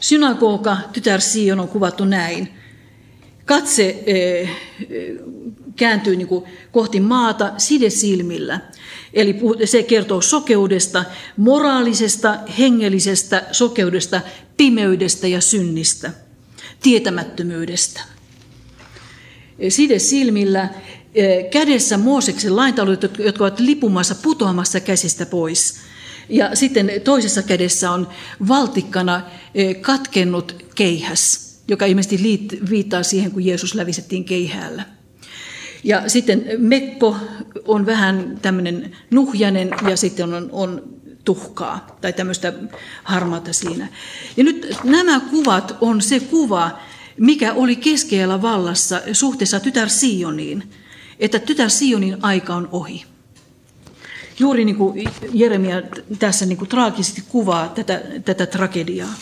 Synagoga, 0.00 0.76
tytär 0.92 1.20
Sion 1.20 1.60
on 1.60 1.68
kuvattu 1.68 2.04
näin. 2.04 2.48
Katse 3.44 4.02
eh, 4.06 4.50
kääntyy 5.76 6.16
niin 6.16 6.28
kuin 6.28 6.44
kohti 6.72 7.00
maata 7.00 7.52
side 7.58 7.90
silmillä. 7.90 8.60
Eli 9.14 9.36
se 9.64 9.82
kertoo 9.82 10.20
sokeudesta, 10.20 11.04
moraalisesta, 11.36 12.38
hengellisestä 12.58 13.42
sokeudesta, 13.52 14.20
pimeydestä 14.56 15.26
ja 15.26 15.40
synnistä, 15.40 16.10
tietämättömyydestä. 16.82 18.00
Side 19.68 19.98
silmillä, 19.98 20.68
eh, 21.14 21.50
kädessä 21.50 21.98
Mooseksen 21.98 22.56
laintalut, 22.56 23.02
jotka 23.18 23.44
ovat 23.44 23.60
lipumassa, 23.60 24.14
putoamassa 24.14 24.80
käsistä 24.80 25.26
pois. 25.26 25.85
Ja 26.28 26.56
sitten 26.56 26.92
toisessa 27.04 27.42
kädessä 27.42 27.90
on 27.90 28.08
valtikkana 28.48 29.22
eh, 29.54 29.80
katkennut 29.80 30.64
keihäs, 30.74 31.46
joka 31.68 31.86
ilmeisesti 31.86 32.40
viittaa 32.70 33.02
siihen, 33.02 33.30
kun 33.30 33.44
Jeesus 33.44 33.74
lävisettiin 33.74 34.24
keihäällä. 34.24 34.82
Ja 35.84 36.08
sitten 36.08 36.44
mekko 36.58 37.16
on 37.64 37.86
vähän 37.86 38.38
tämmöinen 38.42 38.96
nuhjainen 39.10 39.70
ja 39.88 39.96
sitten 39.96 40.34
on, 40.34 40.48
on 40.52 40.82
tuhkaa 41.24 41.96
tai 42.00 42.12
tämmöistä 42.12 42.52
harmaata 43.04 43.52
siinä. 43.52 43.88
Ja 44.36 44.44
nyt 44.44 44.76
nämä 44.84 45.20
kuvat 45.20 45.76
on 45.80 46.02
se 46.02 46.20
kuva, 46.20 46.78
mikä 47.18 47.52
oli 47.52 47.76
keskellä 47.76 48.42
vallassa 48.42 49.00
suhteessa 49.12 49.60
tytär 49.60 49.88
Sioniin, 49.88 50.70
että 51.18 51.38
tytär 51.38 51.70
Sionin 51.70 52.16
aika 52.22 52.54
on 52.54 52.68
ohi. 52.72 53.04
Juuri 54.38 54.64
niin 54.64 54.76
kuin 54.76 55.08
Jeremia 55.32 55.82
tässä 56.18 56.46
niin 56.46 56.58
kuin 56.58 56.68
traagisesti 56.68 57.22
kuvaa 57.28 57.68
tätä, 57.68 58.02
tätä 58.24 58.46
tragediaa. 58.46 59.14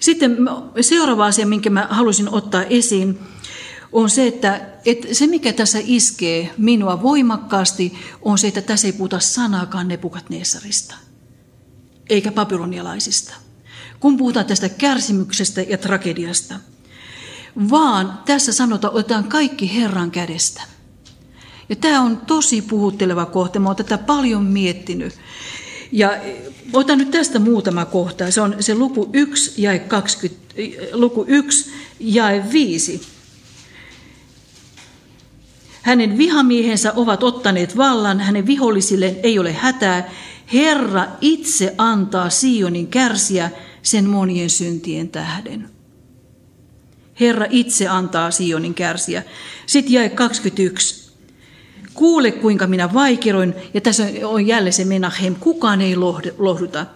Sitten 0.00 0.36
seuraava 0.80 1.26
asia, 1.26 1.46
minkä 1.46 1.70
mä 1.70 1.86
halusin 1.90 2.28
ottaa 2.28 2.62
esiin, 2.62 3.18
on 3.92 4.10
se, 4.10 4.26
että, 4.26 4.60
että 4.84 5.14
se 5.14 5.26
mikä 5.26 5.52
tässä 5.52 5.78
iskee 5.82 6.54
minua 6.58 7.02
voimakkaasti, 7.02 7.98
on 8.22 8.38
se, 8.38 8.48
että 8.48 8.62
tässä 8.62 8.86
ei 8.86 8.92
puhuta 8.92 9.20
sanaakaan 9.20 9.88
Nebukadnessarista, 9.88 10.94
eikä 12.08 12.32
babylonialaisista. 12.32 13.34
Kun 14.00 14.16
puhutaan 14.16 14.46
tästä 14.46 14.68
kärsimyksestä 14.68 15.62
ja 15.62 15.78
tragediasta, 15.78 16.54
vaan 17.70 18.18
tässä 18.24 18.52
sanotaan, 18.52 18.94
otetaan 18.94 19.24
kaikki 19.24 19.74
Herran 19.74 20.10
kädestä. 20.10 20.73
Ja 21.68 21.76
tämä 21.76 22.00
on 22.00 22.16
tosi 22.16 22.62
puhutteleva 22.62 23.26
kohta. 23.26 23.60
Mä 23.60 23.68
olen 23.68 23.76
tätä 23.76 23.98
paljon 23.98 24.44
miettinyt. 24.44 25.14
Ja 25.92 26.10
otan 26.72 26.98
nyt 26.98 27.10
tästä 27.10 27.38
muutama 27.38 27.84
kohta. 27.84 28.30
Se 28.30 28.40
on 28.40 28.56
se 28.60 28.74
luku 28.74 29.10
1 29.12 29.62
ja 29.62 29.78
20, 29.78 30.54
luku 30.92 31.24
1 31.28 31.70
ja 32.00 32.24
5. 32.52 33.00
Hänen 35.82 36.18
vihamiehensä 36.18 36.92
ovat 36.96 37.22
ottaneet 37.22 37.76
vallan, 37.76 38.20
hänen 38.20 38.46
vihollisille 38.46 39.16
ei 39.22 39.38
ole 39.38 39.52
hätää. 39.52 40.10
Herra 40.52 41.06
itse 41.20 41.74
antaa 41.78 42.30
Sionin 42.30 42.86
kärsiä 42.86 43.50
sen 43.82 44.08
monien 44.08 44.50
syntien 44.50 45.08
tähden. 45.08 45.70
Herra 47.20 47.46
itse 47.50 47.88
antaa 47.88 48.30
Sionin 48.30 48.74
kärsiä. 48.74 49.22
Sitten 49.66 49.92
jäi 49.92 50.10
21. 50.10 51.03
Kuule, 51.94 52.32
kuinka 52.32 52.66
minä 52.66 52.92
vaikeroin, 52.94 53.54
ja 53.74 53.80
tässä 53.80 54.06
on 54.24 54.46
jälleen 54.46 54.72
se 54.72 54.84
Menahem, 54.84 55.34
kukaan 55.34 55.80
ei 55.80 55.96
lohduta. 56.38 56.86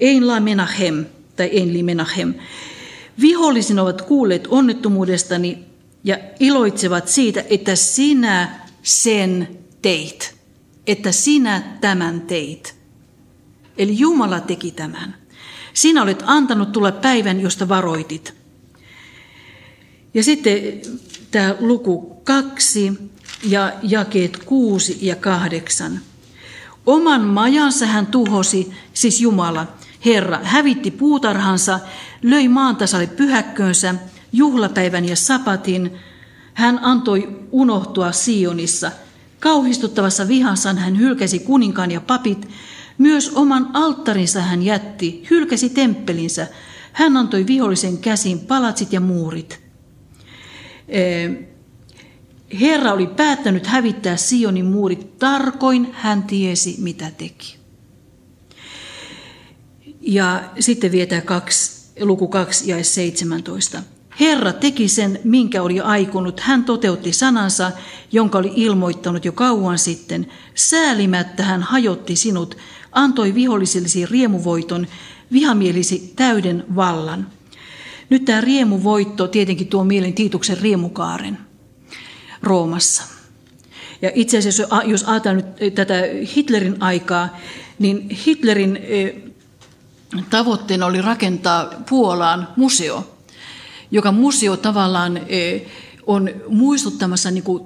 Ein 0.00 0.26
la 0.26 0.40
Menahem, 0.40 1.06
tai 1.36 1.50
ein 1.52 1.72
li 1.72 1.82
Menahem. 1.82 2.34
Vihollisin 3.20 3.78
ovat 3.78 4.02
kuulleet 4.02 4.46
onnettomuudestani 4.46 5.58
ja 6.04 6.18
iloitsevat 6.40 7.08
siitä, 7.08 7.44
että 7.50 7.74
sinä 7.74 8.60
sen 8.82 9.48
teit. 9.82 10.34
Että 10.86 11.12
sinä 11.12 11.62
tämän 11.80 12.20
teit. 12.20 12.74
Eli 13.78 13.98
Jumala 13.98 14.40
teki 14.40 14.70
tämän. 14.70 15.14
Sinä 15.74 16.02
olet 16.02 16.22
antanut 16.26 16.72
tulla 16.72 16.92
päivän, 16.92 17.40
josta 17.40 17.68
varoitit. 17.68 18.34
Ja 20.14 20.24
sitten 20.24 20.62
tämä 21.30 21.56
luku 21.60 22.20
kaksi 22.24 22.92
ja 23.42 23.72
jakeet 23.82 24.36
kuusi 24.44 24.98
ja 25.02 25.16
kahdeksan. 25.16 26.00
Oman 26.86 27.20
majansa 27.20 27.86
hän 27.86 28.06
tuhosi, 28.06 28.72
siis 28.94 29.20
Jumala, 29.20 29.66
Herra, 30.04 30.40
hävitti 30.42 30.90
puutarhansa, 30.90 31.80
löi 32.22 32.48
maantasalle 32.48 33.06
pyhäkköönsä, 33.06 33.94
juhlapäivän 34.32 35.04
ja 35.04 35.16
sapatin. 35.16 35.92
Hän 36.54 36.78
antoi 36.82 37.46
unohtua 37.52 38.12
Sionissa. 38.12 38.92
Kauhistuttavassa 39.40 40.28
vihassaan 40.28 40.78
hän 40.78 40.98
hylkäsi 40.98 41.38
kuninkaan 41.38 41.90
ja 41.90 42.00
papit. 42.00 42.48
Myös 42.98 43.32
oman 43.34 43.70
alttarinsa 43.72 44.40
hän 44.40 44.62
jätti, 44.62 45.26
hylkäsi 45.30 45.68
temppelinsä. 45.68 46.46
Hän 46.92 47.16
antoi 47.16 47.46
vihollisen 47.46 47.98
käsiin 47.98 48.40
palatsit 48.40 48.92
ja 48.92 49.00
muurit. 49.00 49.60
Herra 52.60 52.92
oli 52.92 53.06
päättänyt 53.06 53.66
hävittää 53.66 54.16
Sionin 54.16 54.66
muurit 54.66 55.18
tarkoin, 55.18 55.88
hän 55.92 56.22
tiesi 56.22 56.76
mitä 56.78 57.10
teki. 57.10 57.56
Ja 60.00 60.42
sitten 60.60 60.92
vietää 60.92 61.20
kaksi, 61.20 61.92
luku 62.00 62.28
2 62.28 62.70
ja 62.70 62.84
17. 62.84 63.82
Herra 64.20 64.52
teki 64.52 64.88
sen, 64.88 65.20
minkä 65.24 65.62
oli 65.62 65.80
aikonut. 65.80 66.40
Hän 66.40 66.64
toteutti 66.64 67.12
sanansa, 67.12 67.72
jonka 68.12 68.38
oli 68.38 68.52
ilmoittanut 68.54 69.24
jo 69.24 69.32
kauan 69.32 69.78
sitten. 69.78 70.26
Säälimättä 70.54 71.42
hän 71.42 71.62
hajotti 71.62 72.16
sinut, 72.16 72.56
antoi 72.92 73.34
vihollisillesi 73.34 74.06
riemuvoiton, 74.06 74.86
vihamielisi 75.32 76.12
täyden 76.16 76.64
vallan. 76.76 77.26
Nyt 78.10 78.24
tämä 78.24 78.40
riemuvoitto 78.40 79.28
tietenkin 79.28 79.66
tuo 79.66 79.84
mielen 79.84 80.12
Tiituksen 80.12 80.58
riemukaaren 80.58 81.49
Roomassa. 82.42 83.02
Ja 84.02 84.10
itse 84.14 84.38
asiassa, 84.38 84.82
jos 84.86 85.04
ajatellaan 85.04 85.44
nyt 85.60 85.74
tätä 85.74 85.94
Hitlerin 86.36 86.76
aikaa, 86.82 87.36
niin 87.78 88.10
Hitlerin 88.10 88.76
e, 88.76 89.14
tavoitteena 90.30 90.86
oli 90.86 91.02
rakentaa 91.02 91.70
Puolaan 91.88 92.48
museo, 92.56 93.16
joka 93.90 94.12
museo 94.12 94.56
tavallaan 94.56 95.16
e, 95.16 95.60
on 96.06 96.30
muistuttamassa 96.48 97.30
niin 97.30 97.44
kuin 97.44 97.64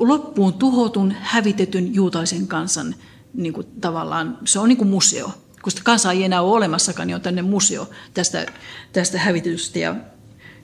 loppuun 0.00 0.54
tuhotun, 0.54 1.14
hävitetyn 1.20 1.94
juutaisen 1.94 2.46
kansan 2.46 2.94
niin 3.34 3.52
kuin 3.52 3.66
tavallaan, 3.80 4.38
se 4.44 4.58
on 4.58 4.68
niin 4.68 4.76
kuin 4.76 4.88
museo. 4.88 5.30
Kun 5.62 5.70
sitä 5.70 5.84
kansaa 5.84 6.12
ei 6.12 6.24
enää 6.24 6.42
ole 6.42 6.56
olemassakaan, 6.56 7.06
niin 7.06 7.14
on 7.14 7.20
tänne 7.20 7.42
museo 7.42 7.90
tästä, 8.14 8.46
tästä 8.92 9.18
hävitetystä 9.18 9.78
ja 9.78 9.96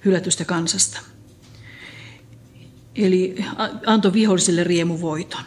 hylätystä 0.05 0.45
kansasta. 0.45 1.01
Eli 2.97 3.45
antoi 3.87 4.13
viholliselle 4.13 4.65
riemuvoiton. 4.65 5.41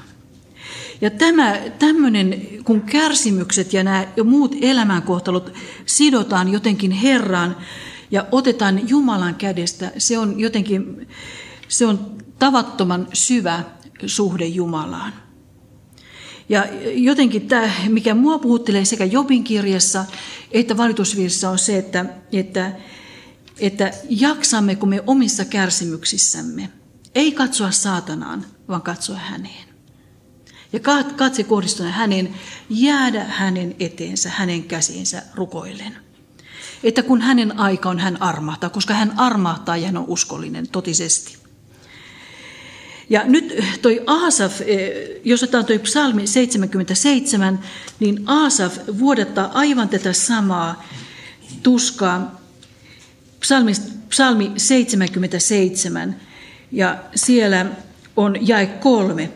Ja 1.01 1.09
tämä, 1.09 1.57
tämmöinen, 1.79 2.41
kun 2.63 2.81
kärsimykset 2.81 3.73
ja 3.73 3.83
nämä 3.83 4.07
muut 4.23 4.55
elämänkohtalot 4.61 5.53
sidotaan 5.85 6.49
jotenkin 6.49 6.91
Herraan 6.91 7.57
ja 8.11 8.25
otetaan 8.31 8.89
Jumalan 8.89 9.35
kädestä, 9.35 9.91
se 9.97 10.17
on 10.17 10.39
jotenkin, 10.39 11.07
se 11.67 11.85
on 11.85 12.17
tavattoman 12.39 13.07
syvä 13.13 13.63
suhde 14.05 14.45
Jumalaan. 14.45 15.13
Ja 16.49 16.65
jotenkin 16.93 17.47
tämä, 17.47 17.69
mikä 17.87 18.13
mua 18.13 18.39
puhuttelee 18.39 18.85
sekä 18.85 19.05
Jobin 19.05 19.43
kirjassa 19.43 20.05
että 20.53 20.77
valitusvirsissä 20.77 21.49
on 21.49 21.59
se, 21.59 21.77
että, 21.77 22.05
että, 22.31 22.71
että 23.59 23.91
jaksammeko 24.09 24.85
me 24.85 25.03
omissa 25.07 25.45
kärsimyksissämme. 25.45 26.69
Ei 27.15 27.31
katsoa 27.31 27.71
saatanaan, 27.71 28.45
vaan 28.67 28.81
katsoa 28.81 29.17
häneen. 29.17 29.73
Ja 30.73 30.79
katse 31.15 31.43
kohdistua 31.43 31.85
hänen, 31.85 32.35
jäädä 32.69 33.23
hänen 33.23 33.75
eteensä, 33.79 34.29
hänen 34.29 34.63
käsiinsä 34.63 35.23
rukoillen. 35.35 35.97
Että 36.83 37.03
kun 37.03 37.21
hänen 37.21 37.59
aika 37.59 37.89
on, 37.89 37.99
hän 37.99 38.21
armahtaa, 38.21 38.69
koska 38.69 38.93
hän 38.93 39.19
armahtaa 39.19 39.77
ja 39.77 39.85
hän 39.85 39.97
on 39.97 40.05
uskollinen 40.07 40.67
totisesti. 40.67 41.37
Ja 43.09 43.23
nyt 43.23 43.63
toi 43.81 44.03
Aasaf, 44.07 44.61
eh, 44.61 44.91
jos 45.23 45.43
otetaan 45.43 45.65
toi 45.65 45.79
psalmi 45.79 46.27
77, 46.27 47.59
niin 47.99 48.23
Aasaf 48.25 48.77
vuodattaa 48.99 49.51
aivan 49.53 49.89
tätä 49.89 50.13
samaa 50.13 50.83
tuskaa. 51.63 52.41
Psalmi, 53.39 53.71
psalmi 54.09 54.51
77 54.57 56.15
ja 56.73 56.97
siellä 57.15 57.65
on 58.15 58.47
jae 58.47 58.65
kolme. 58.65 59.29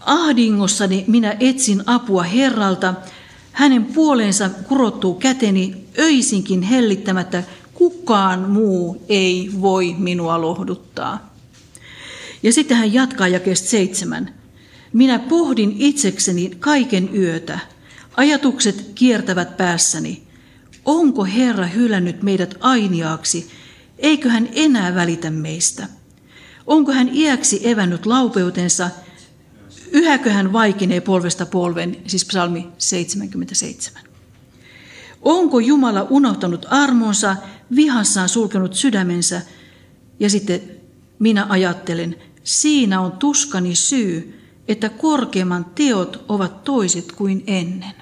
Ahdingossani 0.00 1.04
minä 1.06 1.36
etsin 1.40 1.82
apua 1.86 2.22
Herralta. 2.22 2.94
Hänen 3.52 3.84
puoleensa 3.84 4.48
kurottuu 4.48 5.14
käteni 5.14 5.74
öisinkin 5.98 6.62
hellittämättä. 6.62 7.42
Kukaan 7.74 8.50
muu 8.50 9.04
ei 9.08 9.50
voi 9.60 9.94
minua 9.98 10.40
lohduttaa. 10.40 11.34
Ja 12.42 12.52
sitten 12.52 12.76
hän 12.76 12.92
jatkaa 12.92 13.28
jakeesta 13.28 13.68
seitsemän. 13.68 14.34
Minä 14.92 15.18
pohdin 15.18 15.76
itsekseni 15.78 16.50
kaiken 16.58 17.16
yötä. 17.16 17.58
Ajatukset 18.16 18.90
kiertävät 18.94 19.56
päässäni. 19.56 20.22
Onko 20.84 21.24
Herra 21.24 21.66
hylännyt 21.66 22.22
meidät 22.22 22.54
ainiaaksi? 22.60 23.50
Eikö 23.98 24.30
hän 24.30 24.48
enää 24.52 24.94
välitä 24.94 25.30
meistä? 25.30 25.86
Onko 26.66 26.92
hän 26.92 27.10
iäksi 27.14 27.68
evännyt 27.68 28.06
laupeutensa? 28.06 28.90
Yhäkö 29.92 30.30
hän 30.30 30.52
vaikenee 30.52 31.00
polvesta 31.00 31.46
polven, 31.46 31.96
siis 32.06 32.24
psalmi 32.24 32.68
77. 32.78 34.02
Onko 35.22 35.60
Jumala 35.60 36.06
unohtanut 36.10 36.66
armonsa, 36.70 37.36
vihassaan 37.76 38.28
sulkenut 38.28 38.74
sydämensä? 38.74 39.42
Ja 40.20 40.30
sitten 40.30 40.60
minä 41.18 41.46
ajattelen, 41.48 42.16
siinä 42.44 43.00
on 43.00 43.12
tuskani 43.12 43.74
syy, 43.74 44.40
että 44.68 44.88
korkeamman 44.88 45.64
teot 45.64 46.24
ovat 46.28 46.64
toiset 46.64 47.12
kuin 47.12 47.44
ennen. 47.46 47.94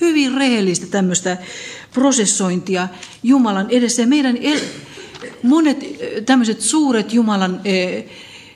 Hyvin 0.00 0.34
rehellistä 0.34 0.86
tämmöistä 0.86 1.36
prosessointia 1.94 2.88
Jumalan 3.22 3.70
edessä. 3.70 4.06
Meidän 4.06 4.36
el- 4.36 4.60
monet 5.42 5.78
tämmöiset 6.26 6.60
suuret 6.60 7.12
Jumalan 7.12 7.60
eh, 7.64 8.04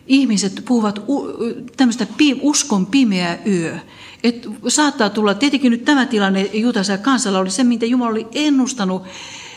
ihmiset 0.07 0.63
puhuvat 0.65 0.99
u- 1.09 1.29
tämmöistä 1.77 2.07
uskon 2.41 2.87
pimeä 2.87 3.39
yö. 3.47 3.77
Et 4.25 4.49
saattaa 4.69 5.11
tulla, 5.11 5.35
tietenkin 5.35 5.71
nyt 5.71 5.85
tämä 5.85 6.07
tilanne 6.07 6.51
ja 6.89 6.99
kansalla 6.99 7.39
oli 7.39 7.51
se, 7.51 7.65
mitä 7.65 7.87
Jumala 7.87 8.11
oli 8.11 8.27
ennustanut 8.33 9.03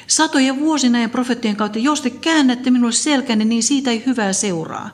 satojen 0.07 0.59
vuosina 0.59 1.01
ja 1.01 1.09
profeettien 1.09 1.55
kautta. 1.55 1.79
Jos 1.79 2.01
te 2.01 2.09
käännätte 2.09 2.71
minulle 2.71 2.91
selkänne, 2.91 3.45
niin 3.45 3.63
siitä 3.63 3.91
ei 3.91 4.03
hyvää 4.05 4.33
seuraa. 4.33 4.89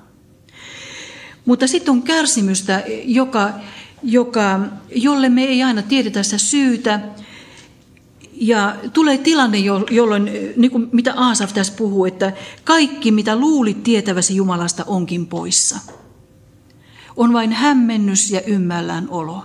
Mutta 1.45 1.67
sitten 1.67 1.91
on 1.91 2.01
kärsimystä, 2.01 2.83
joka, 3.03 3.49
joka, 4.03 4.59
jolle 4.95 5.29
me 5.29 5.43
ei 5.43 5.63
aina 5.63 5.81
tiedetä 5.81 6.23
sitä 6.23 6.37
syytä. 6.37 6.99
Ja 8.45 8.75
tulee 8.93 9.17
tilanne, 9.17 9.57
jolloin, 9.91 10.29
niin 10.57 10.71
kuin 10.71 10.89
mitä 10.91 11.13
Aasaf 11.13 11.53
tässä 11.53 11.73
puhuu, 11.77 12.05
että 12.05 12.33
kaikki 12.63 13.11
mitä 13.11 13.35
luulit 13.35 13.83
tietäväsi 13.83 14.35
Jumalasta 14.35 14.83
onkin 14.87 15.27
poissa. 15.27 15.79
On 17.15 17.33
vain 17.33 17.51
hämmennys 17.51 18.31
ja 18.31 18.41
ymmällään 18.41 19.07
olo. 19.09 19.43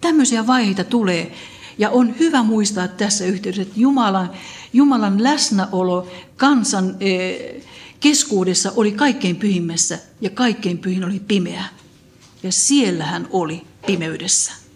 Tämmöisiä 0.00 0.46
vaiheita 0.46 0.84
tulee. 0.84 1.32
Ja 1.78 1.90
on 1.90 2.18
hyvä 2.18 2.42
muistaa 2.42 2.88
tässä 2.88 3.24
yhteydessä, 3.24 3.62
että 3.62 3.80
Jumalan, 3.80 4.30
Jumalan 4.72 5.22
läsnäolo 5.22 6.08
kansan 6.36 6.96
eh, 7.00 7.62
keskuudessa 8.00 8.72
oli 8.76 8.92
kaikkein 8.92 9.36
pyhimmässä 9.36 9.98
ja 10.20 10.30
kaikkein 10.30 10.78
pyhin 10.78 11.04
oli 11.04 11.20
pimeä. 11.20 11.64
Ja 12.42 12.52
siellä 12.52 13.04
hän 13.04 13.28
oli 13.30 13.62
pimeydessä. 13.86 14.67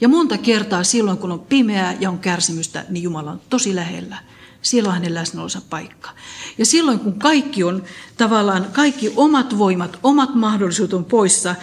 Ja 0.00 0.08
monta 0.08 0.38
kertaa 0.38 0.84
silloin, 0.84 1.18
kun 1.18 1.32
on 1.32 1.40
pimeää 1.40 1.96
ja 2.00 2.10
on 2.10 2.18
kärsimystä, 2.18 2.84
niin 2.88 3.02
Jumala 3.02 3.30
on 3.30 3.40
tosi 3.50 3.74
lähellä. 3.74 4.18
Siellä 4.62 4.88
on 4.88 4.94
hänen 4.94 5.14
läsnäolonsa 5.14 5.60
paikka. 5.70 6.10
Ja 6.58 6.66
silloin, 6.66 7.00
kun 7.00 7.18
kaikki 7.18 7.64
on 7.64 7.84
tavallaan, 8.16 8.66
kaikki 8.72 9.12
omat 9.16 9.58
voimat, 9.58 9.98
omat 10.02 10.34
mahdollisuudet 10.34 10.94
on 10.94 11.04
poissa, 11.04 11.54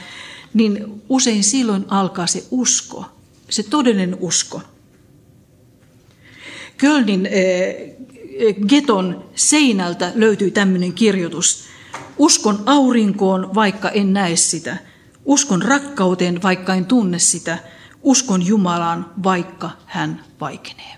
niin 0.53 1.01
usein 1.09 1.43
silloin 1.43 1.85
alkaa 1.87 2.27
se 2.27 2.43
usko, 2.51 3.05
se 3.49 3.63
todellinen 3.63 4.17
usko. 4.19 4.61
Kölnin 6.77 7.25
eh, 7.25 7.95
geton 8.67 9.25
seinältä 9.35 10.11
löytyy 10.15 10.51
tämmöinen 10.51 10.93
kirjoitus. 10.93 11.63
Uskon 12.17 12.63
aurinkoon, 12.65 13.55
vaikka 13.55 13.89
en 13.89 14.13
näe 14.13 14.35
sitä. 14.35 14.77
Uskon 15.25 15.61
rakkauteen, 15.61 16.41
vaikka 16.41 16.75
en 16.75 16.85
tunne 16.85 17.19
sitä. 17.19 17.57
Uskon 18.03 18.45
Jumalaan, 18.45 19.11
vaikka 19.23 19.71
hän 19.85 20.23
vaikenee. 20.41 20.95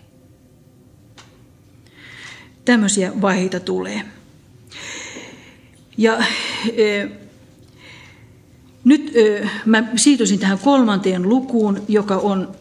Tämmöisiä 2.65 3.21
vaiheita 3.21 3.59
tulee. 3.59 4.01
Ja 5.97 6.17
e, 6.75 7.07
nyt 8.83 9.11
e, 9.15 9.49
mä 9.65 9.83
siirtyisin 9.95 10.39
tähän 10.39 10.59
kolmanteen 10.59 11.29
lukuun, 11.29 11.83
joka 11.87 12.15
on 12.17 12.55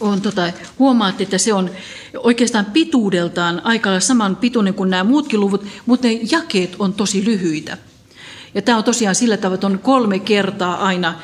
on, 0.00 0.20
tota, 0.20 0.52
huomaatte, 0.78 1.22
että 1.22 1.38
se 1.38 1.52
on 1.52 1.70
oikeastaan 2.18 2.64
pituudeltaan 2.64 3.60
aika 3.64 4.00
saman 4.00 4.36
pituinen 4.36 4.74
kuin 4.74 4.90
nämä 4.90 5.04
muutkin 5.04 5.40
luvut, 5.40 5.64
mutta 5.86 6.06
ne 6.06 6.20
jakeet 6.30 6.76
on 6.78 6.92
tosi 6.92 7.24
lyhyitä. 7.24 7.78
Ja 8.54 8.62
tämä 8.62 8.78
on 8.78 8.84
tosiaan 8.84 9.14
sillä 9.14 9.36
tavalla, 9.36 9.54
että 9.54 9.66
on 9.66 9.78
kolme 9.78 10.18
kertaa 10.18 10.76
aina 10.76 11.14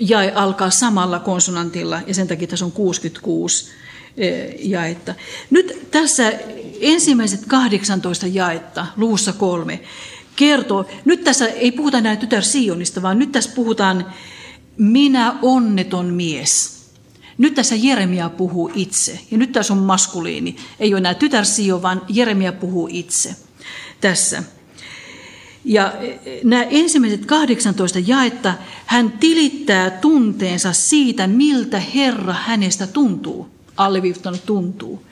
jae 0.00 0.32
alkaa 0.34 0.70
samalla 0.70 1.18
konsonantilla, 1.18 2.00
ja 2.06 2.14
sen 2.14 2.28
takia 2.28 2.48
tässä 2.48 2.64
on 2.64 2.72
66 2.72 3.70
eh, 4.16 4.54
jaetta. 4.58 5.14
Nyt 5.50 5.90
tässä 5.90 6.32
ensimmäiset 6.80 7.40
18 7.48 8.26
jaetta, 8.26 8.86
luussa 8.96 9.32
kolme, 9.32 9.80
kertoo, 10.36 10.86
nyt 11.04 11.24
tässä 11.24 11.46
ei 11.46 11.72
puhuta 11.72 11.98
enää 11.98 12.16
tytär 12.16 12.42
Sionista, 12.42 13.02
vaan 13.02 13.18
nyt 13.18 13.32
tässä 13.32 13.50
puhutaan 13.54 14.06
minä 14.78 15.34
onneton 15.42 16.06
mies– 16.06 16.80
nyt 17.40 17.54
tässä 17.54 17.74
Jeremia 17.78 18.28
puhuu 18.28 18.70
itse, 18.74 19.20
ja 19.30 19.38
nyt 19.38 19.52
tässä 19.52 19.72
on 19.72 19.78
maskuliini. 19.78 20.56
Ei 20.80 20.94
ole 20.94 20.98
enää 20.98 21.14
tytär 21.14 21.44
Sio, 21.44 21.82
vaan 21.82 22.02
Jeremia 22.08 22.52
puhuu 22.52 22.88
itse 22.92 23.36
tässä. 24.00 24.42
Ja 25.64 25.92
e, 25.92 26.40
nämä 26.44 26.62
ensimmäiset 26.62 27.26
18 27.26 27.98
jaetta, 28.06 28.54
hän 28.86 29.12
tilittää 29.12 29.90
tunteensa 29.90 30.72
siitä, 30.72 31.26
miltä 31.26 31.80
Herra 31.80 32.34
hänestä 32.34 32.86
tuntuu. 32.86 33.48
Alleviivottanut 33.76 34.46
tuntuu. 34.46 35.02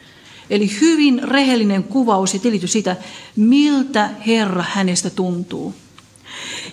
Eli 0.51 0.81
hyvin 0.81 1.23
rehellinen 1.23 1.85
kuvaus 1.85 2.35
ja 2.35 2.41
tilitys 2.41 2.73
siitä, 2.73 2.97
miltä 3.37 4.11
Herra 4.27 4.65
hänestä 4.69 5.11
tuntuu. 5.11 5.75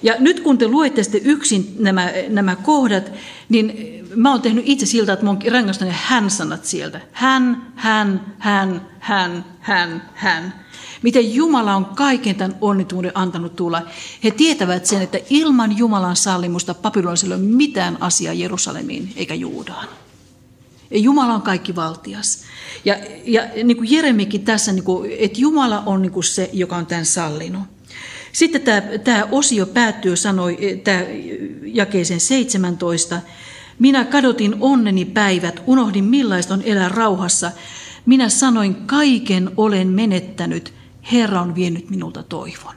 Ja 0.03 0.15
nyt 0.19 0.39
kun 0.39 0.57
te 0.57 0.67
luette 0.67 1.03
sitten 1.03 1.25
yksin 1.25 1.75
nämä, 1.79 2.11
nämä 2.29 2.55
kohdat, 2.55 3.11
niin 3.49 3.95
mä 4.15 4.31
oon 4.31 4.41
tehnyt 4.41 4.63
itse 4.67 4.85
siltä, 4.85 5.13
että 5.13 5.25
mä 5.25 5.31
oon 5.31 5.41
rangastanut 5.51 5.93
hän-sanat 5.97 6.65
sieltä. 6.65 7.01
Hän, 7.11 7.73
hän, 7.75 8.35
hän, 8.39 8.81
hän, 8.99 9.45
hän, 9.59 10.09
hän. 10.13 10.64
Miten 11.05 11.33
Jumala 11.33 11.75
on 11.75 11.85
kaiken 11.85 12.35
tämän 12.35 12.55
onnituuden 12.61 13.11
antanut 13.15 13.55
tulla. 13.55 13.81
He 14.23 14.31
tietävät 14.31 14.85
sen, 14.85 15.01
että 15.01 15.19
ilman 15.29 15.77
Jumalan 15.77 16.15
sallimusta 16.15 16.73
Babylonissa 16.73 17.27
ei 17.27 17.33
ole 17.33 17.41
mitään 17.41 17.97
asiaa 17.99 18.33
Jerusalemiin 18.33 19.13
eikä 19.15 19.33
Juudaan. 19.33 19.87
Ja 20.91 20.99
Jumala 20.99 21.33
on 21.33 21.41
kaikki 21.41 21.75
valtias. 21.75 22.41
Ja, 22.85 22.95
ja 23.25 23.41
niin 23.63 23.77
kuin 23.77 23.91
Jeremikin 23.91 24.45
tässä, 24.45 24.71
niin 24.71 24.83
kuin, 24.83 25.11
että 25.19 25.41
Jumala 25.41 25.83
on 25.85 26.01
niin 26.01 26.11
kuin 26.11 26.23
se, 26.23 26.49
joka 26.53 26.75
on 26.75 26.85
tämän 26.85 27.05
sallinut. 27.05 27.63
Sitten 28.31 28.61
tämä, 28.61 28.81
tämä 29.03 29.27
osio 29.31 29.65
päättyy, 29.65 30.15
sanoi 30.15 30.81
tämä 30.83 31.01
jakeeseen 31.63 32.19
17. 32.19 33.21
Minä 33.79 34.05
kadotin 34.05 34.55
onneni 34.59 35.05
päivät, 35.05 35.63
unohdin 35.67 36.05
millaista 36.05 36.53
on 36.53 36.61
elää 36.61 36.89
rauhassa. 36.89 37.51
Minä 38.05 38.29
sanoin, 38.29 38.75
kaiken 38.75 39.51
olen 39.57 39.87
menettänyt, 39.87 40.73
Herra 41.11 41.41
on 41.41 41.55
vienyt 41.55 41.89
minulta 41.89 42.23
toivon. 42.23 42.75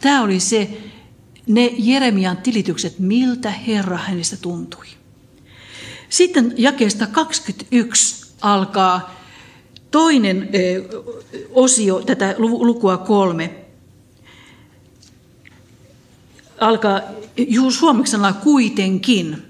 Tämä 0.00 0.22
oli 0.22 0.40
se, 0.40 0.80
ne 1.46 1.70
Jeremian 1.78 2.36
tilitykset, 2.36 2.98
miltä 2.98 3.50
Herra 3.50 3.96
hänestä 3.96 4.36
tuntui. 4.36 4.86
Sitten 6.08 6.54
jakeesta 6.56 7.06
21 7.06 8.34
alkaa 8.40 9.14
toinen 9.90 10.48
osio 11.50 12.00
tätä 12.00 12.34
lukua 12.38 12.96
kolme. 12.96 13.64
Alkaa 16.60 17.00
suomeksi 17.70 18.10
sanalla 18.10 18.40
kuitenkin. 18.40 19.49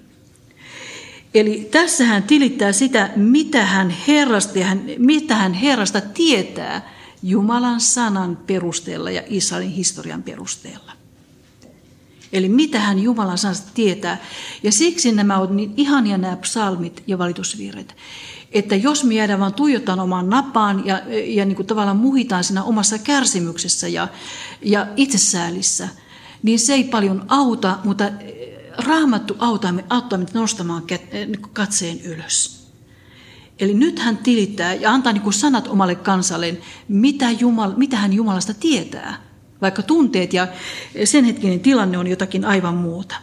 Eli 1.35 1.69
tässä 1.71 2.05
hän 2.05 2.23
tilittää 2.23 2.73
sitä, 2.73 3.11
mitä 3.17 3.65
hän, 3.65 3.91
Herrasta, 3.91 4.59
mitä 4.99 5.35
hän 5.35 5.53
Herrasta 5.53 6.01
tietää 6.01 6.91
Jumalan 7.23 7.81
sanan 7.81 8.39
perusteella 8.47 9.11
ja 9.11 9.23
Israelin 9.27 9.71
historian 9.71 10.23
perusteella. 10.23 10.93
Eli 12.33 12.49
mitä 12.49 12.81
hän 12.81 12.99
Jumalan 12.99 13.39
sanasta 13.39 13.71
tietää. 13.75 14.23
Ja 14.63 14.73
siksi 14.73 15.13
nämä 15.13 15.39
ovat 15.39 15.51
niin 15.51 15.75
ihania 15.77 16.19
nämä 16.19 16.37
psalmit 16.37 17.03
ja 17.07 17.19
valitusvirret. 17.19 17.97
Että 18.53 18.77
jos 18.77 19.05
me 19.05 19.15
jäädään 19.15 19.41
vain 19.41 19.55
tuijottamaan 19.55 20.05
omaan 20.05 20.31
napaan 20.31 20.87
ja, 20.87 21.03
ja 21.25 21.45
niin 21.45 21.57
kuin 21.57 21.67
tavallaan 21.67 21.97
muhitaan 21.97 22.45
siinä 22.45 22.65
omassa 22.65 22.99
kärsimyksessä 22.99 23.89
ja, 23.89 24.09
ja 24.63 24.87
itsesäälissä, 24.97 25.89
niin 26.43 26.59
se 26.59 26.75
ei 26.75 26.85
paljon 26.85 27.25
auta, 27.29 27.79
mutta 27.85 28.05
raamattu 28.79 29.37
auttaa, 29.39 29.75
auttaa 29.91 30.19
meitä 30.19 30.39
nostamaan 30.39 30.83
niin 31.13 31.43
katseen 31.53 32.01
ylös. 32.01 32.61
Eli 33.59 33.75
nyt 33.75 33.99
hän 33.99 34.17
tilittää 34.17 34.75
ja 34.75 34.93
antaa 34.93 35.13
niin 35.13 35.23
kuin 35.23 35.35
sanat 35.35 35.69
omalle 35.69 35.95
kansalleen, 35.95 36.59
mitä, 36.89 37.31
Jumal, 37.31 37.73
mitä 37.77 37.97
hän 37.97 38.13
Jumalasta 38.13 38.55
tietää, 38.55 39.23
vaikka 39.61 39.83
tunteet 39.83 40.33
ja 40.33 40.49
sen 41.05 41.25
hetkinen 41.25 41.61
tilanne 41.61 41.99
on 41.99 42.07
jotakin 42.07 42.45
aivan 42.45 42.75
muuta. 42.75 43.15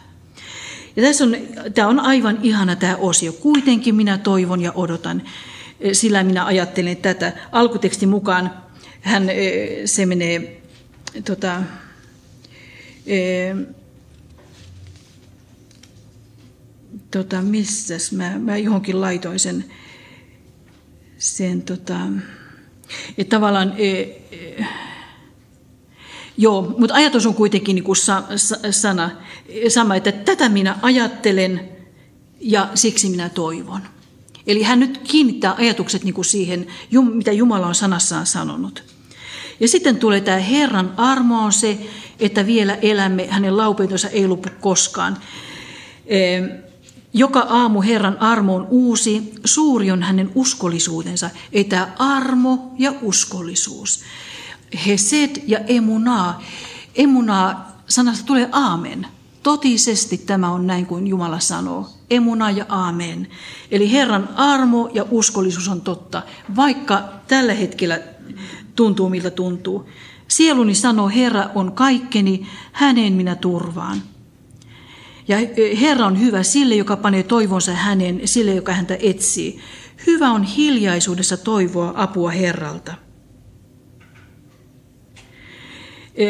Ja 0.96 1.02
tässä 1.02 1.24
on, 1.24 1.36
tämä 1.74 1.88
on 1.88 2.00
aivan 2.00 2.38
ihana 2.42 2.76
tämä 2.76 2.96
osio. 2.96 3.32
Kuitenkin 3.32 3.94
minä 3.94 4.18
toivon 4.18 4.60
ja 4.60 4.72
odotan, 4.72 5.22
sillä 5.92 6.24
minä 6.24 6.44
ajattelen 6.44 6.96
tätä. 6.96 7.32
Alkutekstin 7.52 8.08
mukaan 8.08 8.50
hän, 9.00 9.28
se 9.84 10.06
menee, 10.06 10.62
tota, 11.24 11.62
tota, 17.10 17.42
missäs 17.42 18.12
mä, 18.12 18.38
mä 18.38 18.56
johonkin 18.56 19.00
laitoin 19.00 19.38
sen, 19.38 19.64
sen 21.18 21.62
tota, 21.62 21.98
että 23.18 23.36
tavallaan, 23.36 23.74
e, 23.78 24.00
e, 24.32 24.66
joo, 26.36 26.74
mutta 26.78 26.94
ajatus 26.94 27.26
on 27.26 27.34
kuitenkin 27.34 27.74
niin 27.74 27.84
kuin 27.84 27.96
sa, 27.96 28.22
sa, 28.36 28.56
sana, 28.70 29.10
sama, 29.68 29.94
että 29.94 30.12
tätä 30.12 30.48
minä 30.48 30.78
ajattelen 30.82 31.68
ja 32.40 32.68
siksi 32.74 33.08
minä 33.08 33.28
toivon. 33.28 33.80
Eli 34.46 34.62
hän 34.62 34.80
nyt 34.80 34.98
kiinnittää 34.98 35.54
ajatukset 35.58 36.04
niin 36.04 36.14
kuin 36.14 36.24
siihen, 36.24 36.66
mitä 37.14 37.32
Jumala 37.32 37.66
on 37.66 37.74
sanassaan 37.74 38.26
sanonut. 38.26 38.84
Ja 39.60 39.68
sitten 39.68 39.96
tulee 39.96 40.20
tämä 40.20 40.38
Herran 40.38 40.94
armo 40.96 41.44
on 41.44 41.52
se, 41.52 41.78
että 42.20 42.46
vielä 42.46 42.74
elämme, 42.82 43.26
hänen 43.26 43.56
laupeutensa 43.56 44.08
ei 44.08 44.26
lopu 44.26 44.48
koskaan. 44.60 45.18
Joka 47.12 47.40
aamu 47.40 47.82
Herran 47.82 48.18
armo 48.20 48.56
on 48.56 48.66
uusi, 48.70 49.32
suuri 49.44 49.90
on 49.90 50.02
hänen 50.02 50.32
uskollisuutensa. 50.34 51.30
Ei 51.52 51.64
tämä 51.64 51.92
armo 51.98 52.74
ja 52.78 52.94
uskollisuus. 53.02 54.00
Hesed 54.86 55.42
ja 55.46 55.58
emunaa. 55.58 56.42
Emunaa 56.94 57.82
sanasta 57.88 58.26
tulee 58.26 58.48
aamen. 58.52 59.06
Totisesti 59.42 60.18
tämä 60.18 60.50
on 60.50 60.66
näin 60.66 60.86
kuin 60.86 61.06
Jumala 61.06 61.40
sanoo. 61.40 61.88
Emuna 62.10 62.50
ja 62.50 62.66
aamen. 62.68 63.28
Eli 63.70 63.92
Herran 63.92 64.28
armo 64.36 64.90
ja 64.94 65.04
uskollisuus 65.10 65.68
on 65.68 65.80
totta, 65.80 66.22
vaikka 66.56 67.04
tällä 67.28 67.54
hetkellä 67.54 68.00
tuntuu 68.74 69.08
miltä 69.08 69.30
tuntuu. 69.30 69.88
Sieluni 70.28 70.74
sanoo, 70.74 71.08
Herra 71.08 71.50
on 71.54 71.72
kaikkeni, 71.72 72.46
häneen 72.72 73.12
minä 73.12 73.34
turvaan. 73.34 74.02
Ja 75.28 75.38
e, 75.38 75.80
Herra 75.80 76.06
on 76.06 76.20
hyvä 76.20 76.42
sille, 76.42 76.74
joka 76.74 76.96
panee 76.96 77.22
toivonsa 77.22 77.72
hänen, 77.72 78.20
sille, 78.24 78.54
joka 78.54 78.72
häntä 78.72 78.96
etsii. 79.00 79.60
Hyvä 80.06 80.30
on 80.30 80.42
hiljaisuudessa 80.42 81.36
toivoa 81.36 81.92
apua 81.96 82.30
Herralta. 82.30 82.94
E, 86.14 86.26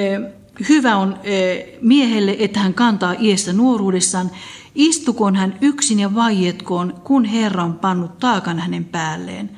hyvä 0.69 0.97
on 0.97 1.19
e, 1.25 1.65
miehelle, 1.81 2.37
että 2.39 2.61
hän 2.61 2.75
kantaa 2.75 3.15
iestä 3.21 3.53
nuoruudessaan. 3.53 4.31
Istukoon 4.75 5.37
hän 5.37 5.59
yksin 5.61 6.01
ja 6.01 6.15
vaietkoon, 6.15 7.01
kun 7.05 7.25
Herra 7.25 7.65
on 7.65 7.75
pannut 7.79 8.19
taakan 8.19 8.59
hänen 8.59 8.85
päälleen. 8.85 9.51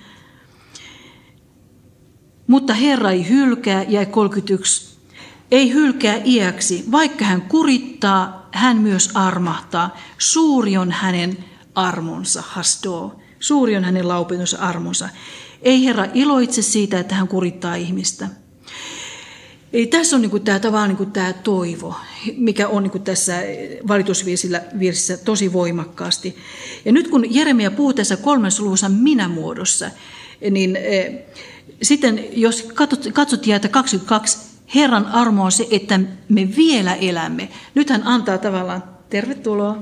Mutta 2.46 2.74
Herra 2.74 3.10
ei 3.10 3.28
hylkää, 3.28 3.82
jäi 3.82 4.06
31, 4.06 4.98
ei 5.50 5.72
hylkää 5.72 6.20
iäksi, 6.24 6.84
vaikka 6.92 7.24
hän 7.24 7.42
kurittaa, 7.42 8.39
hän 8.52 8.76
myös 8.76 9.10
armahtaa. 9.14 9.96
Suuri 10.18 10.76
on 10.76 10.92
hänen 10.92 11.44
armonsa, 11.74 12.42
hasdo. 12.46 13.20
Suuri 13.40 13.76
on 13.76 13.84
hänen 13.84 14.08
laupetonsa 14.08 14.58
armonsa. 14.58 15.08
Ei 15.62 15.84
Herra 15.84 16.06
iloitse 16.14 16.62
siitä, 16.62 17.00
että 17.00 17.14
hän 17.14 17.28
kurittaa 17.28 17.74
ihmistä. 17.74 18.28
Eli 19.72 19.86
tässä 19.86 20.16
on 20.16 20.22
niin 20.22 20.42
tämä, 20.44 20.58
tavallaan 20.58 20.88
niin 20.88 20.96
kuin 20.96 21.12
tämä 21.12 21.32
toivo, 21.32 21.96
mikä 22.36 22.68
on 22.68 22.82
niin 22.82 23.02
tässä 23.02 23.36
valitusvirsissä 23.88 25.16
tosi 25.16 25.52
voimakkaasti. 25.52 26.36
Ja 26.84 26.92
nyt 26.92 27.08
kun 27.08 27.34
Jeremia 27.34 27.70
puhuu 27.70 27.92
tässä 27.92 28.16
kolmessa 28.16 28.62
luvussa 28.62 28.88
minä-muodossa, 28.88 29.90
niin 30.50 30.76
eh, 30.76 31.14
sitten 31.82 32.24
jos 32.32 32.62
katsot, 32.74 33.06
katsot 33.12 33.46
jäätä 33.46 33.68
22, 33.68 34.49
Herran 34.74 35.06
armo 35.06 35.44
on 35.44 35.52
se, 35.52 35.66
että 35.70 36.00
me 36.28 36.48
vielä 36.56 36.94
elämme. 36.94 37.48
Nyt 37.74 37.90
hän 37.90 38.02
antaa 38.04 38.38
tavallaan, 38.38 38.82
tervetuloa, 39.10 39.78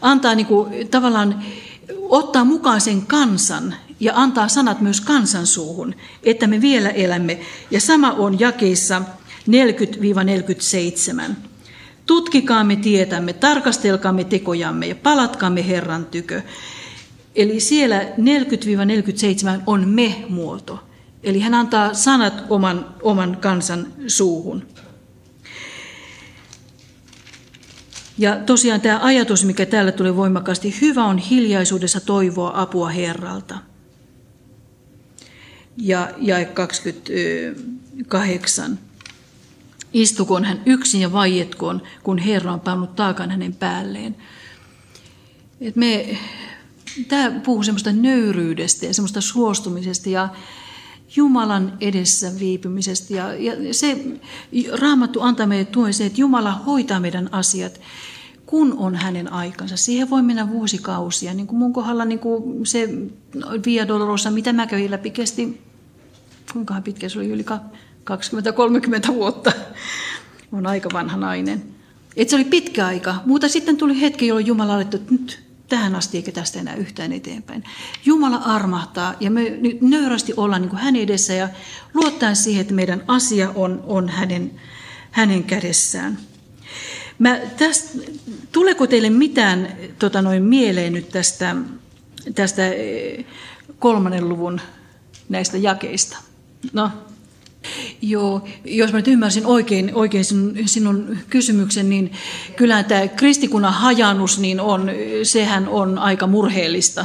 antaa 0.00 0.34
niin 0.34 0.46
kuin, 0.46 0.88
tavallaan, 0.88 1.44
ottaa 2.08 2.44
mukaan 2.44 2.80
sen 2.80 3.02
kansan 3.06 3.74
ja 4.00 4.12
antaa 4.16 4.48
sanat 4.48 4.80
myös 4.80 5.00
kansan 5.00 5.46
suuhun, 5.46 5.94
että 6.22 6.46
me 6.46 6.60
vielä 6.60 6.90
elämme. 6.90 7.40
Ja 7.70 7.80
sama 7.80 8.12
on 8.12 8.40
jakeissa 8.40 9.02
40-47. 11.30 11.32
Tutkikaamme 12.06 12.76
tietämme, 12.76 13.32
tarkastelkaamme 13.32 14.24
tekojamme 14.24 14.86
ja 14.86 14.94
palatkaamme 14.94 15.68
Herran 15.68 16.06
tykö. 16.06 16.42
Eli 17.34 17.60
siellä 17.60 18.00
40-47 18.00 18.06
on 19.66 19.88
me-muoto. 19.88 20.87
Eli 21.22 21.40
hän 21.40 21.54
antaa 21.54 21.94
sanat 21.94 22.44
oman, 22.48 22.94
oman 23.02 23.36
kansan 23.36 23.86
suuhun. 24.06 24.66
Ja 28.18 28.36
tosiaan 28.36 28.80
tämä 28.80 29.00
ajatus, 29.02 29.44
mikä 29.44 29.66
täällä 29.66 29.92
tulee 29.92 30.16
voimakkaasti, 30.16 30.80
hyvä 30.80 31.04
on 31.04 31.18
hiljaisuudessa 31.18 32.00
toivoa 32.00 32.52
apua 32.54 32.88
Herralta. 32.88 33.58
Ja 35.76 36.10
jae 36.18 36.44
28. 36.44 38.78
Istukoon 39.92 40.44
hän 40.44 40.62
yksin 40.66 41.00
ja 41.00 41.12
vaietkoon, 41.12 41.82
kun 42.02 42.18
Herra 42.18 42.52
on 42.52 42.60
pannut 42.60 42.96
taakan 42.96 43.30
hänen 43.30 43.54
päälleen. 43.54 44.16
Et 45.60 45.76
me, 45.76 46.18
tämä 47.08 47.40
puhuu 47.40 47.62
semmoista 47.62 47.92
nöyryydestä 47.92 48.86
ja 48.86 48.94
semmoista 48.94 49.20
suostumisesta 49.20 50.08
ja 50.08 50.28
Jumalan 51.16 51.76
edessä 51.80 52.32
viipymisestä. 52.38 53.14
Ja, 53.14 53.34
ja 53.34 53.74
se 53.74 54.04
raamattu 54.72 55.20
antaa 55.20 55.46
meille 55.46 55.64
tuen 55.64 55.94
se, 55.94 56.06
että 56.06 56.20
Jumala 56.20 56.52
hoitaa 56.52 57.00
meidän 57.00 57.28
asiat, 57.32 57.80
kun 58.46 58.74
on 58.78 58.94
hänen 58.94 59.32
aikansa. 59.32 59.76
Siihen 59.76 60.10
voi 60.10 60.22
mennä 60.22 60.50
vuosikausia. 60.50 61.34
Niin 61.34 61.46
kuin 61.46 61.58
mun 61.58 61.72
kohdalla 61.72 62.04
niin 62.04 62.18
kuin 62.18 62.66
se 62.66 62.88
Via 63.66 63.88
Dolorosa, 63.88 64.30
mitä 64.30 64.52
mä 64.52 64.66
kävin 64.66 64.90
läpi, 64.90 65.10
kesti, 65.10 65.60
kuinka 66.52 66.80
pitkä 66.80 67.08
se 67.08 67.18
oli, 67.18 67.28
yli 67.28 67.44
20-30 69.10 69.14
vuotta. 69.14 69.52
on 70.52 70.66
aika 70.66 70.88
vanha 70.92 71.16
nainen. 71.16 71.62
Et 72.16 72.28
se 72.28 72.36
oli 72.36 72.44
pitkä 72.44 72.86
aika, 72.86 73.14
mutta 73.26 73.48
sitten 73.48 73.76
tuli 73.76 74.00
hetki, 74.00 74.26
jolloin 74.26 74.46
Jumala 74.46 74.74
alettu, 74.74 74.96
että 74.96 75.12
nyt 75.12 75.47
tähän 75.68 75.94
asti 75.94 76.16
eikä 76.16 76.32
tästä 76.32 76.60
enää 76.60 76.74
yhtään 76.74 77.12
eteenpäin. 77.12 77.64
Jumala 78.04 78.36
armahtaa 78.36 79.14
ja 79.20 79.30
me 79.30 79.50
nyt 79.50 79.82
nöyrästi 79.82 80.32
ollaan 80.36 80.62
niin 80.62 80.70
kuin 80.70 80.80
hänen 80.80 81.02
edessä 81.02 81.32
ja 81.32 81.48
luottaa 81.94 82.34
siihen, 82.34 82.60
että 82.60 82.74
meidän 82.74 83.02
asia 83.08 83.52
on, 83.54 83.84
on 83.86 84.08
hänen, 84.08 84.60
hänen 85.10 85.44
kädessään. 85.44 86.18
Mä 87.18 87.38
tästä, 87.56 87.98
tuleeko 88.52 88.86
teille 88.86 89.10
mitään 89.10 89.76
tota 89.98 90.22
noin, 90.22 90.42
mieleen 90.42 90.92
nyt 90.92 91.08
tästä, 91.08 91.56
tästä 92.34 92.68
eh, 92.72 93.24
kolmannen 93.78 94.28
luvun 94.28 94.60
näistä 95.28 95.56
jakeista? 95.56 96.16
No, 96.72 96.90
Joo, 98.02 98.44
jos 98.64 98.92
mä 98.92 98.98
nyt 98.98 99.08
ymmärsin 99.08 99.46
oikein, 99.46 99.90
oikein 99.94 100.24
sinun, 100.24 100.56
sinun 100.66 101.18
kysymyksen, 101.30 101.90
niin 101.90 102.12
kyllä 102.56 102.82
tämä 102.82 103.08
kristikunnan 103.08 103.72
hajannus, 103.72 104.38
niin 104.38 104.60
on, 104.60 104.90
sehän 105.22 105.68
on 105.68 105.98
aika 105.98 106.26
murheellista. 106.26 107.04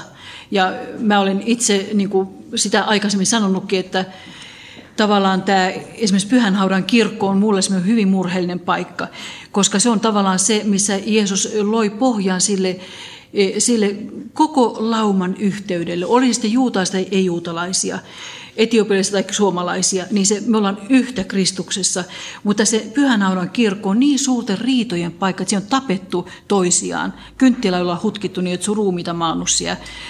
Ja 0.51 0.73
mä 0.99 1.19
olen 1.19 1.43
itse 1.45 1.89
niin 1.93 2.09
kuin 2.09 2.29
sitä 2.55 2.83
aikaisemmin 2.83 3.25
sanonutkin, 3.25 3.79
että 3.79 4.05
tavallaan 4.97 5.41
tämä 5.41 5.69
esimerkiksi 5.97 6.27
Pyhänhaudan 6.27 6.83
kirkko 6.83 7.27
on 7.27 7.37
mulle 7.37 7.61
hyvin 7.85 8.07
murheellinen 8.07 8.59
paikka, 8.59 9.07
koska 9.51 9.79
se 9.79 9.89
on 9.89 9.99
tavallaan 9.99 10.39
se, 10.39 10.61
missä 10.63 10.99
Jeesus 11.05 11.49
loi 11.61 11.89
pohjan 11.89 12.41
sille, 12.41 12.79
sille 13.57 13.95
koko 14.33 14.75
lauman 14.79 15.35
yhteydelle, 15.39 16.05
oli 16.05 16.33
sitten 16.33 16.51
juutalaista 16.51 16.97
tai 16.97 17.07
ei-juutalaisia. 17.11 17.99
Etiopialaisia 18.57 19.11
tai 19.11 19.33
suomalaisia, 19.33 20.05
niin 20.11 20.25
se, 20.25 20.43
me 20.45 20.57
ollaan 20.57 20.77
yhtä 20.89 21.23
Kristuksessa. 21.23 22.03
Mutta 22.43 22.65
se 22.65 22.91
pyhänaudan 22.93 23.49
kirkko 23.49 23.89
on 23.89 23.99
niin 23.99 24.19
suurten 24.19 24.57
riitojen 24.57 25.11
paikka, 25.11 25.43
että 25.43 25.49
siinä 25.49 25.61
on 25.61 25.69
tapettu 25.69 26.29
toisiaan. 26.47 27.13
Kynttiläillä 27.37 27.91
on 27.91 28.03
hutkittu 28.03 28.41
niin, 28.41 28.53
että 28.53 28.65
sun 28.65 28.77
maannut 29.13 29.49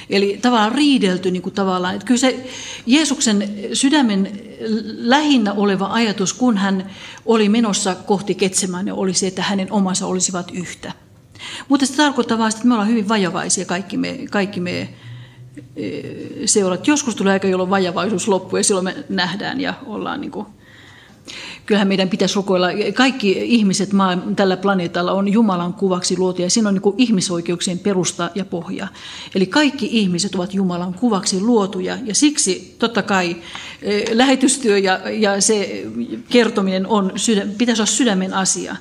Eli 0.10 0.39
tavallaan 0.41 0.72
riidelty 0.72 1.32
niin 1.32 1.41
kuin 1.41 1.56
tavallaan. 1.56 1.96
Että 1.96 2.06
kyllä 2.06 2.20
se 2.20 2.50
Jeesuksen 2.86 3.50
sydämen 3.74 4.39
lähinnä 4.98 5.54
oleva 5.54 5.88
ajatus, 5.91 6.34
kun 6.34 6.58
hän 6.58 6.89
oli 7.26 7.50
menossa 7.50 7.96
kohti 7.96 8.36
ketsemään, 8.36 8.91
oli 8.91 9.14
se, 9.14 9.28
että 9.28 9.41
hänen 9.41 9.72
omansa 9.72 10.08
olisivat 10.08 10.52
yhtä. 10.54 10.91
Mutta 11.70 11.86
se 11.86 11.96
tarkoittaa 11.96 12.38
vain, 12.38 12.54
että 12.54 12.68
me 12.68 12.74
ollaan 12.74 12.89
hyvin 12.89 13.08
vajavaisia 13.08 13.66
kaikki 13.66 13.98
me, 13.98 14.20
kaikki 14.32 14.60
me 14.60 14.89
seurat. 16.45 16.88
Joskus 16.88 17.16
tulee 17.16 17.34
aika, 17.34 17.47
jolloin 17.47 17.70
vajavaisuus 17.70 18.28
loppuu 18.28 18.58
ja 18.58 18.64
silloin 18.64 18.86
me 18.86 18.95
nähdään 19.10 19.62
ja 19.62 19.74
ollaan 19.86 20.22
niin 20.22 20.32
kuin, 20.32 20.45
kyllähän 21.66 21.88
meidän 21.88 22.10
pitäisi 22.10 22.36
rukoilla. 22.36 22.68
Kaikki 22.93 23.32
ihmiset 23.32 23.89
tällä 24.36 24.58
planeetalla 24.58 25.12
on 25.12 25.34
Jumalan 25.34 25.74
kuvaksi 25.74 26.18
luotu 26.18 26.41
ja 26.41 26.49
siinä 26.49 26.70
on 26.70 26.76
niin 26.76 26.93
ihmisoikeuksien 26.97 27.80
perusta 27.80 28.30
ja 28.36 28.45
pohja. 28.45 28.88
Eli 29.36 29.45
kaikki 29.45 29.88
ihmiset 29.91 30.36
ovat 30.36 30.54
Jumalan 30.54 30.93
kuvaksi 30.93 31.41
luotuja 31.41 31.97
ja 32.04 32.16
siksi 32.16 32.76
totta 32.80 33.01
kai 33.01 33.36
e, 33.82 34.04
lähetystyö 34.12 34.78
ja, 34.78 34.99
ja 35.10 35.41
se 35.41 35.86
kertominen 36.30 36.88
on, 36.88 37.12
pitäisi 37.58 37.82
olla 37.82 37.91
sydämen 37.91 38.34
asia. 38.34 38.76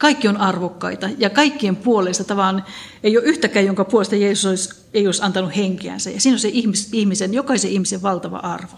Kaikki 0.00 0.28
on 0.28 0.36
arvokkaita 0.36 1.08
ja 1.18 1.30
kaikkien 1.30 1.76
puolesta 1.76 2.24
tavallaan 2.24 2.64
ei 3.02 3.18
ole 3.18 3.26
yhtäkään, 3.26 3.66
jonka 3.66 3.84
puolesta 3.84 4.16
Jeesus 4.16 4.46
olisi, 4.46 4.70
ei 4.94 5.06
olisi 5.06 5.22
antanut 5.22 5.56
henkeänsä. 5.56 6.10
Ja 6.10 6.20
siinä 6.20 6.34
on 6.34 6.38
se 6.38 6.50
ihmisen, 6.92 7.34
jokaisen 7.34 7.70
ihmisen 7.70 8.02
valtava 8.02 8.36
arvo. 8.36 8.76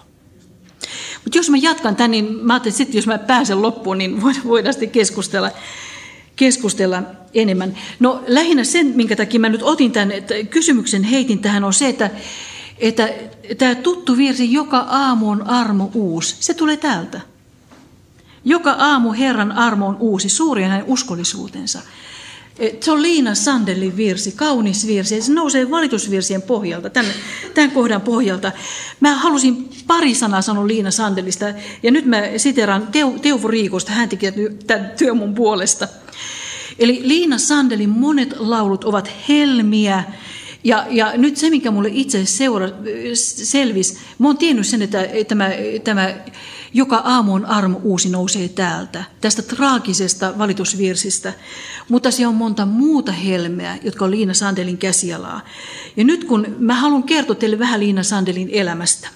Mutta 1.25 1.39
jos 1.39 1.51
mä 1.51 1.57
jatkan 1.57 1.97
tämän, 1.97 2.11
niin 2.11 2.25
mä 2.43 2.53
ajattelin, 2.53 2.73
että 2.73 2.79
sitten 2.79 2.99
jos 2.99 3.07
mä 3.07 3.18
pääsen 3.18 3.62
loppuun, 3.62 3.99
niin 3.99 4.23
voidaan 4.45 4.73
sitten 4.73 4.91
keskustella, 4.91 5.51
keskustella 6.37 7.03
enemmän. 7.35 7.79
No 8.01 8.25
lähinnä 8.27 8.64
sen, 8.64 8.87
minkä 8.87 9.16
takia 9.16 9.41
mä 9.41 9.49
nyt 9.49 9.62
otin 9.62 9.93
tämän 9.93 10.12
että 10.12 10.35
kysymyksen 10.51 11.03
heitin 11.03 11.39
tähän, 11.39 11.64
on 11.64 11.73
se, 11.73 11.89
että, 11.89 12.11
että 12.79 13.09
tämä 13.59 13.75
tuttu 13.75 14.16
virsi, 14.16 14.53
joka 14.53 14.79
aamu 14.79 15.31
on 15.31 15.43
armo 15.43 15.91
uusi, 15.95 16.37
se 16.41 16.55
tulee 16.55 16.77
täältä. 16.77 17.32
Joka 18.45 18.72
aamu 18.72 19.12
Herran 19.12 19.53
armo 19.53 19.86
on 19.86 19.97
uusi, 20.01 20.28
suuri 20.28 20.62
hänen 20.62 20.84
uskollisuutensa. 20.86 21.82
Se 22.80 22.90
on 22.93 23.03
Liina 23.03 23.34
Sandelin 23.34 23.97
virsi, 23.97 24.32
kaunis 24.32 24.86
virsi. 24.86 25.22
Se 25.22 25.32
nousee 25.32 25.70
valitusvirsien 25.70 26.43
pohjalta, 26.43 26.90
tämän, 26.90 27.12
tämän 27.55 27.70
kohdan 27.70 28.01
pohjalta. 28.01 28.53
Mä 29.01 29.14
halusin 29.14 29.68
pari 29.86 30.14
sanaa 30.14 30.43
sanoa 30.43 30.66
Liina 30.66 30.90
Sandelista, 30.90 31.45
ja 31.82 31.90
nyt 31.90 32.05
mä 32.05 32.22
siteran 32.36 32.86
Teu, 32.86 33.18
Teuvo 33.18 33.49
Riikosta, 33.49 33.93
hän 33.93 34.09
teki 34.09 34.26
tämän 34.66 34.93
työn 34.99 35.16
mun 35.16 35.34
puolesta. 35.34 35.88
Eli 36.78 37.01
Liina 37.03 37.38
Sandelin 37.38 37.90
monet 37.90 38.34
laulut 38.38 38.84
ovat 38.84 39.11
helmiä, 39.28 40.05
ja, 40.64 40.86
ja 40.90 41.12
nyt 41.16 41.36
se, 41.36 41.50
mikä 41.50 41.70
mulle 41.70 41.90
itse 41.92 42.26
seura, 42.26 42.68
selvisi, 43.14 43.98
mä 44.18 44.28
oon 44.28 44.36
tiennyt 44.36 44.66
sen, 44.66 44.82
että 44.82 44.98
tämä, 45.28 45.50
tämä 45.84 46.14
joka 46.74 46.96
aamu 46.96 47.34
on 47.34 47.46
armo 47.46 47.80
uusi 47.82 48.08
nousee 48.08 48.48
täältä, 48.48 49.04
tästä 49.20 49.42
traagisesta 49.42 50.38
valitusvirsistä. 50.38 51.32
Mutta 51.88 52.10
se 52.10 52.26
on 52.26 52.34
monta 52.34 52.66
muuta 52.66 53.12
helmeä, 53.12 53.78
jotka 53.82 54.04
on 54.04 54.10
Liina 54.10 54.34
Sandelin 54.34 54.78
käsialaa. 54.78 55.40
Ja 55.96 56.04
nyt 56.04 56.24
kun 56.24 56.56
mä 56.58 56.74
haluan 56.74 57.02
kertoa 57.02 57.36
teille 57.36 57.58
vähän 57.58 57.80
Liina 57.80 58.02
Sandelin 58.02 58.48
elämästä, 58.52 59.08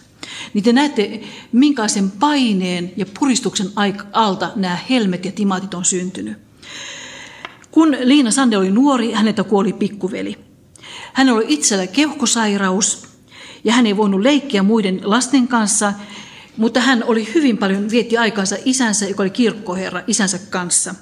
niin 0.54 0.64
te 0.64 0.72
näette, 0.72 1.20
minkälaisen 1.52 2.10
paineen 2.10 2.92
ja 2.96 3.06
puristuksen 3.18 3.66
alta 4.12 4.52
nämä 4.56 4.78
helmet 4.90 5.24
ja 5.24 5.32
timaatit 5.32 5.74
on 5.74 5.84
syntynyt. 5.84 6.38
Kun 7.70 7.96
Liina 8.00 8.30
Sande 8.30 8.58
oli 8.58 8.70
nuori, 8.70 9.12
häneltä 9.12 9.44
kuoli 9.44 9.72
pikkuveli. 9.72 10.45
Hän 11.12 11.28
oli 11.28 11.44
itsellä 11.48 11.86
keuhkosairaus 11.86 13.08
ja 13.64 13.72
hän 13.72 13.86
ei 13.86 13.96
voinut 13.96 14.20
leikkiä 14.20 14.62
muiden 14.62 15.00
lasten 15.04 15.48
kanssa, 15.48 15.92
mutta 16.56 16.80
hän 16.80 17.04
oli 17.04 17.34
hyvin 17.34 17.58
paljon, 17.58 17.90
vietti 17.90 18.18
aikansa 18.18 18.56
isänsä, 18.64 19.06
joka 19.06 19.22
oli 19.22 19.30
kirkkoherra, 19.30 20.02
isänsä 20.06 20.38
kanssa. 20.38 20.94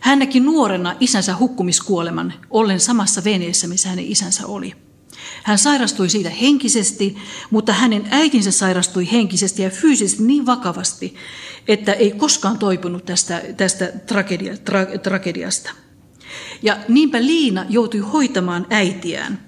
Hän 0.00 0.18
näki 0.18 0.40
nuorena 0.40 0.96
isänsä 1.00 1.36
hukkumiskuoleman, 1.36 2.34
ollen 2.50 2.80
samassa 2.80 3.24
veneessä, 3.24 3.66
missä 3.66 3.88
hänen 3.88 4.04
isänsä 4.04 4.46
oli. 4.46 4.74
Hän 5.42 5.58
sairastui 5.58 6.08
siitä 6.08 6.30
henkisesti, 6.30 7.16
mutta 7.50 7.72
hänen 7.72 8.08
äitinsä 8.10 8.50
sairastui 8.50 9.12
henkisesti 9.12 9.62
ja 9.62 9.70
fyysisesti 9.70 10.22
niin 10.22 10.46
vakavasti, 10.46 11.14
että 11.68 11.92
ei 11.92 12.10
koskaan 12.10 12.58
toipunut 12.58 13.04
tästä, 13.04 13.42
tästä 13.56 13.92
tragedia, 14.06 14.56
tra, 14.56 14.86
tragediasta. 15.02 15.70
Ja 16.62 16.76
niinpä 16.88 17.22
Liina 17.22 17.64
joutui 17.68 18.00
hoitamaan 18.00 18.66
äitiään. 18.70 19.38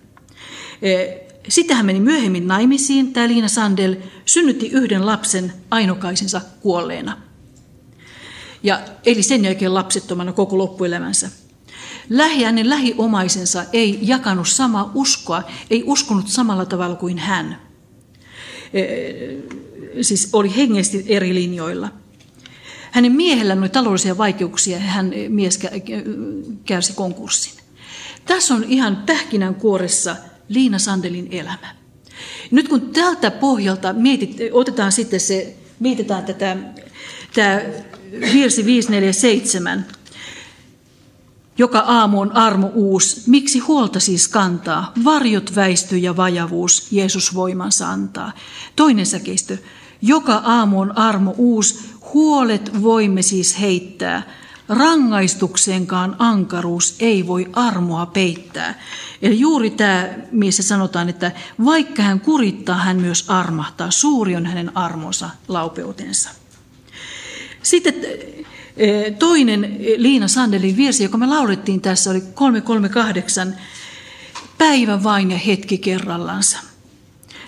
Sitten 1.48 1.76
hän 1.76 1.86
meni 1.86 2.00
myöhemmin 2.00 2.46
naimisiin, 2.48 3.12
tämä 3.12 3.28
Liina 3.28 3.48
Sandel 3.48 3.96
synnytti 4.24 4.68
yhden 4.68 5.06
lapsen 5.06 5.52
ainokaisensa 5.70 6.40
kuolleena. 6.60 7.16
Ja 8.62 8.80
eli 9.06 9.22
sen 9.22 9.44
jälkeen 9.44 9.74
lapsettomana 9.74 10.32
koko 10.32 10.58
loppuelämänsä. 10.58 11.30
Lähi, 12.10 12.42
hänen 12.42 12.70
lähiomaisensa 12.70 13.64
ei 13.72 13.98
jakanut 14.02 14.48
samaa 14.48 14.90
uskoa, 14.94 15.42
ei 15.70 15.82
uskonut 15.86 16.28
samalla 16.28 16.64
tavalla 16.64 16.96
kuin 16.96 17.18
hän. 17.18 17.58
E, 18.72 18.84
siis 20.02 20.28
oli 20.32 20.56
hengesti 20.56 21.04
eri 21.08 21.34
linjoilla. 21.34 21.88
Hänen 22.94 23.12
miehellään 23.12 23.58
oli 23.58 23.68
taloudellisia 23.68 24.18
vaikeuksia 24.18 24.76
ja 24.76 24.82
hän 24.82 25.12
mies 25.28 25.60
kärsi 26.64 26.92
konkurssin. 26.92 27.52
Tässä 28.24 28.54
on 28.54 28.64
ihan 28.64 28.96
pähkinän 29.06 29.54
kuoressa 29.54 30.16
Liina 30.48 30.78
Sandelin 30.78 31.28
elämä. 31.30 31.74
Nyt 32.50 32.68
kun 32.68 32.80
tältä 32.80 33.30
pohjalta 33.30 33.92
mietit, 33.92 34.36
otetaan 34.52 34.92
sitten 34.92 35.20
se, 35.20 35.56
mietitään 35.80 36.24
tätä, 36.24 36.56
tämä 37.34 37.60
virsi 38.32 38.64
547, 38.64 39.86
joka 41.58 41.78
aamu 41.78 42.20
on 42.20 42.36
armo 42.36 42.70
uus. 42.74 43.26
Miksi 43.26 43.58
huolta 43.58 44.00
siis 44.00 44.28
kantaa? 44.28 44.92
Varjot 45.04 45.54
väistyy 45.56 45.98
ja 45.98 46.16
vajavuus, 46.16 46.92
Jeesus 46.92 47.34
voimansa 47.34 47.90
antaa. 47.90 48.32
Toinen 48.76 49.06
säkeistö. 49.06 49.58
Joka 50.02 50.34
aamu 50.34 50.80
on 50.80 50.98
armo 50.98 51.34
uus, 51.38 51.84
huolet 52.14 52.82
voimme 52.82 53.22
siis 53.22 53.60
heittää. 53.60 54.22
Rangaistukseenkaan 54.68 56.16
ankaruus 56.18 56.96
ei 57.00 57.26
voi 57.26 57.50
armoa 57.52 58.06
peittää. 58.06 58.80
Eli 59.22 59.40
juuri 59.40 59.70
tämä, 59.70 60.08
missä 60.30 60.62
sanotaan, 60.62 61.08
että 61.08 61.32
vaikka 61.64 62.02
hän 62.02 62.20
kurittaa, 62.20 62.76
hän 62.76 62.96
myös 62.96 63.24
armahtaa. 63.28 63.90
Suuri 63.90 64.36
on 64.36 64.46
hänen 64.46 64.76
armonsa, 64.76 65.30
laupeutensa. 65.48 66.30
Sitten 67.62 67.94
eh, 68.76 69.14
toinen 69.18 69.78
Liina 69.96 70.28
Sandelin 70.28 70.76
virsi, 70.76 71.02
joka 71.02 71.18
me 71.18 71.26
laulettiin 71.26 71.80
tässä, 71.80 72.10
oli 72.10 72.20
338. 72.34 73.56
Päivä 74.58 75.02
vain 75.02 75.30
ja 75.30 75.38
hetki 75.38 75.78
kerrallansa. 75.78 76.58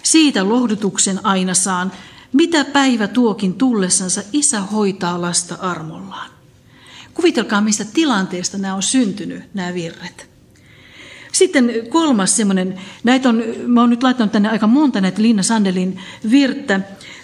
Siitä 0.02 0.48
lohdutuksen 0.48 1.20
aina 1.26 1.54
saan, 1.54 1.92
mitä 2.32 2.64
päivä 2.64 3.06
tuokin 3.06 3.54
tullessansa, 3.54 4.22
isä 4.32 4.60
hoitaa 4.60 5.20
lasta 5.20 5.54
armollaan. 5.60 6.30
Kuvitelkaa, 7.14 7.60
mistä 7.60 7.84
tilanteesta 7.84 8.58
nämä 8.58 8.74
on 8.74 8.82
syntynyt, 8.82 9.54
nämä 9.54 9.74
virret. 9.74 10.30
Sitten 11.32 11.72
kolmas 11.88 12.36
semmoinen, 12.36 12.80
näitä 13.04 13.28
on, 13.28 13.42
mä 13.66 13.80
oon 13.80 13.90
nyt 13.90 14.02
laittanut 14.02 14.32
tänne 14.32 14.48
aika 14.48 14.66
monta 14.66 15.00
näitä 15.00 15.22
Linna 15.22 15.42
Sandelin 15.42 16.00
virttä. 16.30 16.80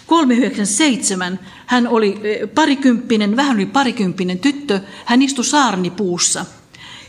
397, 0.07 1.39
hän 1.65 1.87
oli 1.87 2.19
eh, 2.23 2.49
parikymppinen, 2.55 3.35
vähän 3.35 3.55
yli 3.55 3.65
parikymppinen 3.65 4.39
tyttö, 4.39 4.79
hän 5.05 5.21
istui 5.21 5.45
saarnipuussa 5.45 6.45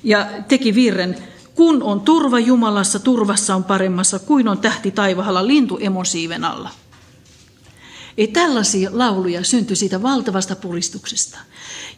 ja 0.03 0.26
teki 0.49 0.74
virren, 0.74 1.16
kun 1.55 1.82
on 1.82 2.01
turva 2.01 2.38
Jumalassa, 2.38 2.99
turvassa 2.99 3.55
on 3.55 3.64
paremmassa, 3.64 4.18
kuin 4.18 4.49
on 4.49 4.59
tähti 4.59 4.90
taivahalla 4.90 5.47
lintu 5.47 5.78
emosiiven 5.80 6.45
alla. 6.45 6.70
Ei 8.19 8.29
tällaisia 8.29 8.91
lauluja 8.93 9.45
syntyi 9.45 9.77
siitä 9.77 10.03
valtavasta 10.03 10.57
puristuksesta. 10.57 11.39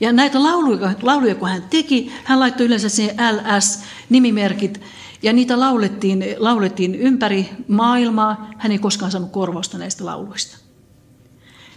Ja 0.01 0.13
näitä 0.13 0.43
lauluja, 0.43 0.95
lauluja 1.03 1.35
kun 1.35 1.49
hän 1.49 1.63
teki, 1.63 2.13
hän 2.25 2.41
laittoi 2.41 2.67
yleensä 2.67 2.89
siihen 2.89 3.17
LS-nimimerkit, 3.17 4.81
ja 5.23 5.33
niitä 5.33 5.61
laulettiin, 5.61 6.25
laulettiin 6.39 6.95
ympäri 6.95 7.51
maailmaa. 7.69 8.51
Hän 8.59 8.73
ei 8.73 8.79
koskaan 8.79 9.11
saanut 9.11 9.33
korvausta 9.33 9.79
näistä 9.79 10.05
lauluista. 10.05 10.57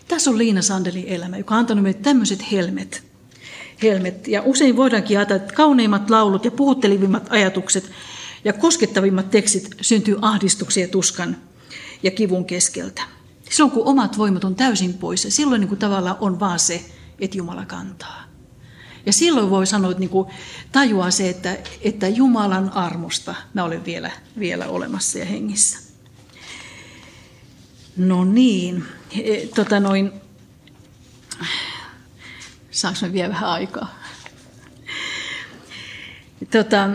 Tässä 0.08 0.30
on 0.30 0.38
Liina 0.38 0.62
Sandelin 0.62 1.08
elämä, 1.08 1.38
joka 1.38 1.56
on 1.56 1.60
antanut 1.60 1.84
meille 1.84 2.00
tämmöiset 2.00 2.52
helmet. 2.52 3.04
helmet. 3.84 4.28
Ja 4.28 4.42
usein 4.46 4.78
voidaankin 4.78 5.18
ajatella, 5.18 5.42
että 5.42 5.56
kauneimmat 5.56 6.10
laulut 6.10 6.46
ja 6.46 6.52
puhuttelivimmat 6.52 7.28
ajatukset 7.30 7.92
ja 8.44 8.54
koskettavimmat 8.54 9.30
tekstit 9.30 9.68
syntyy 9.82 10.18
ahdistuksia 10.22 10.88
tuskan 10.88 11.38
ja 12.04 12.12
kivun 12.12 12.46
keskeltä. 12.46 13.19
Silloin 13.50 13.72
kun 13.72 13.88
omat 13.88 14.18
voimat 14.18 14.44
on 14.44 14.56
täysin 14.56 14.94
pois, 14.94 15.28
silloin 15.30 15.62
niin 15.62 15.70
kuin 15.70 15.80
tavallaan 15.80 16.18
on 16.20 16.40
vaan 16.40 16.60
se, 16.60 16.86
että 17.20 17.38
Jumala 17.38 17.66
kantaa. 17.66 18.24
Ja 19.06 19.14
silloin 19.14 19.50
voi 19.50 19.68
sanoa, 19.68 19.92
että 19.92 20.00
niin 20.00 20.10
kuin 20.10 20.30
tajuaa 20.72 21.12
se, 21.12 21.30
että, 21.30 21.58
että 21.82 22.08
Jumalan 22.08 22.70
armosta 22.74 23.36
mä 23.54 23.64
olen 23.64 23.86
vielä, 23.86 24.12
vielä 24.40 24.68
olemassa 24.68 25.20
ja 25.20 25.26
hengissä. 25.26 25.80
No 27.98 28.26
niin, 28.26 28.86
e, 29.12 29.48
tota 29.56 29.80
noin, 29.80 30.12
saanko 32.72 33.00
mä 33.02 33.14
vielä 33.14 33.30
vähän 33.30 33.50
aikaa? 33.50 34.00
Tota, 36.52 36.90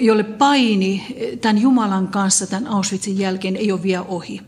jolle 0.00 0.24
paini 0.24 1.06
tämän 1.40 1.58
Jumalan 1.58 2.08
kanssa 2.08 2.46
tämän 2.46 2.66
Auschwitzin 2.66 3.18
jälkeen 3.18 3.56
ei 3.56 3.72
ole 3.72 3.82
vielä 3.82 4.02
ohi. 4.02 4.40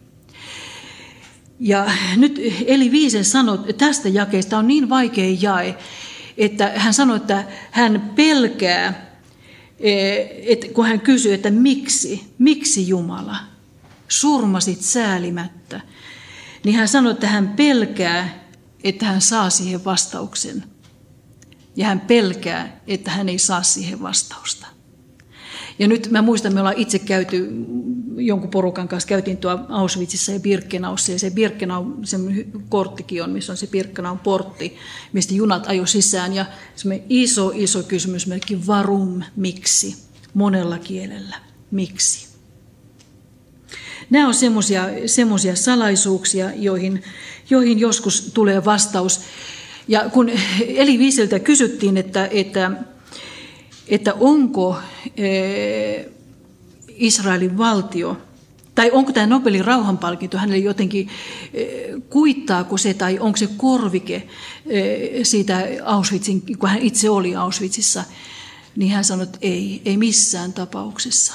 Ja 1.60 1.86
nyt 2.16 2.40
Eli 2.66 2.90
Viisen 2.90 3.24
sanoi 3.24 3.74
tästä 3.74 4.08
jakeesta 4.08 4.58
on 4.58 4.66
niin 4.66 4.88
vaikea 4.88 5.36
jae, 5.40 5.78
että 6.38 6.72
hän 6.76 6.94
sanoi, 6.94 7.16
että 7.16 7.44
hän 7.70 8.12
pelkää, 8.16 9.18
eh, 9.80 10.28
että 10.46 10.66
kun 10.68 10.86
hän 10.86 11.00
kysyy, 11.00 11.34
että 11.34 11.50
miksi, 11.50 12.34
miksi 12.38 12.88
Jumala 12.88 13.36
surmasit 14.08 14.82
säälimättä, 14.82 15.80
niin 16.64 16.76
hän 16.76 16.88
sanoi, 16.88 17.12
että 17.12 17.28
hän 17.28 17.48
pelkää, 17.48 18.44
että 18.84 19.06
hän 19.06 19.20
saa 19.20 19.50
siihen 19.50 19.84
vastauksen. 19.84 20.64
Ja 21.76 21.86
hän 21.86 22.00
pelkää, 22.00 22.80
että 22.86 23.10
hän 23.10 23.28
ei 23.28 23.38
saa 23.38 23.62
siihen 23.62 24.02
vastausta. 24.02 24.67
Ja 25.78 25.88
nyt 25.88 26.10
mä 26.10 26.22
muistan, 26.22 26.54
me 26.54 26.60
ollaan 26.60 26.78
itse 26.78 26.98
käyty 26.98 27.48
jonkun 28.16 28.50
porukan 28.50 28.88
kanssa, 28.88 29.08
käytiin 29.08 29.36
tuo 29.36 29.60
Auschwitzissa 29.68 30.32
ja 30.32 30.40
Birkenaussa, 30.40 31.12
ja 31.12 31.18
se 31.18 31.30
Birkenau, 31.30 31.84
se 32.04 32.16
korttikin 32.68 33.22
on, 33.22 33.30
missä 33.30 33.52
on 33.52 33.56
se 33.56 33.66
Birkenau 33.66 34.16
portti, 34.16 34.76
mistä 35.12 35.34
junat 35.34 35.66
ajo 35.68 35.86
sisään, 35.86 36.34
ja 36.34 36.46
se 36.76 37.02
iso, 37.08 37.52
iso 37.54 37.82
kysymysmerkki, 37.82 38.66
varum, 38.66 39.22
miksi, 39.36 39.96
monella 40.34 40.78
kielellä, 40.78 41.36
miksi. 41.70 42.28
Nämä 44.10 44.28
on 44.28 44.34
semmoisia 45.06 45.56
salaisuuksia, 45.56 46.50
joihin, 46.54 47.02
joihin 47.50 47.78
joskus 47.78 48.30
tulee 48.34 48.64
vastaus. 48.64 49.20
Ja 49.88 50.10
kun 50.10 50.30
Eli 50.68 50.98
Viiseltä 50.98 51.38
kysyttiin, 51.38 51.96
että, 51.96 52.28
että 52.30 52.70
että 53.88 54.14
onko 54.14 54.76
eh, 55.16 56.06
Israelin 56.88 57.58
valtio, 57.58 58.16
tai 58.74 58.90
onko 58.90 59.12
tämä 59.12 59.26
Nobelin 59.26 59.64
rauhanpalkinto 59.64 60.38
hänelle 60.38 60.58
jotenkin, 60.58 61.08
eh, 61.54 61.68
kuittaako 62.10 62.76
se 62.76 62.94
tai 62.94 63.18
onko 63.18 63.36
se 63.36 63.48
korvike 63.56 64.28
eh, 64.66 65.20
siitä 65.22 65.62
Auschwitzin, 65.84 66.42
kun 66.58 66.68
hän 66.68 66.82
itse 66.82 67.10
oli 67.10 67.36
Auschwitzissa, 67.36 68.04
niin 68.76 68.92
hän 68.92 69.04
sanoi, 69.04 69.24
että 69.24 69.38
ei, 69.42 69.82
ei 69.84 69.96
missään 69.96 70.52
tapauksessa. 70.52 71.34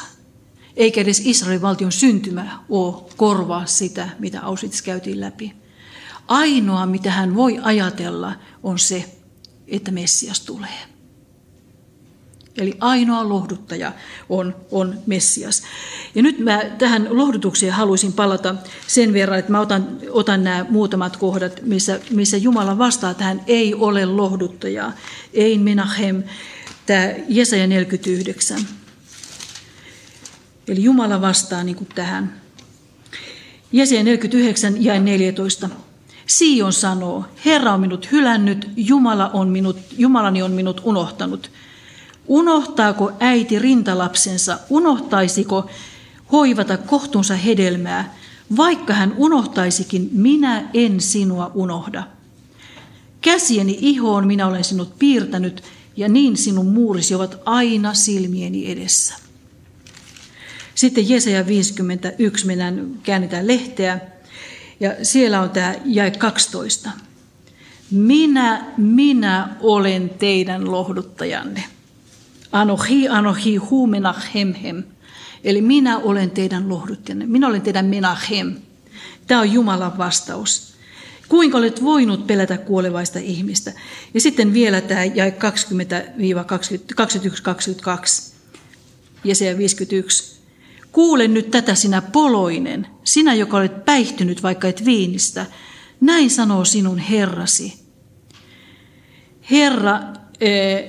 Eikä 0.76 1.02
edes 1.02 1.22
Israelin 1.26 1.62
valtion 1.62 1.92
syntymä 1.92 2.60
ole 2.70 3.04
korvaa 3.18 3.66
sitä, 3.66 4.10
mitä 4.20 4.42
Auschwitz 4.42 4.82
käytiin 4.82 5.22
läpi. 5.22 5.54
Ainoa, 6.28 6.86
mitä 6.86 7.12
hän 7.12 7.36
voi 7.36 7.60
ajatella, 7.62 8.34
on 8.64 8.80
se, 8.80 9.06
että 9.68 9.92
Messias 9.92 10.40
tulee. 10.40 10.93
Eli 12.58 12.78
ainoa 12.80 13.30
lohduttaja 13.30 13.92
on, 14.30 14.56
on 14.72 15.00
Messias. 15.06 15.64
Ja 16.16 16.24
nyt 16.24 16.40
mä 16.40 16.62
tähän 16.78 17.08
lohdutukseen 17.10 17.74
haluaisin 17.74 18.14
palata 18.14 18.56
sen 18.88 19.14
verran, 19.14 19.40
että 19.40 19.52
mä 19.52 19.60
otan, 19.60 19.98
otan 20.10 20.44
nämä 20.44 20.66
muutamat 20.70 21.18
kohdat, 21.18 21.62
missä, 21.62 22.00
missä 22.10 22.38
Jumala 22.38 22.78
vastaa 22.78 23.14
tähän 23.14 23.42
ei 23.48 23.74
ole 23.74 24.06
lohduttajaa. 24.06 24.92
Ein 25.34 25.62
menahem, 25.62 26.24
tämä 26.86 27.10
Jesaja 27.30 27.68
49. 27.68 28.60
Eli 30.68 30.84
Jumala 30.84 31.22
vastaa 31.22 31.64
niin 31.64 31.76
kuin 31.76 31.90
tähän. 31.96 32.42
Jesaja 33.72 34.04
49 34.04 34.84
ja 34.84 35.00
14. 35.00 35.70
Sion 36.28 36.74
sanoo, 36.74 37.26
Herra 37.46 37.74
on 37.74 37.80
minut 37.80 38.12
hylännyt, 38.12 38.70
Jumala 38.76 39.30
on 39.30 39.50
minut, 39.50 39.78
Jumalani 39.98 40.42
on 40.44 40.52
minut 40.52 40.82
unohtanut– 40.84 41.52
Unohtaako 42.28 43.12
äiti 43.20 43.60
rintalapsensa, 43.60 44.60
unohtaisiko 44.70 45.70
hoivata 46.32 46.78
kohtunsa 46.78 47.36
hedelmää, 47.36 48.16
vaikka 48.58 48.94
hän 48.94 49.14
unohtaisikin, 49.18 50.10
minä 50.12 50.70
en 50.74 51.02
sinua 51.02 51.52
unohda. 51.54 52.04
Käsieni 53.22 53.78
ihoon 53.82 54.28
minä 54.28 54.48
olen 54.48 54.64
sinut 54.64 55.00
piirtänyt, 55.00 55.64
ja 55.98 56.10
niin 56.10 56.38
sinun 56.38 56.66
muurisi 56.66 57.16
ovat 57.16 57.38
aina 57.46 57.94
silmieni 57.94 58.72
edessä. 58.72 59.16
Sitten 60.76 61.10
Jesaja 61.10 61.48
51, 61.48 62.46
mennään, 62.46 62.92
käännetään 63.04 63.48
lehteä, 63.48 64.00
ja 64.80 64.96
siellä 65.04 65.42
on 65.42 65.50
tämä 65.50 65.76
jäi 65.86 66.12
12. 66.12 66.90
Minä, 67.92 68.66
minä 68.78 69.56
olen 69.60 70.10
teidän 70.10 70.72
lohduttajanne. 70.72 71.64
Anohi, 72.54 73.08
anohi, 73.08 73.56
hu 73.56 73.88
menachem. 73.88 74.54
Eli 75.44 75.62
minä 75.62 75.98
olen 75.98 76.32
teidän 76.32 76.70
lohduttajanne. 76.70 77.26
Minä 77.26 77.48
olen 77.48 77.62
teidän 77.62 77.86
menachem. 77.86 78.56
Tämä 79.28 79.42
on 79.42 79.52
Jumalan 79.52 79.98
vastaus. 79.98 80.74
Kuinka 81.30 81.58
olet 81.58 81.84
voinut 81.84 82.28
pelätä 82.28 82.58
kuolevaista 82.58 83.20
ihmistä? 83.20 83.74
Ja 84.14 84.22
sitten 84.22 84.54
vielä 84.54 84.82
tämä 84.82 85.04
jäi 85.04 85.30
20-21-22. 85.32 85.36
Jesaja 89.24 89.58
51. 89.58 90.40
Kuule 90.92 91.28
nyt 91.28 91.52
tätä 91.52 91.76
sinä 91.76 92.02
poloinen, 92.02 92.88
sinä 93.04 93.34
joka 93.34 93.58
olet 93.58 93.86
päihtynyt 93.86 94.44
vaikka 94.44 94.68
et 94.68 94.86
viinistä. 94.86 95.46
Näin 96.02 96.30
sanoo 96.30 96.66
sinun 96.66 96.98
Herrasi. 96.98 97.74
Herra, 99.52 100.00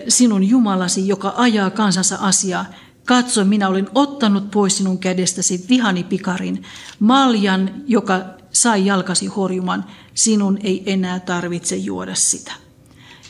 sinun 0.09 0.49
Jumalasi, 0.49 1.09
joka 1.09 1.35
ajaa 1.37 1.71
kansansa 1.71 2.17
asiaa, 2.21 2.65
Katso, 3.05 3.45
minä 3.45 3.69
olen 3.69 3.89
ottanut 3.95 4.51
pois 4.51 4.77
sinun 4.77 4.99
kädestäsi 4.99 5.65
vihani 5.69 6.05
pikarin, 6.05 6.63
maljan, 6.99 7.83
joka 7.87 8.21
sai 8.53 8.87
jalkasi 8.87 9.27
horjuman, 9.27 9.85
sinun 10.15 10.59
ei 10.63 10.83
enää 10.87 11.21
tarvitse 11.21 11.77
juoda 11.77 12.15
sitä. 12.15 12.53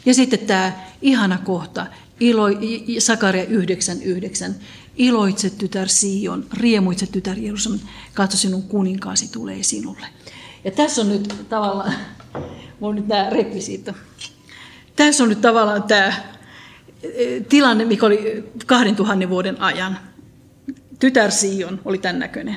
Ja 0.06 0.14
sitten 0.14 0.38
tämä 0.38 0.72
ihana 1.02 1.38
kohta, 1.38 1.86
ilo, 2.20 2.44
Sakaria 2.98 3.44
9.9. 3.44 4.54
Iloitse 4.96 5.50
tytär 5.50 5.88
Sion, 5.88 6.46
riemuitse 6.52 7.06
tytär 7.06 7.38
Jerusalem, 7.38 7.80
katso 8.14 8.36
sinun 8.36 8.62
kuninkaasi 8.62 9.28
tulee 9.28 9.62
sinulle. 9.62 10.06
Ja 10.64 10.70
tässä 10.70 11.00
on 11.00 11.08
nyt 11.08 11.34
tavallaan, 11.48 11.94
mulla 12.80 12.90
on 12.90 12.96
nyt 12.96 13.08
nämä 13.08 13.30
rekvisiitto. 13.30 13.92
Tässä 14.96 15.22
on 15.22 15.28
nyt 15.28 15.40
tavallaan 15.40 15.82
tämä 15.82 16.06
eh, 17.02 17.42
tilanne, 17.48 17.84
mikä 17.84 18.06
oli 18.06 18.44
2000 18.66 19.28
vuoden 19.28 19.60
ajan. 19.60 19.98
Tytär 20.98 21.30
Sion 21.30 21.80
oli 21.84 21.98
tämän 21.98 22.18
näköinen. 22.18 22.56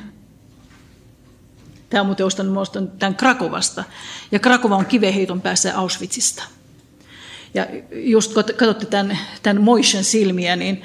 Tämä 1.90 2.00
on 2.00 2.06
muuten 2.06 2.26
ostanut 2.26 2.98
tämän 2.98 3.16
Krakovasta. 3.16 3.84
Ja 4.32 4.38
Krakova 4.38 4.76
on 4.76 4.86
kiveheiton 4.86 5.40
päässä 5.40 5.78
Auschwitzista. 5.78 6.42
Ja 7.54 7.66
just 7.92 8.34
kun 8.34 8.44
katsotte 8.44 8.86
tämän, 8.86 9.18
tämän 9.42 9.62
Moishen 9.62 10.04
silmiä, 10.04 10.56
niin 10.56 10.82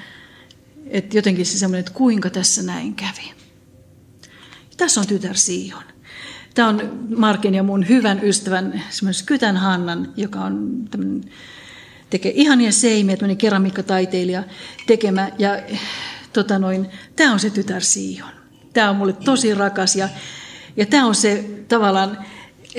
että 0.88 1.18
jotenkin 1.18 1.45
se 1.45 1.58
semmoinen, 1.58 1.80
että 1.80 1.93
kuinka 1.93 2.30
tässä 2.30 2.64
näin 2.64 2.95
kävi. 2.95 3.34
Tässä 4.78 5.01
on 5.01 5.08
tytär 5.08 5.38
Sion. 5.38 5.93
Tämä 6.54 6.68
on 6.68 7.08
Markin 7.18 7.56
ja 7.56 7.64
mun 7.64 7.89
hyvän 7.89 8.20
ystävän, 8.24 8.84
semmoinen 8.89 9.26
Kytän 9.26 9.58
Hannan, 9.58 10.14
joka 10.18 10.39
on 10.39 10.86
tekee 12.10 12.32
ihania 12.36 12.72
seimiä, 12.72 13.18
tämmöinen 13.18 13.38
keramiikkataiteilija 13.38 14.43
tekemä. 14.88 15.30
Ja 15.39 15.60
tota 16.34 16.60
noin, 16.60 16.88
tämä 17.16 17.34
on 17.34 17.39
se 17.39 17.49
tytär 17.49 17.82
Sion. 17.82 18.30
Tämä 18.74 18.89
on 18.89 18.95
mulle 18.95 19.14
tosi 19.14 19.56
rakas 19.56 19.95
ja, 19.95 20.10
ja 20.78 20.86
tämä 20.86 21.06
on 21.06 21.16
se 21.16 21.45
tavallaan, 21.68 22.18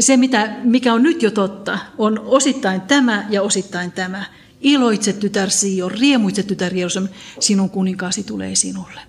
se 0.01 0.17
mitä, 0.17 0.57
mikä 0.63 0.95
on 0.95 1.03
nyt 1.03 1.23
jo 1.23 1.31
totta, 1.31 1.79
on 1.99 2.19
osittain 2.19 2.81
tämä 2.81 3.27
ja 3.31 3.43
osittain 3.43 3.93
tämä. 3.93 4.25
Iloitse 4.61 5.13
tytär 5.13 5.51
Sion, 5.51 5.91
riemuitse 5.91 6.43
tytär 6.43 6.75
Jerusalem, 6.75 7.09
sinun 7.41 7.71
kuninkaasi 7.71 8.23
tulee 8.23 8.55
sinulle. 8.55 9.01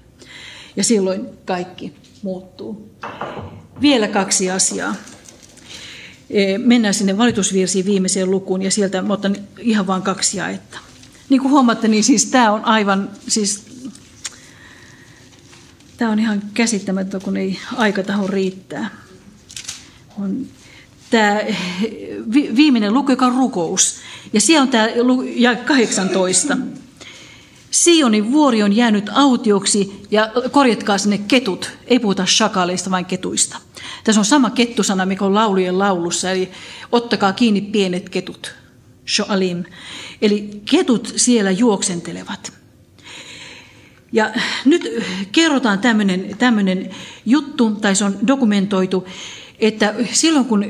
Ja 0.75 0.83
silloin 0.83 1.29
kaikki 1.45 1.93
muuttuu. 2.23 2.95
Vielä 3.81 4.07
kaksi 4.07 4.51
asiaa. 4.51 4.95
E, 6.29 6.57
mennään 6.57 6.93
sinne 6.93 7.17
valitusvirsiin 7.17 7.85
viimeiseen 7.85 8.31
lukuun 8.31 8.61
ja 8.61 8.71
sieltä 8.71 9.03
otan 9.09 9.35
ihan 9.59 9.87
vain 9.87 10.01
kaksi 10.01 10.37
jaetta. 10.37 10.79
Niin 11.29 11.41
kuin 11.41 11.51
huomaatte, 11.51 11.87
niin 11.87 12.03
siis 12.03 12.25
tämä 12.25 12.51
on 12.51 12.65
aivan, 12.65 13.09
siis 13.27 13.65
tämä 15.97 16.11
on 16.11 16.19
ihan 16.19 16.41
käsittämättä, 16.53 17.19
kun 17.19 17.37
ei 17.37 17.59
aikataho 17.75 18.27
riittää. 18.27 18.89
On 20.21 20.45
tämä 21.09 21.41
viimeinen 22.31 22.93
luku, 22.93 23.11
joka 23.11 23.25
on 23.25 23.35
rukous. 23.35 23.97
Ja 24.33 24.41
siellä 24.41 24.63
on 24.63 24.69
tämä 24.69 24.87
ja 25.35 25.55
18. 25.55 26.57
Sionin 27.75 28.31
vuori 28.31 28.63
on 28.63 28.73
jäänyt 28.73 29.09
autioksi 29.13 30.01
ja 30.11 30.31
korjatkaa 30.51 30.97
sinne 30.97 31.17
ketut. 31.17 31.71
Ei 31.87 31.99
puhuta 31.99 32.25
shakaleista, 32.25 32.91
vaan 32.91 33.05
ketuista. 33.05 33.57
Tässä 34.03 34.21
on 34.21 34.25
sama 34.25 34.49
kettusana, 34.49 35.05
mikä 35.05 35.25
on 35.25 35.33
laulujen 35.33 35.79
laulussa, 35.79 36.31
eli 36.31 36.49
ottakaa 36.91 37.33
kiinni 37.33 37.61
pienet 37.61 38.09
ketut. 38.09 38.55
Shoalim. 39.07 39.63
Eli 40.21 40.61
ketut 40.71 41.13
siellä 41.15 41.51
juoksentelevat. 41.51 42.53
Ja 44.11 44.33
nyt 44.65 44.89
kerrotaan 45.31 45.79
tämmöinen, 45.79 46.35
tämmöinen 46.37 46.89
juttu, 47.25 47.71
tai 47.71 47.95
se 47.95 48.05
on 48.05 48.17
dokumentoitu, 48.27 49.07
että 49.59 49.95
silloin 50.11 50.45
kun 50.45 50.65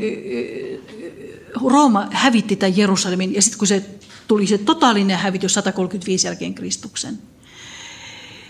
Rooma 1.65 2.07
hävitti 2.11 2.55
tämän 2.55 2.77
Jerusalemin, 2.77 3.33
ja 3.33 3.41
sitten 3.41 3.59
kun 3.59 3.67
se 3.67 3.85
tuli 4.27 4.47
se 4.47 4.57
totaalinen 4.57 5.17
hävitys 5.17 5.53
135 5.53 6.27
jälkeen 6.27 6.53
Kristuksen, 6.53 7.19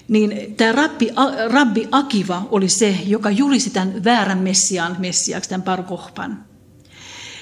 niin 0.07 0.55
tämä 0.57 0.71
rabbi, 0.71 1.09
rabbi 1.47 1.87
Akiva 1.91 2.47
oli 2.51 2.69
se, 2.69 2.97
joka 3.05 3.29
julisti 3.29 3.69
tämän 3.69 4.03
väärän 4.03 4.37
messiaan 4.37 4.95
messiaksi, 4.99 5.49
tämän 5.49 5.63
Parkohpan. 5.63 6.45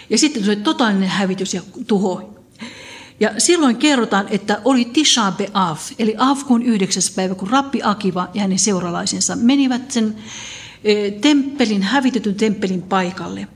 Ja 0.10 0.18
sitten 0.18 0.44
tuli 0.44 0.56
totaalinen 0.56 1.10
hävitys 1.10 1.54
ja 1.54 1.62
tuho. 1.88 2.34
Ja 3.20 3.32
silloin 3.38 3.76
kerrotaan, 3.76 4.28
että 4.30 4.62
oli 4.66 4.86
Tisha 4.86 5.34
B'Av, 5.38 5.78
eli 6.00 6.16
Avkuun 6.18 6.64
yhdeksäs 6.64 7.12
päivä, 7.12 7.36
kun 7.36 7.50
Rabbi 7.50 7.80
Akiva 7.84 8.30
ja 8.34 8.42
hänen 8.42 8.60
seuralaisensa 8.60 9.36
menivät 9.36 9.92
sen 9.92 10.16
e, 10.84 11.12
temppelin, 11.12 11.84
hävitetyn 11.84 12.36
temppelin 12.36 12.82
paikalle. 12.82 13.48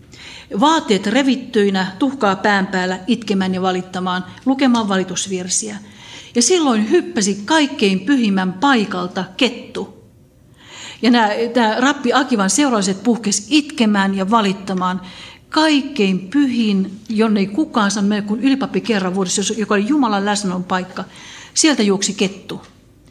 Vaatteet 0.60 1.08
revittyinä, 1.08 1.88
tuhkaa 2.00 2.36
pään 2.36 2.68
päällä, 2.68 3.00
itkemään 3.08 3.54
ja 3.54 3.62
valittamaan, 3.62 4.26
lukemaan 4.46 4.90
valitusvirsiä– 4.90 5.78
ja 6.38 6.42
silloin 6.42 6.90
hyppäsi 6.92 7.42
kaikkein 7.46 8.00
pyhimmän 8.00 8.54
paikalta 8.54 9.24
kettu. 9.38 10.04
Ja 11.02 11.12
nämä, 11.12 11.30
tämä 11.54 11.76
rappi 11.80 12.14
Akivan 12.14 12.50
seuralaiset 12.50 13.04
puhkesi 13.04 13.44
itkemään 13.50 14.16
ja 14.16 14.32
valittamaan 14.32 15.02
kaikkein 15.50 16.20
pyhin, 16.20 17.00
jonne 17.10 17.40
ei 17.40 17.48
kukaan 17.48 17.92
saa 17.92 18.04
mennä 18.04 18.28
kuin 18.28 18.44
ylipappi 18.44 18.82
kerran 18.82 19.16
vuodessa, 19.16 19.54
joka 19.58 19.76
oli 19.76 19.88
Jumalan 19.88 20.26
läsnäolon 20.26 20.64
paikka. 20.64 21.04
Sieltä 21.54 21.84
juoksi 21.84 22.14
kettu. 22.14 22.62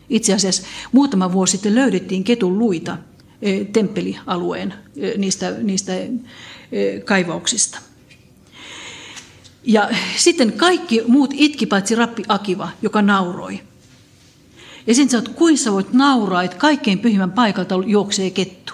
Itse 0.09 0.35
asiassa 0.35 0.63
muutama 0.93 1.33
vuosi 1.33 1.51
sitten 1.51 1.75
löydettiin 1.75 2.25
ketun 2.25 2.59
luita 2.59 2.99
e, 3.43 3.65
temppelialueen 3.65 4.75
e, 4.97 5.19
niistä, 5.19 5.51
niistä 5.51 5.93
kaivauksista. 7.05 7.79
Ja 9.65 9.89
sitten 10.17 10.53
kaikki 10.53 11.03
muut 11.09 11.31
itki 11.35 11.67
paitsi 11.67 11.95
rappi 11.95 12.23
Akiva, 12.29 12.69
joka 12.83 13.03
nauroi. 13.03 13.61
Ja 14.87 14.95
sitten 14.95 15.11
sä 15.11 15.17
oot, 15.17 15.29
kuinka 15.29 15.63
sä 15.63 15.73
voit 15.73 15.93
nauraa, 15.93 16.43
että 16.43 16.57
kaikkein 16.57 16.99
pyhimmän 16.99 17.33
paikalta 17.33 17.75
juoksee 17.87 18.31
kettu. 18.31 18.73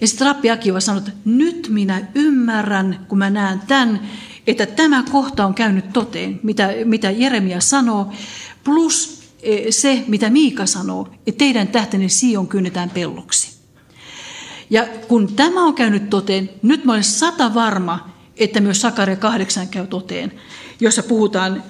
Ja 0.00 0.06
sitten 0.06 0.26
rappi 0.26 0.50
Akiva 0.50 0.80
sanoi, 0.80 0.98
että 0.98 1.12
nyt 1.24 1.68
minä 1.70 2.06
ymmärrän, 2.14 3.06
kun 3.08 3.18
mä 3.18 3.30
näen 3.30 3.60
tämän, 3.68 4.08
että 4.46 4.66
tämä 4.66 5.04
kohta 5.10 5.46
on 5.46 5.54
käynyt 5.54 5.92
toteen, 5.92 6.40
mitä, 6.42 6.68
mitä 6.84 7.10
Jeremia 7.10 7.60
sanoo, 7.60 8.12
plus 8.64 9.22
e, 9.42 9.72
se, 9.72 10.04
mitä 10.06 10.30
Miika 10.30 10.66
sanoo, 10.66 11.08
että 11.26 11.38
teidän 11.38 11.68
tähtenne 11.68 12.08
Sion 12.08 12.48
kynnetään 12.48 12.90
pelloksi. 12.90 13.57
Ja 14.70 14.86
kun 15.08 15.34
tämä 15.34 15.64
on 15.64 15.74
käynyt 15.74 16.10
toteen, 16.10 16.50
nyt 16.62 16.84
mä 16.84 16.92
olen 16.92 17.04
sata 17.04 17.54
varma, 17.54 18.08
että 18.36 18.60
myös 18.60 18.80
Sakaria 18.80 19.16
8 19.16 19.68
käy 19.68 19.86
toteen, 19.86 20.32
jossa 20.80 21.02
puhutaan, 21.02 21.62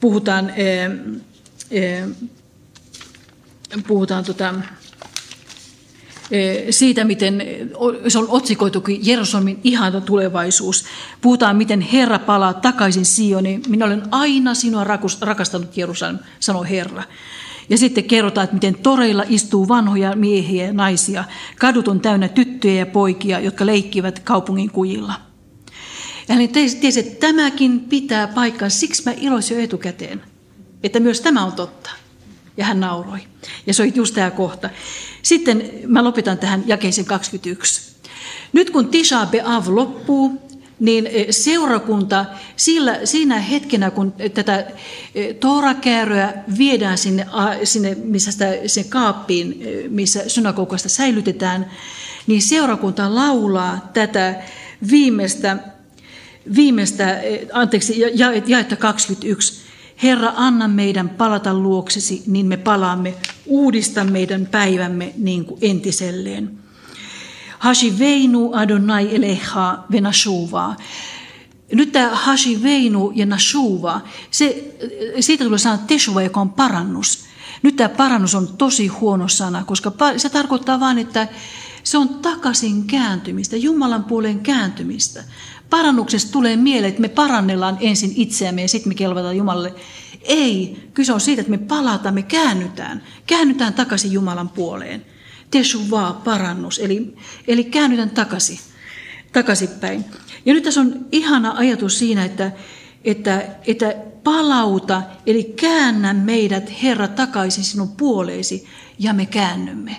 puhutaan, 0.00 0.52
ee, 0.56 0.90
ee, 1.70 2.08
puhutaan 3.86 4.24
tota, 4.24 4.54
siitä, 6.70 7.04
miten 7.04 7.42
se 8.08 8.18
on 8.18 8.26
otsikoitukin 8.28 9.06
Jerusalemin 9.06 9.60
ihana 9.64 10.00
tulevaisuus. 10.00 10.84
Puhutaan, 11.20 11.56
miten 11.56 11.80
Herra 11.80 12.18
palaa 12.18 12.54
takaisin 12.54 13.04
Sioniin. 13.04 13.62
Minä 13.68 13.86
olen 13.86 14.02
aina 14.10 14.54
sinua 14.54 14.84
rakastanut 15.20 15.76
Jerusalem, 15.76 16.18
sanoo 16.40 16.64
Herra. 16.64 17.02
Ja 17.68 17.78
sitten 17.78 18.04
kerrotaan, 18.04 18.44
että 18.44 18.54
miten 18.54 18.74
toreilla 18.74 19.24
istuu 19.28 19.68
vanhoja 19.68 20.16
miehiä 20.16 20.66
ja 20.66 20.72
naisia. 20.72 21.24
Kadut 21.58 21.88
on 21.88 22.00
täynnä 22.00 22.28
tyttöjä 22.28 22.74
ja 22.74 22.86
poikia, 22.86 23.40
jotka 23.40 23.66
leikkivät 23.66 24.18
kaupungin 24.18 24.70
kujilla. 24.70 25.14
Ja 26.28 26.34
hän 26.34 26.48
tiesi, 26.48 27.00
että 27.00 27.26
tämäkin 27.26 27.80
pitää 27.80 28.26
paikkaa, 28.26 28.68
siksi 28.68 29.02
mä 29.06 29.12
iloisin 29.20 29.56
jo 29.56 29.64
etukäteen, 29.64 30.22
että 30.82 31.00
myös 31.00 31.20
tämä 31.20 31.44
on 31.44 31.52
totta. 31.52 31.90
Ja 32.56 32.64
hän 32.64 32.80
nauroi. 32.80 33.18
Ja 33.66 33.74
se 33.74 33.82
oli 33.82 33.92
just 33.94 34.14
tämä 34.14 34.30
kohta. 34.30 34.70
Sitten 35.22 35.70
mä 35.86 36.04
lopetan 36.04 36.38
tähän 36.38 36.64
jakeisen 36.66 37.04
21. 37.04 37.96
Nyt 38.52 38.70
kun 38.70 38.88
Tisha 38.88 39.26
Be'av 39.26 39.64
loppuu, 39.66 40.45
niin 40.80 41.06
e, 41.06 41.32
seurakunta 41.32 42.24
sillä, 42.56 43.00
siinä 43.04 43.38
hetkenä, 43.38 43.90
kun 43.90 44.14
tätä 44.34 44.66
e, 45.14 45.34
Toorakääröä 45.34 46.32
viedään 46.58 46.98
sinne, 46.98 47.26
sinne 47.64 47.96
missä 48.04 48.32
sitä, 48.32 48.46
sen 48.66 48.84
kaappiin, 48.88 49.62
missä 49.88 50.28
synagogasta 50.28 50.88
säilytetään, 50.88 51.70
niin 52.26 52.42
seurakunta 52.42 53.14
laulaa 53.14 53.90
tätä 53.94 54.42
viimeistä 54.90 55.58
viimeistä, 56.54 57.20
eh, 57.20 57.46
anteeksi, 57.52 58.02
jaetta 58.46 58.76
21. 58.76 59.66
Herra, 60.02 60.32
anna 60.36 60.68
meidän 60.68 61.08
palata 61.08 61.54
luoksesi, 61.54 62.22
niin 62.26 62.46
me 62.46 62.56
palaamme. 62.56 63.14
Uudista 63.46 64.04
meidän 64.04 64.46
päivämme 64.46 65.14
niin 65.16 65.44
kuin 65.44 65.58
entiselleen. 65.62 66.58
Veinu 67.98 68.52
Adonai 68.54 69.14
eleha 69.16 69.84
venashuvaa. 69.92 70.76
nyt 71.72 71.92
tämä 71.92 72.14
Hashi 72.14 72.62
Veinu 72.62 73.12
ja 73.14 73.26
Nashuva, 73.26 74.00
se, 74.30 74.74
siitä 75.20 75.44
tulee 75.44 75.58
sana 75.58 75.78
Teshuva, 75.78 76.22
joka 76.22 76.40
on 76.40 76.50
parannus. 76.50 77.24
Nyt 77.62 77.76
tämä 77.76 77.88
parannus 77.88 78.34
on 78.34 78.48
tosi 78.56 78.86
huono 78.86 79.28
sana, 79.28 79.64
koska 79.64 79.92
se 80.16 80.28
tarkoittaa 80.28 80.80
vain, 80.80 80.98
että 80.98 81.28
se 81.82 81.98
on 81.98 82.08
takaisin 82.08 82.86
kääntymistä, 82.86 83.56
Jumalan 83.56 84.04
puoleen 84.04 84.40
kääntymistä. 84.40 85.24
Parannuksesta 85.70 86.32
tulee 86.32 86.56
mieleen, 86.56 86.88
että 86.88 87.00
me 87.00 87.08
parannellaan 87.08 87.76
ensin 87.80 88.12
itseämme 88.16 88.62
ja 88.62 88.68
sitten 88.68 88.90
me 88.90 88.94
kelvataan 88.94 89.36
Jumalalle. 89.36 89.74
Ei, 90.22 90.88
kyse 90.94 91.12
on 91.12 91.20
siitä, 91.20 91.40
että 91.40 91.50
me 91.50 91.58
palataan, 91.58 92.14
me 92.14 92.22
käännytään. 92.22 93.02
Käännytään 93.26 93.74
takaisin 93.74 94.12
Jumalan 94.12 94.48
puoleen. 94.48 95.06
Teshuvah, 95.50 96.24
parannus, 96.24 96.78
eli, 96.78 97.16
eli 97.48 97.64
käännytään 97.64 98.10
takaisin, 98.10 98.58
takaisinpäin. 99.32 100.04
Ja 100.46 100.54
nyt 100.54 100.64
tässä 100.64 100.80
on 100.80 101.06
ihana 101.12 101.54
ajatus 101.56 101.98
siinä, 101.98 102.24
että, 102.24 102.52
että, 103.04 103.46
että 103.66 103.94
palauta, 104.24 105.02
eli 105.26 105.44
käännä 105.44 106.14
meidät, 106.14 106.82
Herra, 106.82 107.08
takaisin 107.08 107.64
sinun 107.64 107.88
puoleesi, 107.88 108.66
ja 108.98 109.12
me 109.12 109.26
käännymme. 109.26 109.96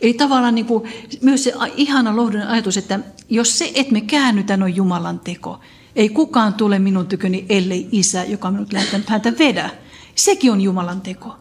Eli 0.00 0.14
tavallaan 0.14 0.54
niin 0.54 0.66
kuin, 0.66 0.92
myös 1.22 1.44
se 1.44 1.52
ihana 1.76 2.16
lohdullinen 2.16 2.48
ajatus, 2.48 2.76
että 2.76 3.00
jos 3.28 3.58
se, 3.58 3.72
että 3.74 3.92
me 3.92 4.00
käännytään, 4.00 4.62
on 4.62 4.76
Jumalan 4.76 5.20
teko. 5.20 5.60
Ei 5.96 6.08
kukaan 6.08 6.54
tule 6.54 6.78
minun 6.78 7.06
tyköni, 7.06 7.46
ellei 7.48 7.88
isä, 7.92 8.24
joka 8.24 8.50
minut 8.50 8.72
lähettänyt 8.72 9.08
häntä 9.08 9.32
vedä. 9.38 9.70
Sekin 10.14 10.52
on 10.52 10.60
Jumalan 10.60 11.00
teko. 11.00 11.36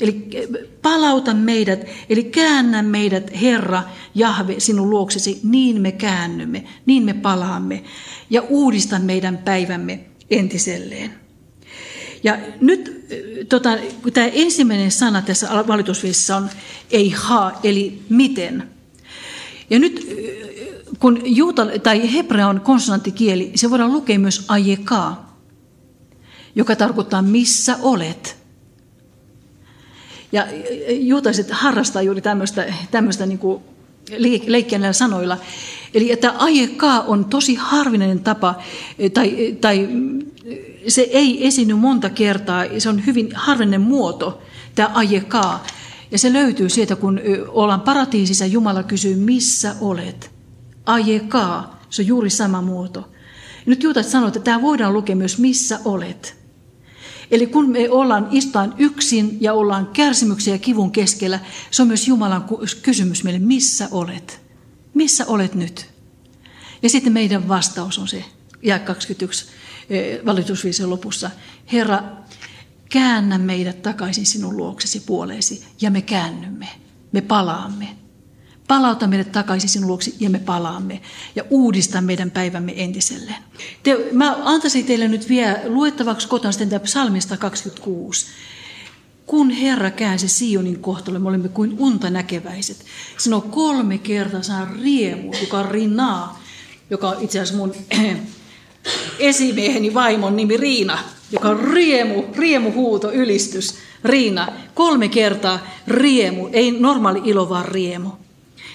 Eli 0.00 0.28
palauta 0.82 1.34
meidät, 1.34 1.86
eli 2.08 2.24
käännä 2.24 2.82
meidät, 2.82 3.40
Herra, 3.40 3.82
Jahve, 4.14 4.54
sinun 4.58 4.90
luoksesi, 4.90 5.40
niin 5.42 5.82
me 5.82 5.92
käännymme, 5.92 6.64
niin 6.86 7.02
me 7.02 7.14
palaamme. 7.14 7.84
Ja 8.30 8.42
uudista 8.48 8.98
meidän 8.98 9.38
päivämme 9.38 10.00
entiselleen. 10.30 11.14
Ja 12.24 12.38
nyt 12.60 13.06
tota, 13.48 13.70
tämä 14.12 14.26
ensimmäinen 14.26 14.90
sana 14.90 15.22
tässä 15.22 15.48
valitusviisissä 15.66 16.36
on 16.36 16.50
ei 16.90 17.10
ha, 17.10 17.52
eli 17.62 18.02
miten. 18.08 18.68
Ja 19.70 19.78
nyt 19.78 20.06
kun 20.98 21.20
juuta, 21.24 21.66
tai 21.82 22.12
hebrea 22.12 22.48
on 22.48 22.60
konsonanttikieli, 22.60 23.52
se 23.54 23.70
voidaan 23.70 23.92
lukea 23.92 24.18
myös 24.18 24.44
ajekaa, 24.48 25.36
joka 26.54 26.76
tarkoittaa 26.76 27.22
missä 27.22 27.76
olet. 27.82 28.39
Ja 30.32 30.46
juutalaiset 30.90 31.50
harrastaa 31.50 32.02
juuri 32.02 32.20
tämmöistä, 32.20 32.74
tämmöistä 32.90 33.26
niin 33.26 33.38
kuin 33.38 33.62
leikkiä 34.46 34.78
näillä 34.78 34.92
sanoilla. 34.92 35.38
Eli 35.94 36.12
että 36.12 36.34
ajekaa 36.38 37.00
on 37.00 37.24
tosi 37.24 37.54
harvinainen 37.54 38.20
tapa, 38.20 38.54
tai, 39.14 39.56
tai 39.60 39.88
se 40.88 41.00
ei 41.00 41.46
esiny 41.46 41.74
monta 41.74 42.10
kertaa, 42.10 42.64
se 42.78 42.88
on 42.88 43.06
hyvin 43.06 43.30
harvinainen 43.34 43.80
muoto, 43.80 44.42
tämä 44.74 44.90
ajekaa. 44.94 45.66
Ja 46.10 46.18
se 46.18 46.32
löytyy 46.32 46.68
sieltä, 46.68 46.96
kun 46.96 47.20
ollaan 47.48 47.80
paratiisissa, 47.80 48.46
Jumala 48.46 48.82
kysyy, 48.82 49.16
missä 49.16 49.74
olet? 49.80 50.30
Ajekaa, 50.86 51.80
se 51.90 52.02
on 52.02 52.06
juuri 52.06 52.30
sama 52.30 52.62
muoto. 52.62 53.00
Ja 53.00 53.66
nyt 53.66 53.82
juutat 53.82 54.06
sanoo, 54.06 54.28
että 54.28 54.40
tämä 54.40 54.62
voidaan 54.62 54.92
lukea 54.92 55.16
myös, 55.16 55.38
missä 55.38 55.78
olet. 55.84 56.39
Eli 57.30 57.46
kun 57.46 57.70
me 57.70 57.90
ollaan 57.90 58.28
istutaan 58.30 58.74
yksin 58.78 59.38
ja 59.40 59.52
ollaan 59.52 59.86
kärsimyksen 59.86 60.52
ja 60.52 60.58
kivun 60.58 60.90
keskellä, 60.90 61.40
se 61.70 61.82
on 61.82 61.88
myös 61.88 62.08
Jumalan 62.08 62.44
kysymys 62.82 63.24
meille, 63.24 63.38
missä 63.38 63.88
olet? 63.90 64.40
Missä 64.94 65.26
olet 65.26 65.54
nyt? 65.54 65.86
Ja 66.82 66.88
sitten 66.88 67.12
meidän 67.12 67.48
vastaus 67.48 67.98
on 67.98 68.08
se, 68.08 68.24
ja 68.62 68.78
21 68.78 69.46
valitusviisen 70.26 70.90
lopussa, 70.90 71.30
Herra, 71.72 72.02
käännä 72.88 73.38
meidät 73.38 73.82
takaisin 73.82 74.26
sinun 74.26 74.56
luoksesi 74.56 75.00
puoleesi, 75.00 75.64
ja 75.80 75.90
me 75.90 76.02
käännymme, 76.02 76.68
me 77.12 77.20
palaamme. 77.20 77.99
Palauta 78.70 79.06
meidät 79.06 79.32
takaisin 79.32 79.68
sinun 79.68 79.88
luoksi 79.88 80.14
ja 80.20 80.30
me 80.30 80.38
palaamme 80.38 81.00
ja 81.36 81.44
uudista 81.50 82.00
meidän 82.00 82.30
päivämme 82.30 82.72
entiselleen. 82.76 83.42
Te, 83.82 83.96
mä 84.12 84.36
antaisin 84.44 84.86
teille 84.86 85.08
nyt 85.08 85.28
vielä 85.28 85.60
luettavaksi 85.64 86.28
kotona 86.28 86.52
sitten 86.52 86.80
psalmista 86.80 87.36
26. 87.36 88.26
Kun 89.26 89.50
Herra 89.50 89.90
käänsi 89.90 90.28
Sionin 90.28 90.78
kohtalle, 90.80 91.18
me 91.18 91.28
olemme 91.28 91.48
kuin 91.48 91.76
unta 91.78 92.10
näkeväiset. 92.10 92.84
Sano 93.18 93.40
kolme 93.40 93.98
kertaa 93.98 94.42
saa 94.42 94.68
riemu, 94.82 95.32
joka 95.40 95.62
Rinaa, 95.62 96.42
joka 96.90 97.08
on 97.08 97.16
itse 97.20 97.40
asiassa 97.40 97.58
mun 97.58 97.74
esimieheni 99.18 99.94
vaimon 99.94 100.36
nimi 100.36 100.56
Riina, 100.56 100.98
joka 101.32 101.48
on 101.48 101.60
riemu, 101.60 102.24
riemuhuuto, 102.36 103.12
ylistys. 103.12 103.74
Riina, 104.04 104.48
kolme 104.74 105.08
kertaa 105.08 105.58
riemu, 105.86 106.48
ei 106.52 106.70
normaali 106.70 107.20
ilo, 107.24 107.48
vaan 107.48 107.64
riemu. 107.64 108.19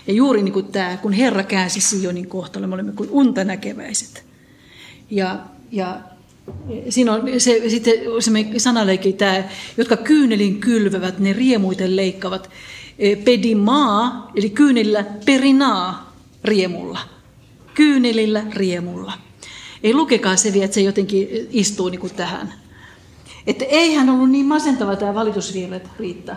Ja 0.08 0.14
juuri 0.14 0.44
niin 0.44 0.54
kuin 0.54 0.66
tämä, 0.66 0.98
kun 0.98 1.14
Herra 1.14 1.44
käänsi 1.44 1.82
Sionin 1.82 2.28
kohtalle, 2.28 2.68
me 2.68 2.74
olemme 2.74 2.92
kuin 2.92 3.10
unta 3.12 3.44
näkeväiset. 3.44 4.24
Ja, 5.12 5.40
ja 5.72 6.00
siinä 6.90 7.14
on 7.14 7.22
se, 7.38 7.70
sitten 7.70 7.94
se 8.20 8.60
sanaleikki 8.60 9.14
tämä, 9.14 9.44
jotka 9.78 9.98
kyynelin 9.98 10.60
kylvävät, 10.60 11.20
ne 11.20 11.34
riemuiten 11.34 11.96
leikkaavat. 11.96 12.50
E, 13.00 13.16
pedimaa, 13.16 14.32
eli 14.36 14.50
kyynelillä 14.50 15.06
perinaa 15.26 16.16
riemulla. 16.44 17.00
Kyynelillä 17.74 18.44
riemulla. 18.54 19.14
Ei 19.84 19.94
lukekaa 19.94 20.36
se 20.36 20.54
vielä, 20.54 20.66
että 20.66 20.76
se 20.76 20.82
jotenkin 20.82 21.28
istuu 21.52 21.90
niin 21.90 22.00
kuin 22.00 22.14
tähän. 22.14 22.54
Että 23.48 23.66
eihän 23.66 24.10
ollut 24.10 24.30
niin 24.30 24.46
masentava 24.46 24.96
tämä 24.96 25.14
valitusvirret, 25.14 25.90
Riitta. 26.00 26.36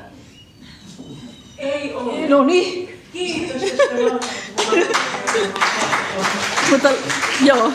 Ei 1.58 1.94
ole. 1.94 2.28
No 2.28 2.44
niin, 2.44 2.88
Kiitos, 3.18 3.62
Mutta 6.70 6.88
joo, 7.44 7.72